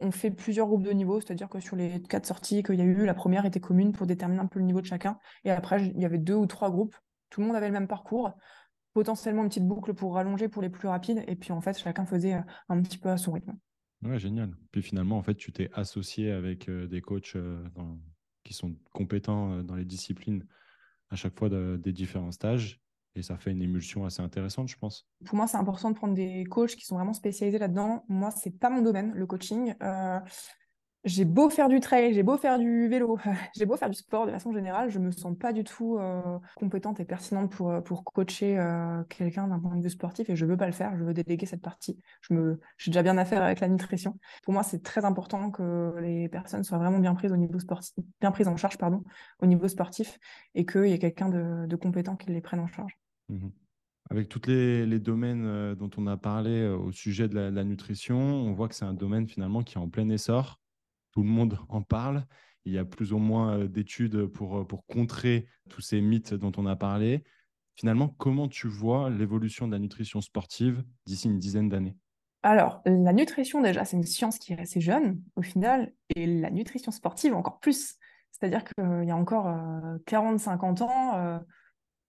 on 0.00 0.10
fait 0.10 0.30
plusieurs 0.30 0.66
groupes 0.66 0.82
de 0.82 0.92
niveau, 0.92 1.20
c'est-à-dire 1.20 1.50
que 1.50 1.60
sur 1.60 1.76
les 1.76 2.00
quatre 2.00 2.24
sorties 2.24 2.62
qu'il 2.62 2.76
y 2.76 2.80
a 2.80 2.84
eu, 2.84 3.04
la 3.04 3.12
première 3.12 3.44
était 3.44 3.60
commune 3.60 3.92
pour 3.92 4.06
déterminer 4.06 4.40
un 4.40 4.46
peu 4.46 4.58
le 4.58 4.64
niveau 4.64 4.80
de 4.80 4.86
chacun. 4.86 5.18
Et 5.44 5.50
après, 5.50 5.84
il 5.84 6.00
y 6.00 6.06
avait 6.06 6.16
deux 6.16 6.34
ou 6.34 6.46
trois 6.46 6.70
groupes. 6.70 6.96
Tout 7.28 7.42
le 7.42 7.46
monde 7.46 7.56
avait 7.56 7.68
le 7.68 7.74
même 7.74 7.88
parcours. 7.88 8.32
Potentiellement 8.94 9.42
une 9.42 9.48
petite 9.48 9.68
boucle 9.68 9.92
pour 9.92 10.14
rallonger 10.14 10.48
pour 10.48 10.62
les 10.62 10.70
plus 10.70 10.88
rapides. 10.88 11.22
Et 11.28 11.36
puis, 11.36 11.52
en 11.52 11.60
fait, 11.60 11.78
chacun 11.78 12.06
faisait 12.06 12.34
euh, 12.34 12.42
un 12.70 12.80
petit 12.80 12.96
peu 12.96 13.10
à 13.10 13.18
son 13.18 13.32
rythme. 13.32 13.56
Ouais, 14.02 14.18
génial. 14.18 14.56
Puis 14.72 14.82
finalement, 14.82 15.18
en 15.18 15.22
fait, 15.22 15.34
tu 15.34 15.52
t'es 15.52 15.68
associé 15.74 16.32
avec 16.32 16.68
euh, 16.68 16.86
des 16.86 17.02
coachs 17.02 17.36
euh, 17.36 17.62
qui 18.44 18.54
sont 18.54 18.74
compétents 18.92 19.62
dans 19.62 19.76
les 19.76 19.84
disciplines 19.84 20.46
à 21.10 21.16
chaque 21.16 21.38
fois 21.38 21.48
des 21.48 21.92
différents 21.92 22.32
stages. 22.32 22.80
Et 23.16 23.22
ça 23.22 23.36
fait 23.36 23.50
une 23.50 23.60
émulsion 23.60 24.04
assez 24.04 24.22
intéressante, 24.22 24.68
je 24.68 24.76
pense. 24.76 25.08
Pour 25.24 25.34
moi, 25.34 25.48
c'est 25.48 25.56
important 25.56 25.90
de 25.90 25.96
prendre 25.96 26.14
des 26.14 26.44
coachs 26.44 26.76
qui 26.76 26.84
sont 26.84 26.94
vraiment 26.94 27.12
spécialisés 27.12 27.58
là-dedans. 27.58 28.04
Moi, 28.08 28.30
c'est 28.30 28.56
pas 28.56 28.70
mon 28.70 28.82
domaine, 28.82 29.12
le 29.14 29.26
coaching. 29.26 29.74
Euh, 29.82 30.20
j'ai 31.04 31.24
beau 31.24 31.48
faire 31.48 31.68
du 31.68 31.80
trail, 31.80 32.12
j'ai 32.12 32.22
beau 32.22 32.36
faire 32.36 32.58
du 32.58 32.88
vélo, 32.88 33.18
j'ai 33.56 33.64
beau 33.64 33.76
faire 33.76 33.88
du 33.88 33.96
sport 33.96 34.26
de 34.26 34.32
façon 34.32 34.52
générale, 34.52 34.90
je 34.90 34.98
me 34.98 35.10
sens 35.10 35.36
pas 35.36 35.52
du 35.52 35.64
tout 35.64 35.96
euh, 35.98 36.38
compétente 36.56 37.00
et 37.00 37.04
pertinente 37.04 37.50
pour, 37.50 37.70
euh, 37.70 37.80
pour 37.80 38.04
coacher 38.04 38.58
euh, 38.58 39.02
quelqu'un 39.04 39.48
d'un 39.48 39.58
point 39.58 39.76
de 39.76 39.82
vue 39.82 39.90
sportif 39.90 40.28
et 40.28 40.36
je 40.36 40.44
veux 40.44 40.56
pas 40.56 40.66
le 40.66 40.72
faire, 40.72 40.96
je 40.98 41.04
veux 41.04 41.14
déléguer 41.14 41.46
cette 41.46 41.62
partie. 41.62 41.98
Je 42.20 42.34
me, 42.34 42.60
j'ai 42.76 42.90
déjà 42.90 43.02
bien 43.02 43.16
à 43.16 43.24
faire 43.24 43.42
avec 43.42 43.60
la 43.60 43.68
nutrition. 43.68 44.18
Pour 44.42 44.52
moi, 44.52 44.62
c'est 44.62 44.82
très 44.82 45.04
important 45.04 45.50
que 45.50 45.94
les 46.00 46.28
personnes 46.28 46.64
soient 46.64 46.78
vraiment 46.78 46.98
bien 46.98 47.14
prises 47.14 47.32
au 47.32 47.36
niveau 47.36 47.58
sportif, 47.58 47.94
bien 48.20 48.30
prises 48.30 48.48
en 48.48 48.56
charge, 48.56 48.76
pardon, 48.76 49.02
au 49.40 49.46
niveau 49.46 49.68
sportif 49.68 50.18
et 50.54 50.66
qu'il 50.66 50.86
y 50.86 50.92
ait 50.92 50.98
quelqu'un 50.98 51.30
de, 51.30 51.76
compétent 51.76 52.16
qui 52.16 52.30
les 52.30 52.42
prenne 52.42 52.60
en 52.60 52.68
charge. 52.68 52.98
Mmh 53.28 53.48
avec 54.12 54.28
tous 54.28 54.48
les, 54.48 54.86
les, 54.86 54.98
domaines 54.98 55.76
dont 55.76 55.90
on 55.96 56.08
a 56.08 56.16
parlé 56.16 56.66
au 56.66 56.90
sujet 56.90 57.28
de 57.28 57.38
la 57.38 57.62
nutrition, 57.62 58.18
on 58.18 58.52
voit 58.54 58.66
que 58.66 58.74
c'est 58.74 58.84
un 58.84 58.92
domaine 58.92 59.28
finalement 59.28 59.62
qui 59.62 59.76
est 59.76 59.80
en 59.80 59.88
plein 59.88 60.08
essor 60.08 60.59
tout 61.12 61.22
le 61.22 61.28
monde 61.28 61.58
en 61.68 61.82
parle. 61.82 62.24
Il 62.64 62.72
y 62.72 62.78
a 62.78 62.84
plus 62.84 63.12
ou 63.12 63.18
moins 63.18 63.58
euh, 63.58 63.68
d'études 63.68 64.26
pour, 64.26 64.58
euh, 64.58 64.64
pour 64.64 64.84
contrer 64.86 65.46
tous 65.68 65.80
ces 65.80 66.00
mythes 66.00 66.34
dont 66.34 66.52
on 66.56 66.66
a 66.66 66.76
parlé. 66.76 67.24
Finalement, 67.74 68.08
comment 68.08 68.48
tu 68.48 68.68
vois 68.68 69.08
l'évolution 69.08 69.66
de 69.66 69.72
la 69.72 69.78
nutrition 69.78 70.20
sportive 70.20 70.84
d'ici 71.06 71.28
une 71.28 71.38
dizaine 71.38 71.68
d'années? 71.68 71.96
Alors, 72.42 72.82
la 72.84 73.12
nutrition, 73.12 73.60
déjà, 73.60 73.84
c'est 73.84 73.96
une 73.96 74.04
science 74.04 74.38
qui 74.38 74.52
est 74.52 74.60
assez 74.60 74.80
jeune, 74.80 75.22
au 75.36 75.42
final, 75.42 75.92
et 76.14 76.26
la 76.26 76.50
nutrition 76.50 76.90
sportive 76.90 77.34
encore 77.34 77.60
plus. 77.60 77.96
C'est-à-dire 78.32 78.64
qu'il 78.64 79.04
y 79.04 79.10
a 79.10 79.16
encore 79.16 79.46
40-50 80.06 80.80
euh, 80.80 80.84
ans, 80.84 81.40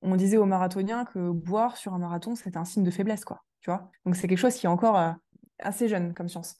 on 0.01 0.15
disait 0.15 0.37
aux 0.37 0.45
marathoniens 0.45 1.05
que 1.05 1.31
boire 1.31 1.77
sur 1.77 1.93
un 1.93 1.99
marathon, 1.99 2.35
c'était 2.35 2.57
un 2.57 2.65
signe 2.65 2.83
de 2.83 2.91
faiblesse, 2.91 3.25
quoi. 3.25 3.43
Tu 3.59 3.69
vois? 3.69 3.91
Donc, 4.05 4.15
c'est 4.15 4.27
quelque 4.27 4.37
chose 4.37 4.55
qui 4.55 4.65
est 4.65 4.69
encore 4.69 5.15
assez 5.59 5.87
jeune 5.87 6.13
comme 6.13 6.29
science. 6.29 6.57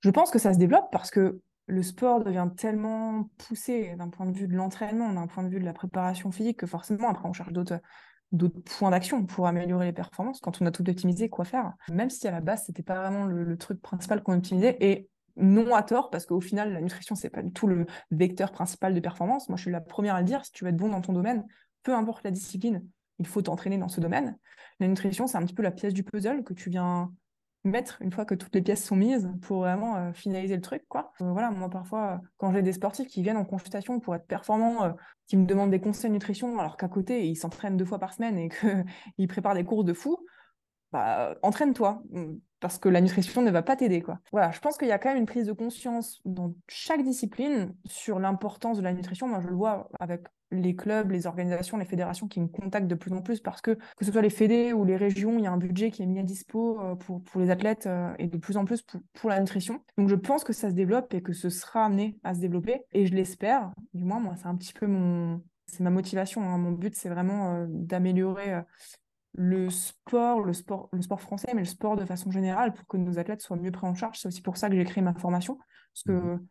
Je 0.00 0.10
pense 0.10 0.30
que 0.30 0.38
ça 0.38 0.52
se 0.52 0.58
développe 0.58 0.88
parce 0.90 1.10
que 1.10 1.40
le 1.66 1.82
sport 1.82 2.22
devient 2.22 2.48
tellement 2.56 3.28
poussé 3.38 3.94
d'un 3.96 4.08
point 4.08 4.26
de 4.26 4.36
vue 4.36 4.46
de 4.46 4.54
l'entraînement, 4.54 5.12
d'un 5.12 5.26
point 5.26 5.42
de 5.42 5.48
vue 5.48 5.58
de 5.58 5.64
la 5.64 5.72
préparation 5.72 6.30
physique, 6.30 6.58
que 6.58 6.66
forcément, 6.66 7.08
après, 7.08 7.28
on 7.28 7.32
cherche 7.32 7.52
d'autres 7.52 7.80
points 8.78 8.90
d'action 8.90 9.24
pour 9.26 9.46
améliorer 9.46 9.86
les 9.86 9.92
performances. 9.92 10.40
Quand 10.40 10.62
on 10.62 10.66
a 10.66 10.70
tout 10.70 10.88
optimisé, 10.88 11.28
quoi 11.28 11.44
faire 11.44 11.72
Même 11.90 12.10
si 12.10 12.26
à 12.28 12.30
la 12.30 12.40
base, 12.40 12.64
c'était 12.66 12.84
pas 12.84 13.00
vraiment 13.00 13.24
le, 13.24 13.56
truc 13.58 13.82
principal 13.82 14.22
qu'on 14.22 14.34
optimisait, 14.34 14.76
et 14.80 15.08
non 15.36 15.74
à 15.74 15.82
tort, 15.82 16.10
parce 16.10 16.24
qu'au 16.24 16.40
final, 16.40 16.72
la 16.72 16.80
nutrition, 16.80 17.16
c'est 17.16 17.30
pas 17.30 17.42
du 17.42 17.52
tout 17.52 17.66
le 17.66 17.86
vecteur 18.12 18.52
principal 18.52 18.94
de 18.94 19.00
performance. 19.00 19.48
Moi, 19.48 19.56
je 19.56 19.62
suis 19.62 19.72
la 19.72 19.80
première 19.80 20.14
à 20.14 20.22
dire, 20.22 20.44
si 20.44 20.52
tu 20.52 20.64
veux 20.64 20.70
être 20.70 20.76
bon 20.76 20.88
dans 20.88 21.00
ton 21.00 21.12
domaine, 21.12 21.44
peu 21.82 21.94
importe 21.94 22.24
la 22.24 22.30
discipline, 22.30 22.86
il 23.18 23.26
faut 23.26 23.42
t'entraîner 23.42 23.78
dans 23.78 23.88
ce 23.88 24.00
domaine. 24.00 24.38
La 24.78 24.86
nutrition, 24.86 25.26
c'est 25.26 25.36
un 25.36 25.44
petit 25.44 25.54
peu 25.54 25.62
la 25.62 25.72
pièce 25.72 25.94
du 25.94 26.04
puzzle 26.04 26.44
que 26.44 26.54
tu 26.54 26.70
viens 26.70 27.12
mettre 27.66 28.00
une 28.00 28.12
fois 28.12 28.24
que 28.24 28.34
toutes 28.34 28.54
les 28.54 28.62
pièces 28.62 28.84
sont 28.84 28.96
mises 28.96 29.30
pour 29.42 29.60
vraiment 29.60 29.96
euh, 29.96 30.12
finaliser 30.12 30.56
le 30.56 30.62
truc 30.62 30.84
quoi. 30.88 31.12
Euh, 31.20 31.30
voilà 31.32 31.50
moi 31.50 31.68
parfois 31.70 32.20
quand 32.36 32.52
j'ai 32.52 32.62
des 32.62 32.72
sportifs 32.72 33.08
qui 33.08 33.22
viennent 33.22 33.36
en 33.36 33.44
consultation 33.44 34.00
pour 34.00 34.14
être 34.14 34.26
performants 34.26 34.84
euh, 34.84 34.92
qui 35.26 35.36
me 35.36 35.46
demandent 35.46 35.70
des 35.70 35.80
conseils 35.80 36.10
de 36.10 36.14
nutrition 36.14 36.58
alors 36.58 36.76
qu'à 36.76 36.88
côté 36.88 37.26
ils 37.26 37.36
s'entraînent 37.36 37.76
deux 37.76 37.84
fois 37.84 37.98
par 37.98 38.14
semaine 38.14 38.38
et 38.38 38.48
qu'ils 39.16 39.28
préparent 39.28 39.54
des 39.54 39.64
courses 39.64 39.84
de 39.84 39.92
fou 39.92 40.18
bah, 40.92 41.34
entraîne-toi 41.42 42.02
parce 42.60 42.78
que 42.78 42.88
la 42.88 43.00
nutrition 43.00 43.42
ne 43.42 43.50
va 43.50 43.62
pas 43.62 43.76
t'aider 43.76 44.02
quoi. 44.02 44.20
Voilà 44.32 44.50
je 44.52 44.60
pense 44.60 44.78
qu'il 44.78 44.88
y 44.88 44.92
a 44.92 44.98
quand 44.98 45.08
même 45.08 45.18
une 45.18 45.26
prise 45.26 45.46
de 45.46 45.52
conscience 45.52 46.20
dans 46.24 46.54
chaque 46.68 47.02
discipline 47.02 47.74
sur 47.84 48.18
l'importance 48.18 48.78
de 48.78 48.82
la 48.82 48.92
nutrition. 48.92 49.28
Moi 49.28 49.40
je 49.40 49.48
le 49.48 49.54
vois 49.54 49.88
avec 50.00 50.22
les 50.50 50.76
clubs, 50.76 51.10
les 51.10 51.26
organisations, 51.26 51.76
les 51.76 51.84
fédérations 51.84 52.28
qui 52.28 52.40
me 52.40 52.46
contactent 52.46 52.86
de 52.86 52.94
plus 52.94 53.12
en 53.12 53.22
plus 53.22 53.40
parce 53.40 53.60
que, 53.60 53.72
que 53.72 54.04
ce 54.04 54.12
soit 54.12 54.22
les 54.22 54.30
fédés 54.30 54.72
ou 54.72 54.84
les 54.84 54.96
régions, 54.96 55.38
il 55.38 55.44
y 55.44 55.46
a 55.46 55.52
un 55.52 55.56
budget 55.56 55.90
qui 55.90 56.02
est 56.02 56.06
mis 56.06 56.18
à 56.18 56.22
dispo 56.22 56.80
euh, 56.80 56.94
pour, 56.94 57.22
pour 57.22 57.40
les 57.40 57.50
athlètes 57.50 57.86
euh, 57.86 58.14
et 58.18 58.28
de 58.28 58.38
plus 58.38 58.56
en 58.56 58.64
plus 58.64 58.82
pour, 58.82 59.00
pour, 59.14 59.30
la 59.30 59.40
nutrition. 59.40 59.82
Donc 59.98 60.08
je 60.08 60.14
pense 60.14 60.44
que 60.44 60.52
ça 60.52 60.70
se 60.70 60.74
développe 60.74 61.12
et 61.14 61.22
que 61.22 61.32
ce 61.32 61.50
sera 61.50 61.86
amené 61.86 62.18
à 62.22 62.34
se 62.34 62.40
développer 62.40 62.82
et 62.92 63.06
je 63.06 63.14
l'espère. 63.14 63.72
Du 63.92 64.04
moins, 64.04 64.20
moi, 64.20 64.36
c'est 64.36 64.46
un 64.46 64.56
petit 64.56 64.72
peu 64.72 64.86
mon. 64.86 65.42
C'est 65.66 65.82
ma 65.82 65.90
motivation. 65.90 66.42
Hein. 66.42 66.58
Mon 66.58 66.70
but, 66.70 66.94
c'est 66.94 67.08
vraiment 67.08 67.54
euh, 67.54 67.66
d'améliorer 67.68 68.62
le 69.32 69.68
sport, 69.68 70.40
le 70.40 70.52
sport, 70.52 70.88
le 70.92 71.02
sport 71.02 71.20
français, 71.20 71.48
mais 71.54 71.62
le 71.62 71.66
sport 71.66 71.96
de 71.96 72.04
façon 72.04 72.30
générale 72.30 72.72
pour 72.72 72.86
que 72.86 72.96
nos 72.96 73.18
athlètes 73.18 73.42
soient 73.42 73.56
mieux 73.56 73.72
pris 73.72 73.86
en 73.86 73.94
charge. 73.94 74.20
C'est 74.20 74.28
aussi 74.28 74.42
pour 74.42 74.56
ça 74.56 74.70
que 74.70 74.76
j'ai 74.76 74.84
créé 74.84 75.02
ma 75.02 75.12
formation. 75.12 75.58
Parce 75.92 76.04
que 76.04 76.12
mmh 76.12 76.46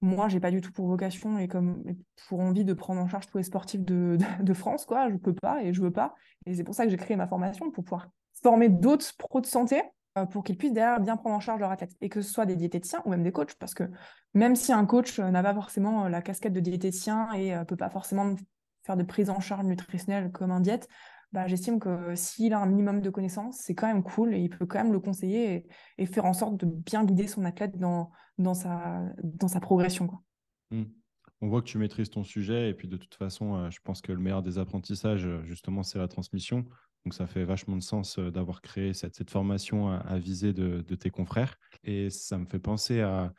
moi, 0.00 0.28
j'ai 0.28 0.40
pas 0.40 0.50
du 0.50 0.60
tout 0.60 0.70
pour 0.72 0.86
vocation 0.86 1.38
et 1.38 1.48
comme 1.48 1.82
pour 2.28 2.40
envie 2.40 2.64
de 2.64 2.72
prendre 2.72 3.00
en 3.00 3.08
charge 3.08 3.26
tous 3.26 3.38
les 3.38 3.44
sportifs 3.44 3.80
de, 3.84 4.54
France, 4.54 4.84
quoi. 4.84 5.10
Je 5.10 5.16
peux 5.16 5.34
pas 5.34 5.62
et 5.62 5.72
je 5.72 5.82
veux 5.82 5.90
pas. 5.90 6.14
Et 6.46 6.54
c'est 6.54 6.64
pour 6.64 6.74
ça 6.74 6.84
que 6.84 6.90
j'ai 6.90 6.96
créé 6.96 7.16
ma 7.16 7.26
formation 7.26 7.70
pour 7.70 7.84
pouvoir 7.84 8.08
former 8.42 8.68
d'autres 8.68 9.06
pros 9.16 9.40
de 9.40 9.46
santé 9.46 9.82
euh, 10.16 10.26
pour 10.26 10.44
qu'ils 10.44 10.56
puissent 10.56 10.72
derrière 10.72 11.00
bien 11.00 11.16
prendre 11.16 11.36
en 11.36 11.40
charge 11.40 11.60
leur 11.60 11.70
athlète 11.70 11.96
et 12.00 12.08
que 12.08 12.20
ce 12.20 12.32
soit 12.32 12.46
des 12.46 12.56
diététiciens 12.56 13.02
ou 13.04 13.10
même 13.10 13.22
des 13.22 13.32
coachs 13.32 13.54
parce 13.54 13.74
que 13.74 13.84
même 14.34 14.54
si 14.54 14.72
un 14.72 14.86
coach 14.86 15.18
euh, 15.18 15.30
n'a 15.30 15.42
pas 15.42 15.54
forcément 15.54 16.04
euh, 16.04 16.08
la 16.08 16.22
casquette 16.22 16.52
de 16.52 16.60
diététicien 16.60 17.32
et 17.32 17.54
peut 17.66 17.76
pas 17.76 17.90
forcément 17.90 18.36
faire 18.84 18.96
de 18.96 19.02
prise 19.02 19.28
en 19.28 19.40
charge 19.40 19.64
nutritionnelle 19.64 20.30
comme 20.30 20.52
un 20.52 20.60
diète, 20.60 20.88
bah, 21.32 21.46
j'estime 21.46 21.78
que 21.78 22.14
s'il 22.14 22.52
a 22.54 22.60
un 22.60 22.66
minimum 22.66 23.00
de 23.00 23.10
connaissances, 23.10 23.58
c'est 23.58 23.74
quand 23.74 23.86
même 23.86 24.02
cool 24.02 24.34
et 24.34 24.40
il 24.40 24.48
peut 24.48 24.66
quand 24.66 24.82
même 24.82 24.92
le 24.92 25.00
conseiller 25.00 25.66
et, 25.98 26.06
faire 26.06 26.24
en 26.24 26.32
sorte 26.32 26.56
de 26.56 26.66
bien 26.66 27.04
guider 27.04 27.26
son 27.26 27.44
athlète 27.44 27.76
dans, 27.78 28.10
dans, 28.38 28.54
sa, 28.54 29.02
dans 29.22 29.48
sa 29.48 29.60
progression. 29.60 30.10
Mmh. 30.70 30.84
On 31.40 31.48
voit 31.48 31.60
que 31.60 31.66
tu 31.66 31.78
maîtrises 31.78 32.10
ton 32.10 32.24
sujet 32.24 32.70
et 32.70 32.74
puis 32.74 32.88
de 32.88 32.96
toute 32.96 33.14
façon, 33.14 33.54
euh, 33.54 33.70
je 33.70 33.78
pense 33.84 34.00
que 34.00 34.10
le 34.10 34.18
meilleur 34.18 34.42
des 34.42 34.58
apprentissages, 34.58 35.26
euh, 35.26 35.42
justement, 35.44 35.82
c'est 35.82 35.98
la 35.98 36.08
transmission. 36.08 36.64
Donc 37.04 37.14
ça 37.14 37.26
fait 37.26 37.44
vachement 37.44 37.76
de 37.76 37.82
sens 37.82 38.18
euh, 38.18 38.30
d'avoir 38.30 38.60
créé 38.60 38.92
cette, 38.92 39.14
cette 39.14 39.30
formation 39.30 39.88
à, 39.88 39.98
à 39.98 40.18
viser 40.18 40.52
de, 40.52 40.80
de, 40.80 40.94
tes 40.96 41.10
confrères. 41.10 41.56
Et 41.84 42.10
ça 42.10 42.38
me 42.38 42.46
fait 42.46 42.58
penser 42.58 43.02
à, 43.02 43.32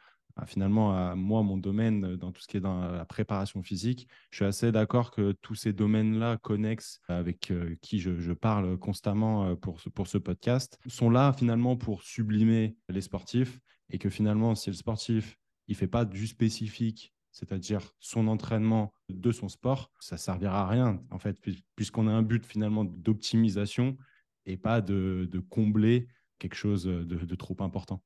finalement 0.45 0.95
à 0.95 1.15
moi, 1.15 1.43
mon 1.43 1.57
domaine 1.57 2.05
euh, 2.05 2.17
dans 2.17 2.31
tout 2.31 2.41
ce 2.41 2.47
qui 2.47 2.57
est 2.57 2.61
dans 2.61 2.91
la 2.91 3.05
préparation 3.05 3.61
physique. 3.63 4.07
Je 4.31 4.37
suis 4.37 4.45
assez 4.45 4.71
d'accord 4.71 5.11
que 5.11 5.33
tous 5.41 5.55
ces 5.55 5.73
domaines-là 5.73 6.37
connexes 6.37 6.99
avec 7.07 7.51
euh, 7.51 7.75
qui 7.81 7.99
je, 7.99 8.33
parle 8.33 8.77
constamment 8.77 9.45
euh, 9.45 9.55
pour 9.55 9.79
ce, 9.79 9.89
pour 9.89 10.07
ce 10.07 10.17
podcast 10.17 10.79
sont 10.87 11.09
là 11.09 11.33
finalement 11.33 11.75
pour 11.75 12.03
sublimer 12.03 12.77
les 12.89 13.01
sportifs 13.01 13.59
et 13.89 13.97
que 13.97 14.09
finalement, 14.09 14.55
si 14.55 14.69
le 14.69 14.75
sportif 14.75 15.37
il 15.67 15.75
fait 15.75 15.87
pas 15.87 16.05
du 16.05 16.27
spécifique, 16.27 17.13
c'est-à-dire 17.31 17.81
son 17.99 18.27
entraînement 18.27 18.93
de 19.09 19.31
son 19.31 19.49
sport, 19.49 19.91
ça 19.99 20.17
servira 20.17 20.63
à 20.63 20.67
rien 20.67 21.01
en 21.11 21.19
fait, 21.19 21.37
puisqu'on 21.75 22.07
a 22.07 22.11
un 22.11 22.23
but 22.23 22.45
finalement 22.45 22.85
d'optimisation 22.85 23.97
et 24.45 24.57
pas 24.57 24.81
de, 24.81 25.29
combler 25.49 26.07
quelque 26.39 26.55
chose 26.55 26.85
de 26.85 27.35
trop 27.35 27.57
important. 27.59 28.01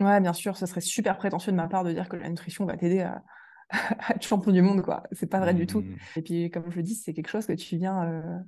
Ouais, 0.00 0.20
bien 0.20 0.32
sûr, 0.32 0.56
ce 0.56 0.66
serait 0.66 0.80
super 0.80 1.16
prétentieux 1.16 1.52
de 1.52 1.56
ma 1.56 1.68
part 1.68 1.84
de 1.84 1.92
dire 1.92 2.08
que 2.08 2.16
la 2.16 2.28
nutrition 2.28 2.66
va 2.66 2.76
t'aider 2.76 3.00
à, 3.00 3.22
être 4.10 4.26
champion 4.26 4.52
du 4.52 4.62
monde, 4.62 4.82
quoi. 4.82 5.02
C'est 5.12 5.26
pas 5.26 5.40
vrai 5.40 5.54
du 5.54 5.66
tout. 5.66 5.80
Mmh. 5.80 5.96
Et 6.16 6.22
puis, 6.22 6.50
comme 6.50 6.70
je 6.70 6.76
le 6.76 6.82
dis, 6.82 6.94
c'est 6.94 7.14
quelque 7.14 7.30
chose 7.30 7.46
que 7.46 7.54
tu 7.54 7.76
viens 7.76 8.04
euh, 8.04 8.38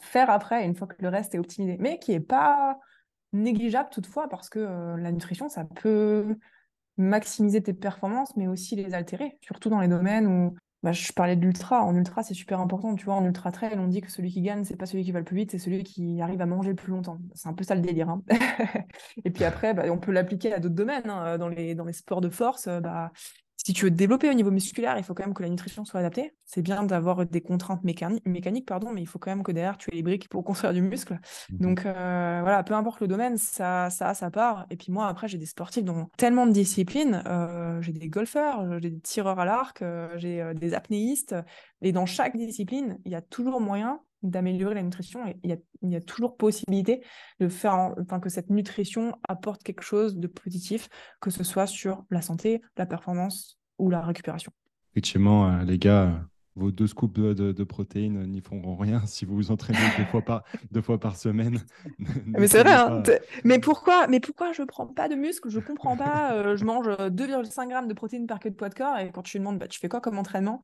faire 0.00 0.30
après, 0.30 0.64
une 0.64 0.74
fois 0.74 0.86
que 0.86 1.00
le 1.00 1.08
reste 1.08 1.34
est 1.34 1.38
optimisé. 1.38 1.76
Mais 1.80 1.98
qui 1.98 2.12
est 2.12 2.20
pas 2.20 2.78
négligeable 3.32 3.90
toutefois, 3.90 4.28
parce 4.28 4.48
que 4.48 4.58
euh, 4.58 4.96
la 4.96 5.10
nutrition, 5.10 5.48
ça 5.48 5.64
peut 5.64 6.36
maximiser 6.96 7.62
tes 7.62 7.72
performances, 7.72 8.36
mais 8.36 8.46
aussi 8.46 8.76
les 8.76 8.94
altérer, 8.94 9.38
surtout 9.40 9.70
dans 9.70 9.80
les 9.80 9.88
domaines 9.88 10.26
où 10.26 10.54
bah, 10.82 10.92
je 10.92 11.12
parlais 11.12 11.36
de 11.36 11.42
l'ultra. 11.42 11.82
En 11.82 11.94
ultra, 11.94 12.22
c'est 12.22 12.34
super 12.34 12.60
important. 12.60 12.94
Tu 12.96 13.04
vois, 13.04 13.14
en 13.14 13.24
ultra 13.24 13.52
trail, 13.52 13.74
on 13.78 13.86
dit 13.86 14.00
que 14.00 14.10
celui 14.10 14.30
qui 14.30 14.42
gagne, 14.42 14.64
c'est 14.64 14.76
pas 14.76 14.86
celui 14.86 15.04
qui 15.04 15.12
va 15.12 15.20
le 15.20 15.24
plus 15.24 15.36
vite, 15.36 15.50
c'est 15.50 15.58
celui 15.58 15.84
qui 15.84 16.20
arrive 16.20 16.40
à 16.40 16.46
manger 16.46 16.70
le 16.70 16.76
plus 16.76 16.90
longtemps. 16.90 17.18
C'est 17.34 17.48
un 17.48 17.52
peu 17.54 17.64
ça 17.64 17.74
le 17.74 17.80
délire. 17.80 18.08
Hein. 18.08 18.22
et 19.24 19.30
puis 19.30 19.44
après, 19.44 19.74
bah, 19.74 19.84
on 19.90 19.98
peut 19.98 20.12
l'appliquer 20.12 20.52
à 20.52 20.58
d'autres 20.58 20.74
domaines. 20.74 21.08
Hein. 21.08 21.38
Dans, 21.38 21.48
les, 21.48 21.74
dans 21.74 21.84
les 21.84 21.92
sports 21.92 22.20
de 22.20 22.28
force, 22.28 22.68
bah, 22.68 23.12
si 23.64 23.72
tu 23.72 23.84
veux 23.84 23.90
te 23.90 23.96
développer 23.96 24.28
au 24.28 24.34
niveau 24.34 24.50
musculaire, 24.50 24.98
il 24.98 25.04
faut 25.04 25.14
quand 25.14 25.24
même 25.24 25.34
que 25.34 25.42
la 25.42 25.48
nutrition 25.48 25.84
soit 25.84 26.00
adaptée. 26.00 26.34
C'est 26.44 26.62
bien 26.62 26.82
d'avoir 26.82 27.24
des 27.24 27.40
contraintes 27.40 27.84
mécaniques, 27.84 28.66
pardon, 28.66 28.90
mais 28.92 29.02
il 29.02 29.06
faut 29.06 29.20
quand 29.20 29.30
même 29.30 29.44
que 29.44 29.52
derrière, 29.52 29.78
tu 29.78 29.90
aies 29.92 29.96
les 29.96 30.02
briques 30.02 30.28
pour 30.28 30.42
construire 30.44 30.72
du 30.72 30.82
muscle. 30.82 31.20
Mhm. 31.50 31.58
Donc 31.58 31.86
euh, 31.86 32.40
voilà, 32.42 32.64
peu 32.64 32.74
importe 32.74 33.00
le 33.00 33.06
domaine, 33.06 33.38
ça, 33.38 33.88
ça 33.90 34.08
a 34.08 34.14
sa 34.14 34.30
part. 34.30 34.66
Et 34.70 34.76
puis 34.76 34.90
moi, 34.90 35.06
après, 35.06 35.28
j'ai 35.28 35.38
des 35.38 35.46
sportifs 35.46 35.84
dans 35.84 36.10
tellement 36.16 36.46
de 36.46 36.52
disciplines. 36.52 37.22
Euh, 37.26 37.80
j'ai 37.82 37.92
des 37.92 38.08
golfeurs, 38.08 38.80
j'ai 38.80 38.90
des 38.90 39.00
tireurs 39.00 39.38
à 39.38 39.44
l'arc, 39.44 39.80
euh, 39.82 40.08
j'ai 40.16 40.42
des 40.54 40.74
apnéistes. 40.74 41.36
Et 41.82 41.92
dans 41.92 42.06
chaque 42.06 42.36
discipline, 42.36 42.98
il 43.04 43.12
y 43.12 43.14
a 43.14 43.22
toujours 43.22 43.60
moyen 43.60 44.00
d'améliorer 44.22 44.74
la 44.74 44.82
nutrition 44.82 45.26
et 45.26 45.38
il 45.42 45.58
y, 45.90 45.96
a, 45.96 46.00
toujours 46.00 46.36
possibilité 46.36 47.02
de 47.40 47.48
faire 47.48 47.94
enfin, 48.00 48.20
que 48.20 48.28
cette 48.28 48.50
nutrition 48.50 49.16
apporte 49.28 49.62
quelque 49.62 49.82
chose 49.82 50.16
de 50.16 50.26
positif, 50.26 50.88
que 51.20 51.30
ce 51.30 51.44
soit 51.44 51.66
sur 51.66 52.04
la 52.10 52.22
santé, 52.22 52.62
la 52.76 52.86
performance 52.86 53.58
ou 53.78 53.90
la 53.90 54.00
récupération. 54.00 54.52
Effectivement, 54.92 55.48
euh, 55.48 55.64
les 55.64 55.78
gars, 55.78 56.02
euh, 56.02 56.12
vos 56.54 56.70
deux 56.70 56.86
scoops 56.86 57.14
de, 57.14 57.64
protéines 57.64 58.26
n'y 58.26 58.40
feront 58.40 58.76
rien 58.76 59.02
si 59.06 59.24
vous 59.24 59.34
vous 59.34 59.50
entraînez 59.50 59.78
deux, 59.98 60.04
fois 60.04 60.22
par, 60.22 60.44
deux 60.70 60.82
fois 60.82 61.00
par 61.00 61.16
semaine. 61.16 61.58
mais 62.26 62.46
c'est 62.46 62.62
vrai, 62.62 62.74
hein, 62.74 63.02
mais, 63.44 63.58
pourquoi, 63.58 64.06
mais 64.06 64.20
pourquoi 64.20 64.52
je 64.52 64.62
ne 64.62 64.66
prends 64.66 64.86
pas 64.86 65.08
de 65.08 65.14
muscle 65.14 65.48
Je 65.48 65.58
ne 65.58 65.64
comprends 65.64 65.96
pas. 65.96 66.34
Euh, 66.34 66.56
je 66.56 66.64
mange 66.64 66.88
2,5 66.88 67.68
grammes 67.68 67.88
de 67.88 67.94
protéines 67.94 68.26
par 68.26 68.38
queue 68.38 68.50
de 68.50 68.54
poids 68.54 68.68
de 68.68 68.74
corps 68.74 68.98
et 68.98 69.10
quand 69.10 69.22
tu 69.22 69.38
me 69.38 69.44
demandes 69.44 69.58
bah, 69.58 69.68
tu 69.68 69.80
fais 69.80 69.88
quoi 69.88 70.00
comme 70.00 70.18
entraînement? 70.18 70.62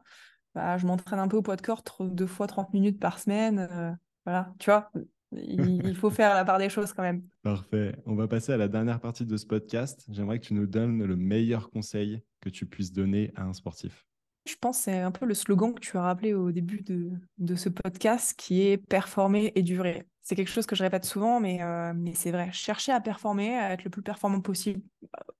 Bah, 0.54 0.78
je 0.78 0.86
m'entraîne 0.86 1.18
un 1.18 1.28
peu 1.28 1.36
au 1.36 1.42
poids 1.42 1.56
de 1.56 1.62
corps 1.62 1.82
deux 2.00 2.26
fois 2.26 2.46
30 2.46 2.72
minutes 2.72 2.98
par 2.98 3.18
semaine. 3.18 3.68
Euh, 3.70 3.92
voilà, 4.24 4.52
tu 4.58 4.70
vois, 4.70 4.90
il, 5.32 5.94
faut 5.94 6.10
faire 6.10 6.34
la 6.34 6.44
part 6.44 6.58
des 6.58 6.68
choses 6.68 6.92
quand 6.92 7.02
même. 7.02 7.22
Parfait. 7.42 7.94
On 8.06 8.14
va 8.14 8.28
passer 8.28 8.52
à 8.52 8.56
la 8.56 8.68
dernière 8.68 9.00
partie 9.00 9.26
de 9.26 9.36
ce 9.36 9.46
podcast. 9.46 10.04
J'aimerais 10.10 10.38
que 10.38 10.46
tu 10.46 10.54
nous 10.54 10.66
donnes 10.66 11.04
le 11.04 11.16
meilleur 11.16 11.70
conseil 11.70 12.22
que 12.40 12.48
tu 12.48 12.66
puisses 12.66 12.92
donner 12.92 13.32
à 13.36 13.44
un 13.44 13.52
sportif. 13.52 14.06
Je 14.46 14.54
pense 14.58 14.78
que 14.78 14.84
c'est 14.84 14.98
un 15.00 15.10
peu 15.10 15.26
le 15.26 15.34
slogan 15.34 15.74
que 15.74 15.80
tu 15.80 15.98
as 15.98 16.02
rappelé 16.02 16.32
au 16.32 16.50
début 16.50 16.80
de, 16.80 17.10
de 17.36 17.54
ce 17.54 17.68
podcast 17.68 18.34
qui 18.38 18.62
est 18.62 18.78
performer 18.78 19.52
et 19.54 19.62
durer. 19.62 20.06
C'est 20.22 20.36
quelque 20.36 20.50
chose 20.50 20.66
que 20.66 20.76
je 20.76 20.82
répète 20.82 21.04
souvent, 21.04 21.40
mais, 21.40 21.62
euh, 21.62 21.92
mais 21.94 22.14
c'est 22.14 22.30
vrai. 22.30 22.50
Cherchez 22.52 22.92
à 22.92 23.00
performer, 23.00 23.56
à 23.58 23.72
être 23.72 23.84
le 23.84 23.90
plus 23.90 24.02
performant 24.02 24.40
possible 24.40 24.80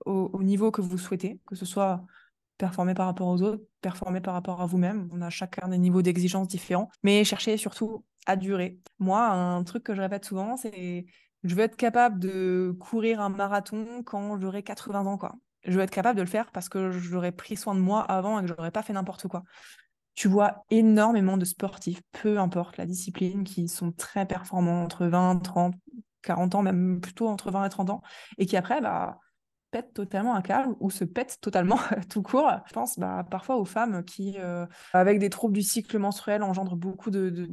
au, 0.05 0.31
au 0.33 0.43
niveau 0.43 0.71
que 0.71 0.83
vous 0.83 0.99
souhaitez, 0.99 1.41
que 1.47 1.55
ce 1.55 1.65
soit 1.65 2.05
performer 2.59 2.95
par 2.95 3.07
rapport 3.07 3.29
aux 3.29 3.43
autres, 3.43 3.63
performer 3.81 4.21
par 4.21 4.35
rapport 4.35 4.61
à 4.61 4.67
vous-même. 4.67 5.09
On 5.13 5.23
a 5.23 5.31
chacun 5.31 5.69
des 5.69 5.79
niveaux 5.79 6.03
d'exigence 6.03 6.49
différents, 6.49 6.91
mais 7.03 7.25
chercher 7.25 7.57
surtout 7.57 8.05
à 8.27 8.37
durer. 8.37 8.79
Moi, 8.99 9.25
un 9.27 9.63
truc 9.65 9.85
que 9.85 9.95
je 9.95 10.03
répète 10.03 10.25
souvent, 10.25 10.57
c'est 10.57 11.07
je 11.45 11.55
veux 11.55 11.63
être 11.63 11.77
capable 11.77 12.19
de 12.19 12.77
courir 12.81 13.21
un 13.21 13.29
marathon 13.29 14.03
quand 14.05 14.39
j'aurai 14.41 14.63
80 14.63 15.07
ans. 15.07 15.17
Quoi. 15.17 15.35
Je 15.65 15.73
veux 15.73 15.83
être 15.83 15.91
capable 15.91 16.17
de 16.17 16.23
le 16.23 16.29
faire 16.29 16.51
parce 16.51 16.69
que 16.69 16.91
j'aurais 16.91 17.33
pris 17.33 17.57
soin 17.57 17.75
de 17.75 17.81
moi 17.81 18.03
avant 18.03 18.39
et 18.39 18.43
que 18.43 18.49
j'aurais 18.49 18.71
pas 18.71 18.83
fait 18.83 18.93
n'importe 18.93 19.29
quoi. 19.29 19.45
Tu 20.15 20.27
vois 20.27 20.65
énormément 20.71 21.37
de 21.37 21.45
sportifs, 21.45 22.01
peu 22.11 22.39
importe 22.39 22.77
la 22.77 22.87
discipline, 22.87 23.45
qui 23.45 23.69
sont 23.69 23.93
très 23.93 24.27
performants 24.27 24.83
entre 24.83 25.07
20, 25.07 25.39
30, 25.39 25.75
40 26.23 26.55
ans, 26.57 26.63
même 26.63 27.01
plutôt 27.01 27.29
entre 27.29 27.53
20 27.53 27.67
et 27.67 27.69
30 27.69 27.91
ans, 27.91 28.03
et 28.37 28.47
qui 28.47 28.57
après, 28.57 28.81
bah, 28.81 29.21
pète 29.71 29.93
totalement 29.93 30.35
un 30.35 30.43
câble 30.43 30.75
ou 30.81 30.91
se 30.91 31.05
pète 31.05 31.39
totalement 31.41 31.79
tout 32.11 32.23
court. 32.23 32.51
Je 32.67 32.73
pense 32.73 32.99
bah, 32.99 33.25
parfois 33.31 33.57
aux 33.57 33.65
femmes 33.65 34.05
qui, 34.05 34.37
euh, 34.39 34.67
avec 34.93 35.19
des 35.19 35.31
troubles 35.31 35.55
du 35.55 35.63
cycle 35.63 35.99
menstruel, 35.99 36.43
engendrent 36.43 36.77
beaucoup 36.77 37.11
de, 37.11 37.49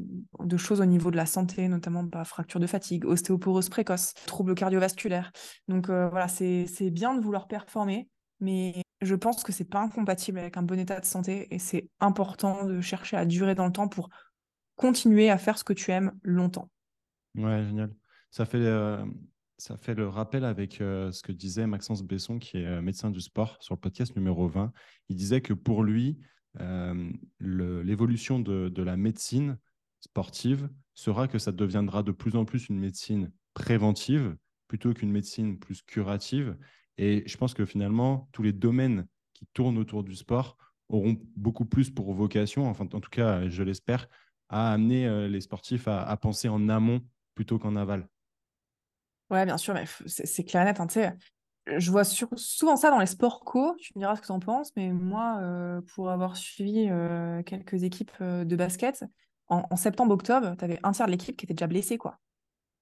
choses 0.58 0.82
au 0.82 0.86
niveau 0.86 1.12
de 1.12 1.18
la 1.18 1.26
santé, 1.26 1.68
notamment 1.68 2.04
bah, 2.04 2.24
fracture 2.24 2.60
de 2.60 2.68
fatigue, 2.68 3.06
ostéoporose 3.06 3.70
précoce, 3.70 4.14
troubles 4.26 4.56
cardiovasculaires. 4.56 5.32
Donc 5.68 5.90
euh, 5.90 6.10
voilà, 6.10 6.28
c'est 6.28 6.90
bien 6.92 7.16
de 7.16 7.22
vouloir 7.22 7.48
performer, 7.48 8.10
mais 8.40 8.82
je 9.02 9.16
pense 9.16 9.44
que 9.44 9.52
c'est 9.52 9.70
pas 9.70 9.82
incompatible 9.82 10.40
avec 10.40 10.58
un 10.58 10.64
bon 10.64 10.80
état 10.80 11.00
de 11.00 11.06
santé 11.06 11.48
et 11.54 11.60
c'est 11.60 11.90
important 12.00 12.66
de 12.66 12.82
chercher 12.82 13.18
à 13.18 13.26
durer 13.26 13.56
dans 13.56 13.66
le 13.66 13.72
temps 13.72 13.88
pour 13.88 14.10
continuer 14.76 15.30
à 15.30 15.38
faire 15.38 15.58
ce 15.58 15.64
que 15.64 15.74
tu 15.74 15.92
aimes 15.92 16.14
longtemps. 16.24 16.70
Ouais, 17.36 17.64
génial. 17.66 17.94
Ça 18.32 18.46
fait, 18.46 18.58
euh, 18.58 19.06
ça 19.58 19.78
fait 19.78 19.94
le 19.94 20.08
rappel 20.08 20.44
avec 20.44 20.82
euh, 20.82 21.12
ce 21.12 21.24
que 21.24 21.32
disait 21.32 21.68
Maxence 21.68 22.04
Besson, 22.04 22.40
qui 22.40 22.58
est 22.58 22.66
euh, 22.66 22.82
médecin 22.82 23.10
du 23.10 23.22
sport, 23.22 23.58
sur 23.62 23.76
le 23.76 23.80
podcast 23.80 24.16
numéro 24.16 24.48
20. 24.48 24.72
Il 25.10 25.16
disait 25.16 25.42
que 25.42 25.54
pour 25.54 25.84
lui, 25.84 26.18
euh, 26.60 27.12
l'évolution 27.40 28.40
de, 28.40 28.82
la 28.82 28.98
médecine 28.98 29.58
sportive 30.02 30.70
sera 30.94 31.28
que 31.28 31.40
ça 31.40 31.52
deviendra 31.52 32.04
de 32.04 32.12
plus 32.12 32.36
en 32.36 32.46
plus 32.46 32.70
une 32.70 32.80
médecine 32.80 33.32
préventive 33.54 34.36
plutôt 34.68 34.94
qu'une 34.94 35.12
médecine 35.12 35.58
plus 35.58 35.82
curative. 35.82 36.58
Et 36.98 37.24
je 37.26 37.38
pense 37.38 37.54
que 37.54 37.66
finalement, 37.66 38.30
tous 38.32 38.44
les 38.44 38.54
domaines 38.54 39.08
qui 39.34 39.46
tournent 39.54 39.78
autour 39.78 40.04
du 40.04 40.16
sport 40.16 40.58
auront 40.90 41.18
beaucoup 41.36 41.66
plus 41.66 41.90
pour 41.90 42.14
vocation, 42.14 42.68
enfin 42.70 42.88
en 42.94 43.00
tout 43.00 43.10
cas, 43.10 43.50
je 43.50 43.64
l'espère, 43.64 44.08
à 44.50 44.72
amener 44.74 45.28
les 45.28 45.42
sportifs 45.42 45.88
à 45.88 46.16
penser 46.18 46.48
en 46.48 46.70
amont 46.70 47.02
plutôt 47.36 47.60
qu'en 47.60 47.76
aval. 47.76 48.08
Ouais, 49.30 49.46
bien 49.46 49.58
sûr, 49.58 49.74
mais 49.74 49.86
c'est 50.06 50.44
clair 50.44 50.62
et 50.62 50.66
net. 50.66 50.80
Hein, 50.80 50.88
je 51.68 51.92
vois 51.92 52.04
souvent 52.04 52.76
ça 52.76 52.92
dans 52.92 53.00
les 53.00 53.06
sports 53.06 53.40
co. 53.44 53.76
Tu 53.80 53.92
me 53.96 54.02
diras 54.02 54.16
ce 54.16 54.22
que 54.22 54.28
tu 54.28 54.32
en 54.32 54.40
penses, 54.40 54.72
mais 54.76 54.92
moi, 54.92 55.40
euh, 55.42 55.82
pour 55.94 56.10
avoir 56.10 56.38
suivi 56.38 56.88
euh, 56.90 57.42
quelques 57.44 57.84
équipes 57.84 58.12
euh, 58.22 58.46
de 58.46 58.56
basket, 58.56 59.04
en, 59.48 59.76
septembre-octobre, 59.76 60.56
tu 60.58 60.66
avais 60.66 60.80
un 60.82 60.92
tiers 60.92 61.06
de 61.06 61.12
l'équipe 61.12 61.38
qui 61.38 61.46
était 61.46 61.54
déjà 61.54 61.68
blessé, 61.68 61.98
quoi. 61.98 62.18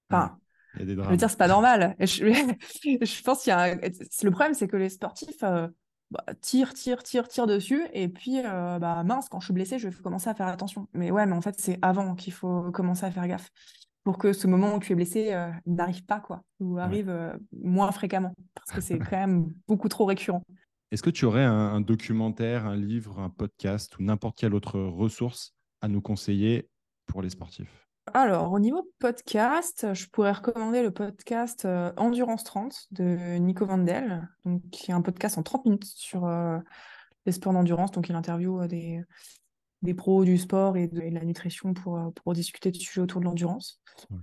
Enfin, 0.09 0.37
je 0.75 0.83
veux 0.83 1.17
dire, 1.17 1.29
c'est 1.29 1.37
pas 1.37 1.49
normal. 1.49 1.95
je, 1.99 2.05
je 2.83 3.23
pense 3.23 3.43
qu'il 3.43 3.51
y 3.51 3.53
a 3.53 3.75
Le 3.75 4.29
problème, 4.29 4.53
c'est 4.53 4.69
que 4.69 4.77
les 4.77 4.87
sportifs 4.87 5.41
bah, 5.41 6.23
tirent, 6.39 6.73
tirent, 6.73 7.03
tirent, 7.03 7.27
tirent 7.27 7.47
dessus, 7.47 7.85
et 7.91 8.07
puis, 8.07 8.41
bah, 8.41 9.03
mince, 9.03 9.27
quand 9.27 9.41
je 9.41 9.45
suis 9.45 9.53
blessé, 9.53 9.77
je 9.77 9.89
vais 9.89 10.01
commencer 10.01 10.29
à 10.29 10.33
faire 10.35 10.47
attention. 10.47 10.87
Mais 10.93 11.11
ouais, 11.11 11.25
mais 11.25 11.35
en 11.35 11.41
fait, 11.41 11.55
c'est 11.59 11.79
avant 11.81 12.15
qu'il 12.15 12.31
faut 12.31 12.71
commencer 12.71 13.05
à 13.05 13.11
faire 13.11 13.27
gaffe 13.27 13.49
pour 14.03 14.17
que 14.17 14.33
ce 14.33 14.47
moment 14.47 14.75
où 14.75 14.79
tu 14.79 14.91
es 14.91 14.95
blessé 14.95 15.33
euh, 15.33 15.49
n'arrive 15.65 16.05
pas, 16.05 16.19
quoi, 16.19 16.43
ou 16.59 16.77
arrive 16.77 17.09
euh, 17.09 17.33
moins 17.51 17.91
fréquemment, 17.91 18.33
parce 18.53 18.71
que 18.71 18.81
c'est 18.81 18.99
quand 19.09 19.17
même 19.17 19.53
beaucoup 19.67 19.89
trop 19.89 20.05
récurrent. 20.05 20.43
Est-ce 20.91 21.01
que 21.01 21.09
tu 21.09 21.25
aurais 21.25 21.43
un, 21.43 21.81
documentaire, 21.81 22.67
un 22.67 22.75
livre, 22.75 23.19
un 23.19 23.29
podcast 23.29 23.97
ou 23.97 24.03
n'importe 24.03 24.37
quelle 24.37 24.53
autre 24.53 24.79
ressource 24.79 25.55
à 25.81 25.87
nous 25.87 26.01
conseiller 26.01 26.69
pour 27.07 27.23
les 27.23 27.31
sportifs? 27.31 27.87
Alors, 28.13 28.51
au 28.51 28.59
niveau 28.59 28.87
podcast, 28.99 29.87
je 29.93 30.07
pourrais 30.09 30.33
recommander 30.33 30.83
le 30.83 30.91
podcast 30.91 31.65
euh, 31.65 31.91
Endurance 31.97 32.43
30 32.43 32.87
de 32.91 33.37
Nico 33.37 33.65
Vandel, 33.65 34.29
donc, 34.45 34.61
qui 34.71 34.91
est 34.91 34.93
un 34.93 35.01
podcast 35.01 35.37
en 35.37 35.43
30 35.43 35.65
minutes 35.65 35.85
sur 35.85 36.29
les 37.25 37.31
sports 37.31 37.53
d'endurance. 37.53 37.91
Donc, 37.91 38.09
il 38.09 38.15
interviewe 38.15 38.67
des, 38.67 39.01
des 39.83 39.93
pros 39.93 40.23
du 40.23 40.37
sport 40.37 40.77
et 40.77 40.87
de, 40.87 41.01
la 41.01 41.23
nutrition 41.23 41.73
pour, 41.73 41.97
euh, 41.97 42.09
pour 42.15 42.33
discuter 42.33 42.71
de 42.71 42.77
sujets 42.77 43.01
autour 43.01 43.19
de 43.19 43.25
l'endurance. 43.25 43.81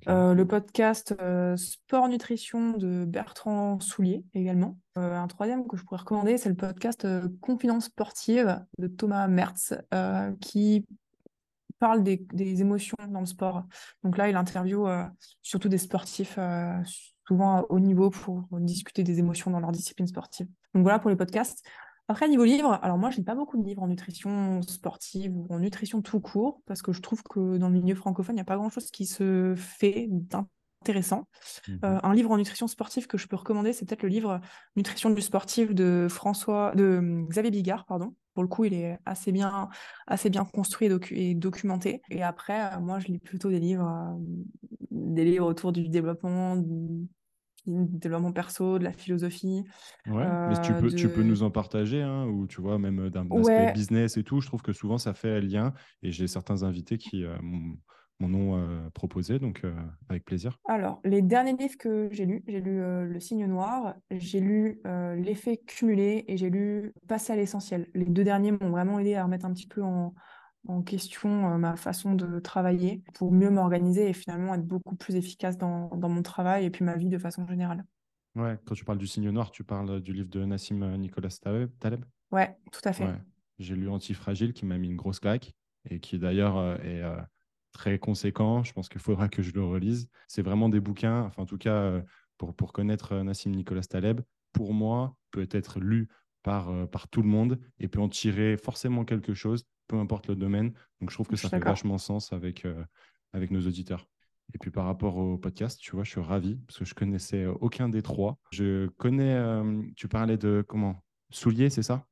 Euh, 0.08 0.34
le 0.34 0.46
podcast 0.46 1.14
euh, 1.20 1.56
Sport 1.56 2.08
Nutrition 2.08 2.76
de 2.76 3.04
Bertrand 3.04 3.78
Soulier 3.78 4.24
également. 4.34 4.78
un 4.96 5.26
troisième 5.28 5.66
que 5.68 5.76
je 5.76 5.84
pourrais 5.84 6.00
recommander, 6.00 6.38
c'est 6.38 6.48
le 6.48 6.56
podcast 6.56 7.06
Confidence 7.40 7.84
sportive 7.84 8.60
de 8.78 8.88
Thomas 8.88 9.28
Mertz 9.28 9.74
qui 10.40 10.86
parle 11.78 12.02
des, 12.02 12.26
des, 12.32 12.60
émotions 12.60 12.96
dans 13.08 13.20
le 13.20 13.26
sport. 13.26 13.64
Donc 14.02 14.18
là, 14.18 14.28
il 14.28 14.36
interviewe 14.36 14.86
surtout 15.40 15.68
des 15.68 15.78
sportifs 15.78 16.38
souvent 17.26 17.58
à 17.58 17.64
haut 17.68 17.80
niveau 17.80 18.10
pour 18.10 18.44
discuter 18.52 19.04
des 19.04 19.18
émotions 19.20 19.50
dans 19.50 19.60
leur 19.60 19.72
discipline 19.72 20.06
sportive. 20.06 20.48
Donc 20.74 20.82
voilà 20.82 20.98
pour 20.98 21.10
les 21.10 21.16
podcasts. 21.16 21.64
Après, 22.10 22.26
niveau 22.26 22.42
livre, 22.42 22.76
alors 22.82 22.98
moi, 22.98 23.10
je 23.10 23.18
n'ai 23.18 23.24
pas 23.24 23.36
beaucoup 23.36 23.56
de 23.56 23.62
livres 23.62 23.84
en 23.84 23.86
nutrition 23.86 24.62
sportive 24.62 25.32
ou 25.32 25.46
en 25.48 25.60
nutrition 25.60 26.02
tout 26.02 26.18
court, 26.18 26.60
parce 26.66 26.82
que 26.82 26.90
je 26.90 27.00
trouve 27.00 27.22
que 27.22 27.56
dans 27.56 27.68
le 27.68 27.74
milieu 27.80 27.94
francophone, 27.94 28.34
il 28.34 28.38
n'y 28.38 28.42
a 28.42 28.44
pas 28.44 28.56
grand-chose 28.56 28.90
qui 28.90 29.06
se 29.06 29.54
fait 29.56 30.08
d'intéressant. 30.10 31.28
Mmh 31.68 31.72
euh, 31.84 32.00
un 32.02 32.12
livre 32.12 32.32
en 32.32 32.36
nutrition 32.36 32.66
sportive 32.66 33.06
que 33.06 33.16
je 33.16 33.28
peux 33.28 33.36
recommander, 33.36 33.72
c'est 33.72 33.86
peut-être 33.86 34.02
le 34.02 34.08
livre 34.08 34.40
Nutrition 34.74 35.10
du 35.10 35.22
sportif 35.22 35.72
de 35.72 36.08
François, 36.10 36.72
de 36.74 36.98
hum, 36.98 37.28
Xavier 37.28 37.52
Bigard, 37.52 37.86
pardon. 37.86 38.16
Pour 38.34 38.42
le 38.42 38.48
coup, 38.48 38.64
il 38.64 38.74
est 38.74 38.98
assez 39.06 39.30
bien, 39.30 39.68
assez 40.08 40.30
bien 40.30 40.44
construit 40.44 40.88
et, 41.12 41.34
documenté. 41.36 42.02
Et 42.10 42.24
après, 42.24 42.74
euh, 42.74 42.80
moi, 42.80 42.98
je 42.98 43.06
lis 43.06 43.20
plutôt 43.20 43.50
des 43.50 43.60
livres, 43.60 43.86
euh, 43.86 44.18
des 44.90 45.24
livres 45.24 45.46
autour 45.46 45.70
du 45.70 45.88
développement, 45.88 46.56
développement 47.66 48.32
perso, 48.32 48.78
de 48.78 48.84
la 48.84 48.92
philosophie. 48.92 49.64
Ouais, 50.06 50.26
mais 50.48 50.60
tu 50.60 50.72
peux, 50.74 50.90
tu 50.90 51.08
peux 51.08 51.22
nous 51.22 51.42
en 51.42 51.50
partager, 51.50 52.02
hein, 52.02 52.26
ou 52.26 52.46
tu 52.46 52.60
vois, 52.60 52.78
même 52.78 53.10
d'un 53.10 53.28
aspect 53.30 53.72
business 53.72 54.16
et 54.16 54.24
tout. 54.24 54.40
Je 54.40 54.46
trouve 54.46 54.62
que 54.62 54.72
souvent 54.72 54.98
ça 54.98 55.14
fait 55.14 55.40
lien, 55.40 55.72
et 56.02 56.12
j'ai 56.12 56.26
certains 56.26 56.62
invités 56.62 56.98
qui 56.98 57.24
mon 58.20 58.28
nom 58.28 58.90
proposé, 58.92 59.38
donc 59.38 59.62
avec 60.08 60.24
plaisir. 60.24 60.58
Alors, 60.68 61.00
les 61.04 61.22
derniers 61.22 61.56
livres 61.56 61.78
que 61.78 62.08
j'ai 62.12 62.26
lus, 62.26 62.42
j'ai 62.46 62.60
lu 62.60 62.78
Le 62.80 63.20
Signe 63.20 63.46
Noir, 63.46 63.94
j'ai 64.10 64.40
lu 64.40 64.80
L'effet 65.16 65.56
cumulé 65.56 66.24
et 66.28 66.36
j'ai 66.36 66.50
lu 66.50 66.92
Passer 67.08 67.32
à 67.32 67.36
l'essentiel. 67.36 67.88
Les 67.94 68.04
deux 68.04 68.24
derniers 68.24 68.52
m'ont 68.52 68.70
vraiment 68.70 68.98
aidé 68.98 69.14
à 69.14 69.24
remettre 69.24 69.46
un 69.46 69.52
petit 69.52 69.66
peu 69.66 69.82
en, 69.82 70.14
en 70.68 70.82
question 70.82 71.58
ma 71.58 71.76
façon 71.76 72.14
de 72.14 72.38
travailler 72.38 73.02
pour 73.14 73.32
mieux 73.32 73.50
m'organiser 73.50 74.08
et 74.10 74.12
finalement 74.12 74.54
être 74.54 74.66
beaucoup 74.66 74.94
plus 74.94 75.16
efficace 75.16 75.56
dans, 75.56 75.88
dans, 75.96 76.08
mon 76.08 76.22
travail 76.22 76.64
et 76.64 76.70
puis 76.70 76.84
ma 76.84 76.96
vie 76.96 77.08
de 77.08 77.18
façon 77.18 77.46
générale. 77.46 77.84
Ouais, 78.36 78.58
quand 78.64 78.74
tu 78.74 78.84
parles 78.84 78.98
du 78.98 79.06
signe 79.06 79.30
noir, 79.30 79.50
tu 79.50 79.64
parles 79.64 80.00
du 80.00 80.12
livre 80.12 80.28
de 80.28 80.44
Nassim 80.44 80.96
Nicolas 80.96 81.36
Taleb 81.80 82.04
Ouais, 82.30 82.56
tout 82.70 82.82
à 82.84 82.92
fait. 82.92 83.08
J'ai 83.58 83.74
lu 83.74 83.88
Antifragile 83.88 84.52
qui 84.52 84.64
m'a 84.66 84.78
mis 84.78 84.88
une 84.88 84.96
grosse 84.96 85.18
claque 85.18 85.52
et 85.88 85.98
qui 85.98 86.18
d'ailleurs 86.18 86.80
est 86.84 87.02
très 87.72 87.98
conséquent. 87.98 88.62
Je 88.62 88.72
pense 88.72 88.88
qu'il 88.88 89.00
faudra 89.00 89.28
que 89.28 89.42
je 89.42 89.52
le 89.52 89.64
relise. 89.64 90.08
C'est 90.28 90.42
vraiment 90.42 90.68
des 90.68 90.80
bouquins, 90.80 91.22
enfin 91.22 91.42
en 91.42 91.46
tout 91.46 91.58
cas 91.58 92.02
pour, 92.38 92.54
pour 92.54 92.72
connaître 92.72 93.16
Nassim 93.16 93.50
Nicolas 93.50 93.82
Taleb, 93.82 94.20
pour 94.52 94.72
moi, 94.74 95.16
peut 95.30 95.48
être 95.50 95.80
lu 95.80 96.08
par, 96.42 96.88
par 96.88 97.08
tout 97.08 97.22
le 97.22 97.28
monde 97.28 97.58
et 97.78 97.88
peut 97.88 98.00
en 98.00 98.08
tirer 98.08 98.56
forcément 98.56 99.04
quelque 99.04 99.34
chose 99.34 99.64
peu 99.90 99.98
importe 99.98 100.28
le 100.28 100.36
domaine. 100.36 100.72
Donc, 101.00 101.10
je 101.10 101.16
trouve 101.16 101.26
que 101.26 101.36
ça 101.36 101.48
fait 101.48 101.58
vachement 101.58 101.98
sens 101.98 102.32
avec, 102.32 102.64
euh, 102.64 102.84
avec 103.32 103.50
nos 103.50 103.60
auditeurs. 103.66 104.06
Et 104.54 104.58
puis 104.58 104.70
par 104.70 104.84
rapport 104.84 105.16
au 105.16 105.36
podcast, 105.36 105.78
tu 105.80 105.92
vois, 105.92 106.04
je 106.04 106.10
suis 106.10 106.20
ravi 106.20 106.56
parce 106.66 106.78
que 106.78 106.84
je 106.84 106.94
connaissais 106.94 107.46
aucun 107.46 107.88
des 107.88 108.02
trois. 108.02 108.38
Je 108.52 108.86
connais, 108.98 109.34
euh, 109.34 109.82
tu 109.96 110.08
parlais 110.08 110.36
de 110.36 110.64
comment? 110.66 111.04
Soulier, 111.30 111.70
c'est 111.70 111.82
ça? 111.82 112.06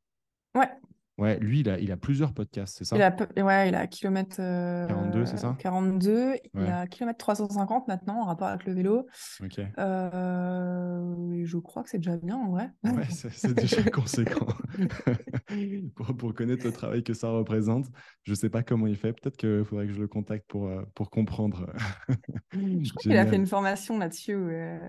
Ouais. 1.19 1.29
Ouais, 1.29 1.39
lui, 1.41 1.61
il 1.61 1.69
a, 1.69 1.79
il 1.79 1.93
a 1.93 1.97
plusieurs 1.97 2.33
podcasts, 2.33 2.79
c'est 2.79 2.85
ça? 2.85 2.97
Il 2.97 3.03
a, 3.03 3.14
Ouais, 3.45 3.69
il 3.69 3.75
a 3.75 3.87
kilomètre 3.87 4.37
42, 4.37 5.27
c'est 5.27 5.37
ça? 5.37 5.57
42. 5.59 6.35
Il 6.55 6.61
a 6.62 6.87
kilomètre 6.87 7.19
350 7.19 7.89
maintenant 7.89 8.23
en 8.23 8.25
rapport 8.25 8.49
avec 8.49 8.64
le 8.64 8.73
vélo. 8.73 9.07
Ok. 9.43 9.61
Euh, 9.79 11.45
je 11.45 11.59
crois 11.59 11.83
que 11.83 11.91
c'est 11.91 11.99
déjà 11.99 12.16
bien 12.16 12.37
en 12.37 12.51
vrai. 12.51 12.71
Ouais, 12.85 13.05
c'est 13.11 13.55
déjà 13.55 13.83
conséquent. 13.91 14.47
pour, 15.97 16.16
pour, 16.16 16.35
connaître 16.35 16.64
le 16.64 16.73
travail 16.73 17.03
que 17.03 17.14
ça 17.14 17.29
représente, 17.29 17.87
je 18.25 18.33
ne 18.33 18.37
sais 18.37 18.49
pas 18.49 18.62
comment 18.62 18.87
il 18.87 18.97
fait. 18.97 19.12
Peut-être 19.12 19.37
qu'il 19.37 19.64
faudrait 19.64 19.87
que 19.87 19.93
je 19.93 20.01
le 20.01 20.09
contacte 20.09 20.47
pour, 20.49 20.69
euh, 20.69 20.83
pour 20.95 21.11
comprendre. 21.11 21.66
je 22.53 22.91
crois 22.91 23.03
qu'il 23.03 23.16
a 23.16 23.27
fait 23.27 23.37
une 23.37 23.47
formation 23.47 23.99
là-dessus. 23.99 24.37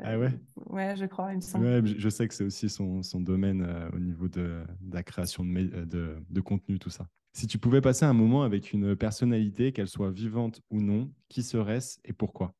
Ah 0.03 0.17
ouais? 0.17 0.31
Ouais, 0.67 0.95
je 0.95 1.05
crois, 1.05 1.31
il 1.31 1.37
me 1.37 1.41
semble. 1.41 1.65
Ouais, 1.65 1.81
je 1.83 2.09
sais 2.09 2.27
que 2.27 2.33
c'est 2.33 2.43
aussi 2.43 2.69
son, 2.69 3.01
son 3.01 3.19
domaine 3.19 3.65
euh, 3.67 3.89
au 3.93 3.99
niveau 3.99 4.27
de, 4.27 4.63
de, 4.81 4.93
la 4.93 5.03
création 5.03 5.43
de, 5.43 5.85
de 5.85 6.18
de 6.29 6.41
contenu, 6.41 6.79
tout 6.79 6.89
ça. 6.89 7.07
Si 7.33 7.47
tu 7.47 7.57
pouvais 7.57 7.81
passer 7.81 8.05
un 8.05 8.13
moment 8.13 8.43
avec 8.43 8.73
une 8.73 8.95
personnalité, 8.95 9.71
qu'elle 9.71 9.87
soit 9.87 10.11
vivante 10.11 10.61
ou 10.69 10.81
non, 10.81 11.11
qui 11.27 11.43
serait-ce 11.43 11.99
et 12.03 12.13
pourquoi? 12.13 12.53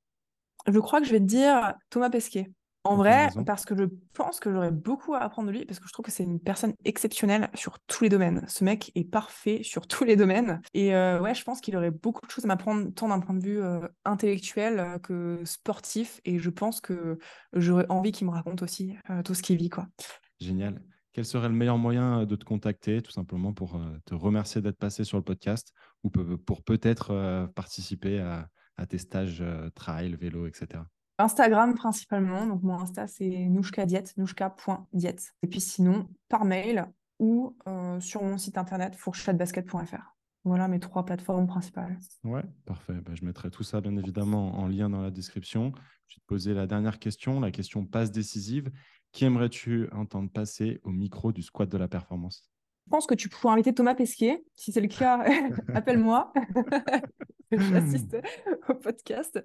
Je 0.68 0.80
crois 0.80 1.02
que 1.02 1.08
je 1.08 1.12
vais 1.12 1.20
te 1.20 1.26
dire 1.26 1.74
Thomas 1.90 2.10
Pesquet. 2.10 2.52
En 2.86 2.96
vrai, 2.96 3.30
parce 3.46 3.66
que 3.66 3.76
je 3.76 3.84
pense 4.14 4.40
que 4.40 4.52
j'aurais 4.52 4.72
beaucoup 4.72 5.14
à 5.14 5.20
apprendre 5.20 5.50
de 5.50 5.52
lui, 5.52 5.66
parce 5.66 5.80
que 5.80 5.88
je 5.88 5.92
trouve 5.92 6.06
que 6.06 6.12
c'est 6.12 6.24
une 6.24 6.40
personne 6.40 6.74
exceptionnelle 6.86 7.50
sur 7.54 7.78
tous 7.82 8.06
les 8.06 8.10
domaines. 8.10 8.46
Ce 8.48 8.64
mec 8.64 8.92
est 8.96 9.04
parfait 9.04 9.62
sur 9.64 9.86
tous 9.86 10.06
les 10.06 10.16
domaines. 10.16 10.62
Et 10.74 10.96
euh, 10.96 11.20
ouais, 11.20 11.36
je 11.36 11.44
pense 11.44 11.60
qu'il 11.60 11.76
aurait 11.76 11.92
beaucoup 11.92 12.26
de 12.26 12.32
choses 12.32 12.46
à 12.46 12.48
m'apprendre, 12.48 12.90
tant 12.96 13.10
d'un 13.10 13.20
point 13.20 13.36
de 13.36 13.44
vue 13.44 13.62
euh, 13.62 13.86
intellectuel 14.06 14.80
euh, 14.80 14.98
que 14.98 15.42
sportif. 15.44 16.22
Et 16.24 16.40
je 16.40 16.50
pense 16.50 16.80
que 16.80 17.20
j'aurais 17.54 17.86
envie 17.90 18.14
qu'il 18.14 18.28
me 18.28 18.32
raconte 18.32 18.64
aussi 18.64 18.96
tout 19.26 19.34
ce 19.34 19.44
qu'il 19.44 19.58
vit. 19.58 19.70
quoi. 19.70 19.86
Génial. 20.40 20.82
Quel 21.14 21.26
serait 21.26 21.50
le 21.50 21.56
meilleur 21.56 21.78
moyen 21.78 22.22
euh, 22.22 22.26
de 22.26 22.36
te 22.36 22.46
contacter, 22.46 23.02
tout 23.02 23.12
simplement 23.12 23.54
pour 23.54 23.76
euh, 23.76 23.98
te 24.06 24.14
remercier 24.14 24.62
d'être 24.62 24.78
passé 24.78 25.04
sur 25.04 25.18
le 25.18 25.24
podcast 25.24 25.74
ou 26.04 26.10
pour 26.10 26.64
peut-être 26.64 27.12
euh, 27.12 27.48
participer 27.48 28.20
à, 28.20 28.48
tes 28.88 28.98
stages 28.98 29.44
trail, 29.76 30.16
vélo, 30.16 30.48
etc. 30.48 30.82
Instagram 31.18 31.76
principalement. 31.76 32.48
Donc 32.48 32.64
mon 32.64 32.80
Insta 32.80 33.08
c'est 33.08 33.28
nouchka.diet, 33.50 34.14
nouchka.diet. 34.16 35.34
Et 35.44 35.48
puis 35.48 35.60
sinon 35.60 36.08
par 36.30 36.46
mail 36.46 36.86
ou 37.20 37.58
sur 38.00 38.24
mon 38.24 38.38
site 38.38 38.58
internet 38.58 38.96
fourchettebasket.fr. 38.96 40.16
Voilà 40.46 40.70
mes 40.70 40.80
trois 40.80 41.06
plateformes 41.06 41.48
principales. 41.48 42.00
Ouais, 42.24 42.44
parfait. 42.66 43.02
Bah, 43.06 43.12
je 43.14 43.26
mettrai 43.26 43.52
tout 43.52 43.64
ça 43.64 43.82
bien 43.82 43.98
évidemment 43.98 44.58
en 44.58 44.68
lien 44.68 44.90
dans 44.90 45.02
la 45.02 45.12
description. 45.12 45.74
Je 46.08 46.16
vais 46.16 46.22
te 46.22 46.26
poser 46.26 46.54
la 46.54 46.66
dernière 46.66 47.00
question, 47.00 47.42
la 47.42 47.52
question 47.52 47.86
passe 47.86 48.12
décisive. 48.12 48.72
Qui 49.12 49.26
aimerais-tu 49.26 49.90
entendre 49.92 50.30
passer 50.30 50.80
au 50.84 50.92
micro 50.92 51.32
du 51.32 51.42
squat 51.42 51.68
de 51.68 51.78
la 51.78 51.88
performance? 51.88 52.50
Je 52.86 52.92
pense 52.92 53.06
que 53.06 53.16
tu 53.16 53.30
pourrais 53.30 53.54
inviter 53.54 53.74
Thomas 53.74 53.96
Pesquet. 53.96 54.44
Si 54.56 54.72
c'est 54.72 54.82
le 54.82 54.88
cas, 54.88 55.24
appelle-moi. 55.74 56.34
J'assiste 57.52 58.18
au 58.68 58.76
podcast. 58.76 59.44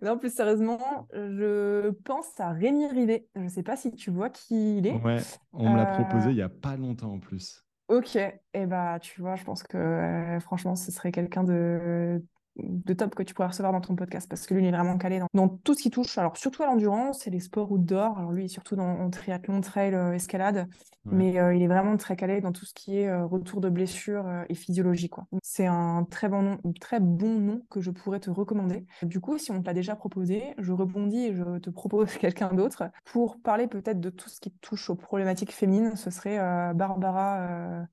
Non, 0.00 0.18
plus 0.18 0.34
sérieusement, 0.34 1.06
je 1.12 1.90
pense 1.90 2.40
à 2.40 2.50
Rémi 2.50 2.86
Rivet. 2.86 3.28
Je 3.34 3.40
ne 3.40 3.48
sais 3.48 3.62
pas 3.62 3.76
si 3.76 3.92
tu 3.92 4.10
vois 4.10 4.30
qui 4.30 4.78
il 4.78 4.86
est. 4.86 4.98
Ouais, 5.02 5.18
on 5.52 5.70
me 5.70 5.76
l'a 5.76 5.86
proposé 5.86 6.30
il 6.30 6.36
n'y 6.36 6.42
a 6.42 6.48
pas 6.48 6.76
longtemps 6.76 7.12
en 7.12 7.18
plus. 7.18 7.62
Ok, 7.88 8.16
et 8.16 8.40
eh 8.54 8.66
bah 8.66 8.98
tu 9.00 9.20
vois, 9.20 9.36
je 9.36 9.44
pense 9.44 9.62
que 9.62 9.76
euh, 9.76 10.40
franchement, 10.40 10.76
ce 10.76 10.90
serait 10.90 11.12
quelqu'un 11.12 11.44
de 11.44 12.24
de 12.56 12.92
top 12.92 13.14
que 13.14 13.22
tu 13.22 13.34
pourrais 13.34 13.48
recevoir 13.48 13.72
dans 13.72 13.80
ton 13.80 13.94
podcast 13.96 14.28
parce 14.28 14.46
que 14.46 14.54
lui 14.54 14.62
il 14.62 14.66
est 14.66 14.72
vraiment 14.72 14.98
calé 14.98 15.20
dans, 15.32 15.48
tout 15.48 15.74
ce 15.74 15.82
qui 15.82 15.90
touche 15.90 16.18
alors 16.18 16.36
surtout 16.36 16.62
à 16.62 16.66
l'endurance 16.66 17.26
et 17.26 17.30
les 17.30 17.40
sports 17.40 17.72
outdoor. 17.72 18.18
Alors 18.18 18.32
lui 18.32 18.48
surtout 18.48 18.76
dans 18.76 19.00
en 19.00 19.10
triathlon 19.10 19.60
trail 19.60 19.94
euh, 19.94 20.12
escalade. 20.12 20.68
Mais 21.04 21.40
euh, 21.40 21.52
il 21.52 21.62
est 21.62 21.66
vraiment 21.66 21.96
très 21.96 22.14
calé 22.14 22.40
dans 22.40 22.52
tout 22.52 22.64
ce 22.64 22.74
qui 22.74 22.98
est 22.98 23.08
euh, 23.08 23.26
retour 23.26 23.60
de 23.60 23.68
blessures 23.68 24.26
et 24.48 24.54
physiologie 24.54 25.08
quoi. 25.08 25.26
C'est 25.42 25.66
un 25.66 26.06
très 26.08 26.28
bon 26.28 26.42
nom 26.42 26.58
très 26.80 27.00
bon 27.00 27.40
nom 27.40 27.62
que 27.70 27.80
je 27.80 27.90
pourrais 27.90 28.20
te 28.20 28.30
recommander. 28.30 28.86
Du 29.02 29.20
coup 29.20 29.38
si 29.38 29.50
on 29.50 29.60
te 29.60 29.66
l'a 29.66 29.74
déjà 29.74 29.96
proposé 29.96 30.54
je 30.58 30.72
rebondis 30.72 31.26
et 31.26 31.34
je 31.34 31.58
te 31.58 31.70
propose 31.70 32.14
quelqu'un 32.18 32.52
d'autre 32.52 32.84
pour 33.04 33.40
parler 33.40 33.66
peut-être 33.66 34.00
de 34.00 34.10
tout 34.10 34.28
ce 34.28 34.40
qui 34.40 34.50
touche 34.60 34.90
aux 34.90 34.94
problématiques 34.94 35.52
féminines. 35.52 35.96
Ce 35.96 36.10
serait 36.10 36.38
Barbara 36.74 37.86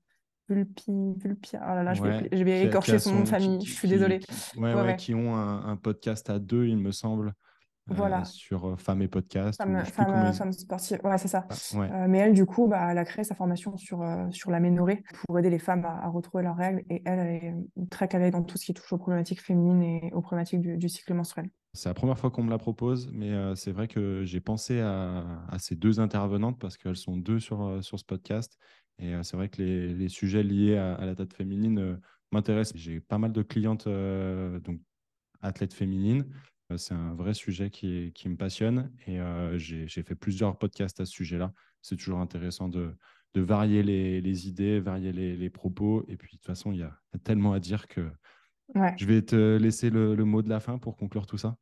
Vulpi, 0.50 1.14
Vulpia. 1.16 1.60
Oh 1.62 1.74
là 1.74 1.82
là, 1.82 1.94
je 1.94 2.02
vais, 2.44 2.64
écorcher 2.64 2.98
son 2.98 3.14
nom 3.14 3.20
de 3.22 3.28
famille. 3.28 3.64
je 3.64 3.72
suis 3.72 3.88
désolée. 3.88 4.20
ouais, 4.56 4.74
ouais, 4.74 4.96
qui 4.96 5.14
ont 5.14 5.36
un, 5.36 5.76
podcast 5.76 6.28
à 6.28 6.38
deux, 6.38 6.66
il 6.66 6.76
me 6.76 6.92
semble. 6.92 7.34
Euh, 7.90 7.94
voilà. 7.94 8.24
sur 8.24 8.66
euh, 8.66 8.76
Femmes 8.76 9.02
et 9.02 9.08
Podcast. 9.08 9.60
Femmes 9.60 9.84
femme, 9.84 10.52
sportives, 10.52 11.00
ouais, 11.02 11.18
c'est 11.18 11.28
ça. 11.28 11.46
Ah, 11.48 11.76
euh, 11.76 12.06
mais 12.08 12.18
elle, 12.18 12.34
du 12.34 12.46
coup, 12.46 12.68
bah, 12.68 12.88
elle 12.90 12.98
a 12.98 13.04
créé 13.04 13.24
sa 13.24 13.34
formation 13.34 13.76
sur, 13.76 14.04
sur 14.30 14.50
la 14.50 14.60
ménorée 14.60 15.02
pour 15.24 15.38
aider 15.38 15.50
les 15.50 15.58
femmes 15.58 15.84
à, 15.84 16.08
retrouver 16.08 16.44
leurs 16.44 16.56
règles. 16.56 16.84
Et 16.90 17.02
elle, 17.04 17.18
est 17.18 17.54
très 17.90 18.06
calée 18.06 18.30
dans 18.30 18.42
tout 18.42 18.58
ce 18.58 18.66
qui 18.66 18.74
touche 18.74 18.92
aux 18.92 18.98
problématiques 18.98 19.40
féminines 19.40 19.82
et 19.82 20.12
aux 20.12 20.20
problématiques 20.20 20.60
du, 20.60 20.88
cycle 20.88 21.14
menstruel. 21.14 21.48
C'est 21.72 21.88
la 21.88 21.94
première 21.94 22.18
fois 22.18 22.30
qu'on 22.30 22.42
me 22.42 22.50
la 22.50 22.58
propose, 22.58 23.10
mais 23.12 23.32
c'est 23.54 23.72
vrai 23.72 23.88
que 23.88 24.24
j'ai 24.24 24.40
pensé 24.40 24.80
à, 24.80 25.24
à, 25.48 25.58
ces 25.58 25.76
deux 25.76 26.00
intervenantes 26.00 26.58
parce 26.58 26.76
qu'elles 26.76 26.96
sont 26.96 27.16
deux 27.16 27.38
sur, 27.38 27.82
sur 27.82 27.98
ce 27.98 28.04
podcast 28.04 28.58
et 29.00 29.14
euh, 29.14 29.22
c'est 29.22 29.36
vrai 29.36 29.48
que 29.48 29.62
les, 29.62 29.94
les, 29.94 30.08
sujets 30.08 30.42
liés 30.42 30.76
à, 30.76 31.04
la 31.04 31.14
date 31.14 31.32
féminine 31.32 31.78
euh, 31.78 31.96
m'intéressent. 32.32 32.78
J'ai 32.78 33.00
pas 33.00 33.18
mal 33.18 33.32
de 33.32 33.42
clientes, 33.42 33.86
euh, 33.86 34.60
donc 34.60 34.80
athlètes 35.42 35.74
féminines. 35.74 36.26
c'est 36.76 36.94
un 36.94 37.14
vrai 37.14 37.34
sujet 37.34 37.70
qui, 37.70 38.12
qui 38.14 38.28
me 38.28 38.36
passionne 38.36 38.92
et 39.06 39.18
j'ai 39.56 39.88
fait 39.88 40.14
plusieurs 40.14 40.58
podcasts 40.58 41.00
à 41.00 41.06
ce 41.06 41.12
sujet-là. 41.12 41.52
C'est 41.80 41.96
toujours 41.96 42.18
intéressant 42.18 42.68
de, 42.68 42.94
de 43.32 43.40
varier 43.40 43.82
les, 43.82 44.20
les, 44.20 44.48
idées, 44.48 44.80
varier 44.80 45.12
les, 45.12 45.34
les, 45.36 45.50
propos. 45.50 46.04
Et 46.08 46.18
puis, 46.18 46.32
de 46.32 46.36
toute 46.36 46.46
façon, 46.46 46.72
il 46.72 46.80
y, 46.80 46.82
a 46.82 46.94
tellement 47.24 47.54
à 47.54 47.58
dire 47.58 47.88
que 47.88 48.10
je 48.98 49.06
vais 49.06 49.22
te 49.22 49.56
laisser 49.56 49.88
le, 49.88 50.14
le, 50.14 50.24
mot 50.26 50.42
de 50.42 50.50
la 50.50 50.60
fin 50.60 50.78
pour 50.78 50.96
conclure 50.96 51.26
tout 51.26 51.38
ça. 51.38 51.56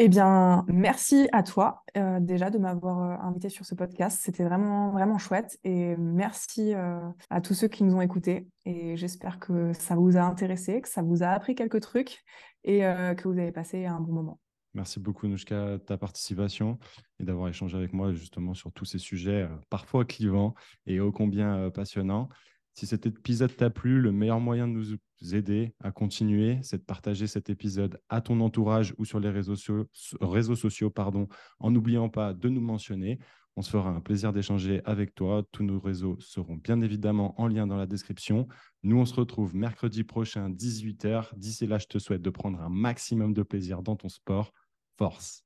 Eh 0.00 0.08
bien, 0.08 0.64
merci 0.66 1.28
à 1.30 1.44
toi 1.44 1.84
euh, 1.96 2.18
déjà 2.18 2.50
de 2.50 2.58
m'avoir 2.58 3.00
euh, 3.00 3.28
invité 3.28 3.48
sur 3.48 3.64
ce 3.64 3.76
podcast. 3.76 4.20
C'était 4.20 4.42
vraiment, 4.42 4.90
vraiment 4.90 5.18
chouette. 5.18 5.56
Et 5.62 5.94
merci 5.96 6.74
euh, 6.74 6.98
à 7.30 7.40
tous 7.40 7.54
ceux 7.54 7.68
qui 7.68 7.84
nous 7.84 7.94
ont 7.94 8.00
écoutés. 8.00 8.48
Et 8.66 8.96
j'espère 8.96 9.38
que 9.38 9.72
ça 9.72 9.94
vous 9.94 10.16
a 10.16 10.22
intéressé, 10.22 10.80
que 10.80 10.88
ça 10.88 11.02
vous 11.02 11.22
a 11.22 11.28
appris 11.28 11.54
quelques 11.54 11.80
trucs 11.80 12.24
et 12.64 12.80
que 12.80 13.28
vous 13.28 13.38
avez 13.38 13.52
passé 13.52 13.84
un 13.84 14.00
bon 14.00 14.14
moment. 14.14 14.40
Merci 14.72 14.98
beaucoup, 14.98 15.28
Nouchka, 15.28 15.72
de 15.72 15.76
ta 15.76 15.98
participation 15.98 16.78
et 17.20 17.24
d'avoir 17.24 17.48
échangé 17.48 17.76
avec 17.76 17.92
moi 17.92 18.14
justement 18.14 18.54
sur 18.54 18.72
tous 18.72 18.86
ces 18.86 18.98
sujets 18.98 19.46
parfois 19.68 20.06
clivants 20.06 20.54
et 20.86 20.98
ô 20.98 21.12
combien 21.12 21.70
passionnants. 21.70 22.30
Si 22.74 22.86
cet 22.86 23.06
épisode 23.06 23.54
t'a 23.56 23.70
plu, 23.70 24.00
le 24.00 24.10
meilleur 24.10 24.40
moyen 24.40 24.66
de 24.66 24.72
nous 24.72 25.34
aider 25.34 25.72
à 25.80 25.92
continuer, 25.92 26.58
c'est 26.62 26.78
de 26.78 26.82
partager 26.82 27.28
cet 27.28 27.48
épisode 27.48 28.00
à 28.08 28.20
ton 28.20 28.40
entourage 28.40 28.94
ou 28.98 29.04
sur 29.04 29.20
les 29.20 29.30
réseaux, 29.30 29.54
sociaux, 29.54 30.90
pardon, 30.90 31.28
en 31.60 31.70
n'oubliant 31.70 32.08
pas 32.08 32.34
de 32.34 32.48
nous 32.48 32.60
mentionner. 32.60 33.20
On 33.54 33.62
se 33.62 33.70
fera 33.70 33.90
un 33.90 34.00
plaisir 34.00 34.32
d'échanger 34.32 34.82
avec 34.84 35.14
toi. 35.14 35.44
Tous 35.52 35.62
nos 35.62 35.78
réseaux 35.78 36.16
seront 36.18 36.56
bien 36.56 36.80
évidemment 36.80 37.40
en 37.40 37.46
lien 37.46 37.68
dans 37.68 37.76
la 37.76 37.86
description. 37.86 38.48
Nous, 38.82 38.98
on 38.98 39.04
se 39.04 39.14
retrouve 39.14 39.54
mercredi 39.54 40.02
prochain, 40.02 40.50
18h. 40.50 41.28
D'ici 41.36 41.68
là, 41.68 41.78
je 41.78 41.86
te 41.86 41.98
souhaite 42.00 42.22
de 42.22 42.30
prendre 42.30 42.60
un 42.60 42.70
maximum 42.70 43.34
de 43.34 43.44
plaisir 43.44 43.82
dans 43.82 43.94
ton 43.94 44.08
sport. 44.08 44.52
Force 44.98 45.43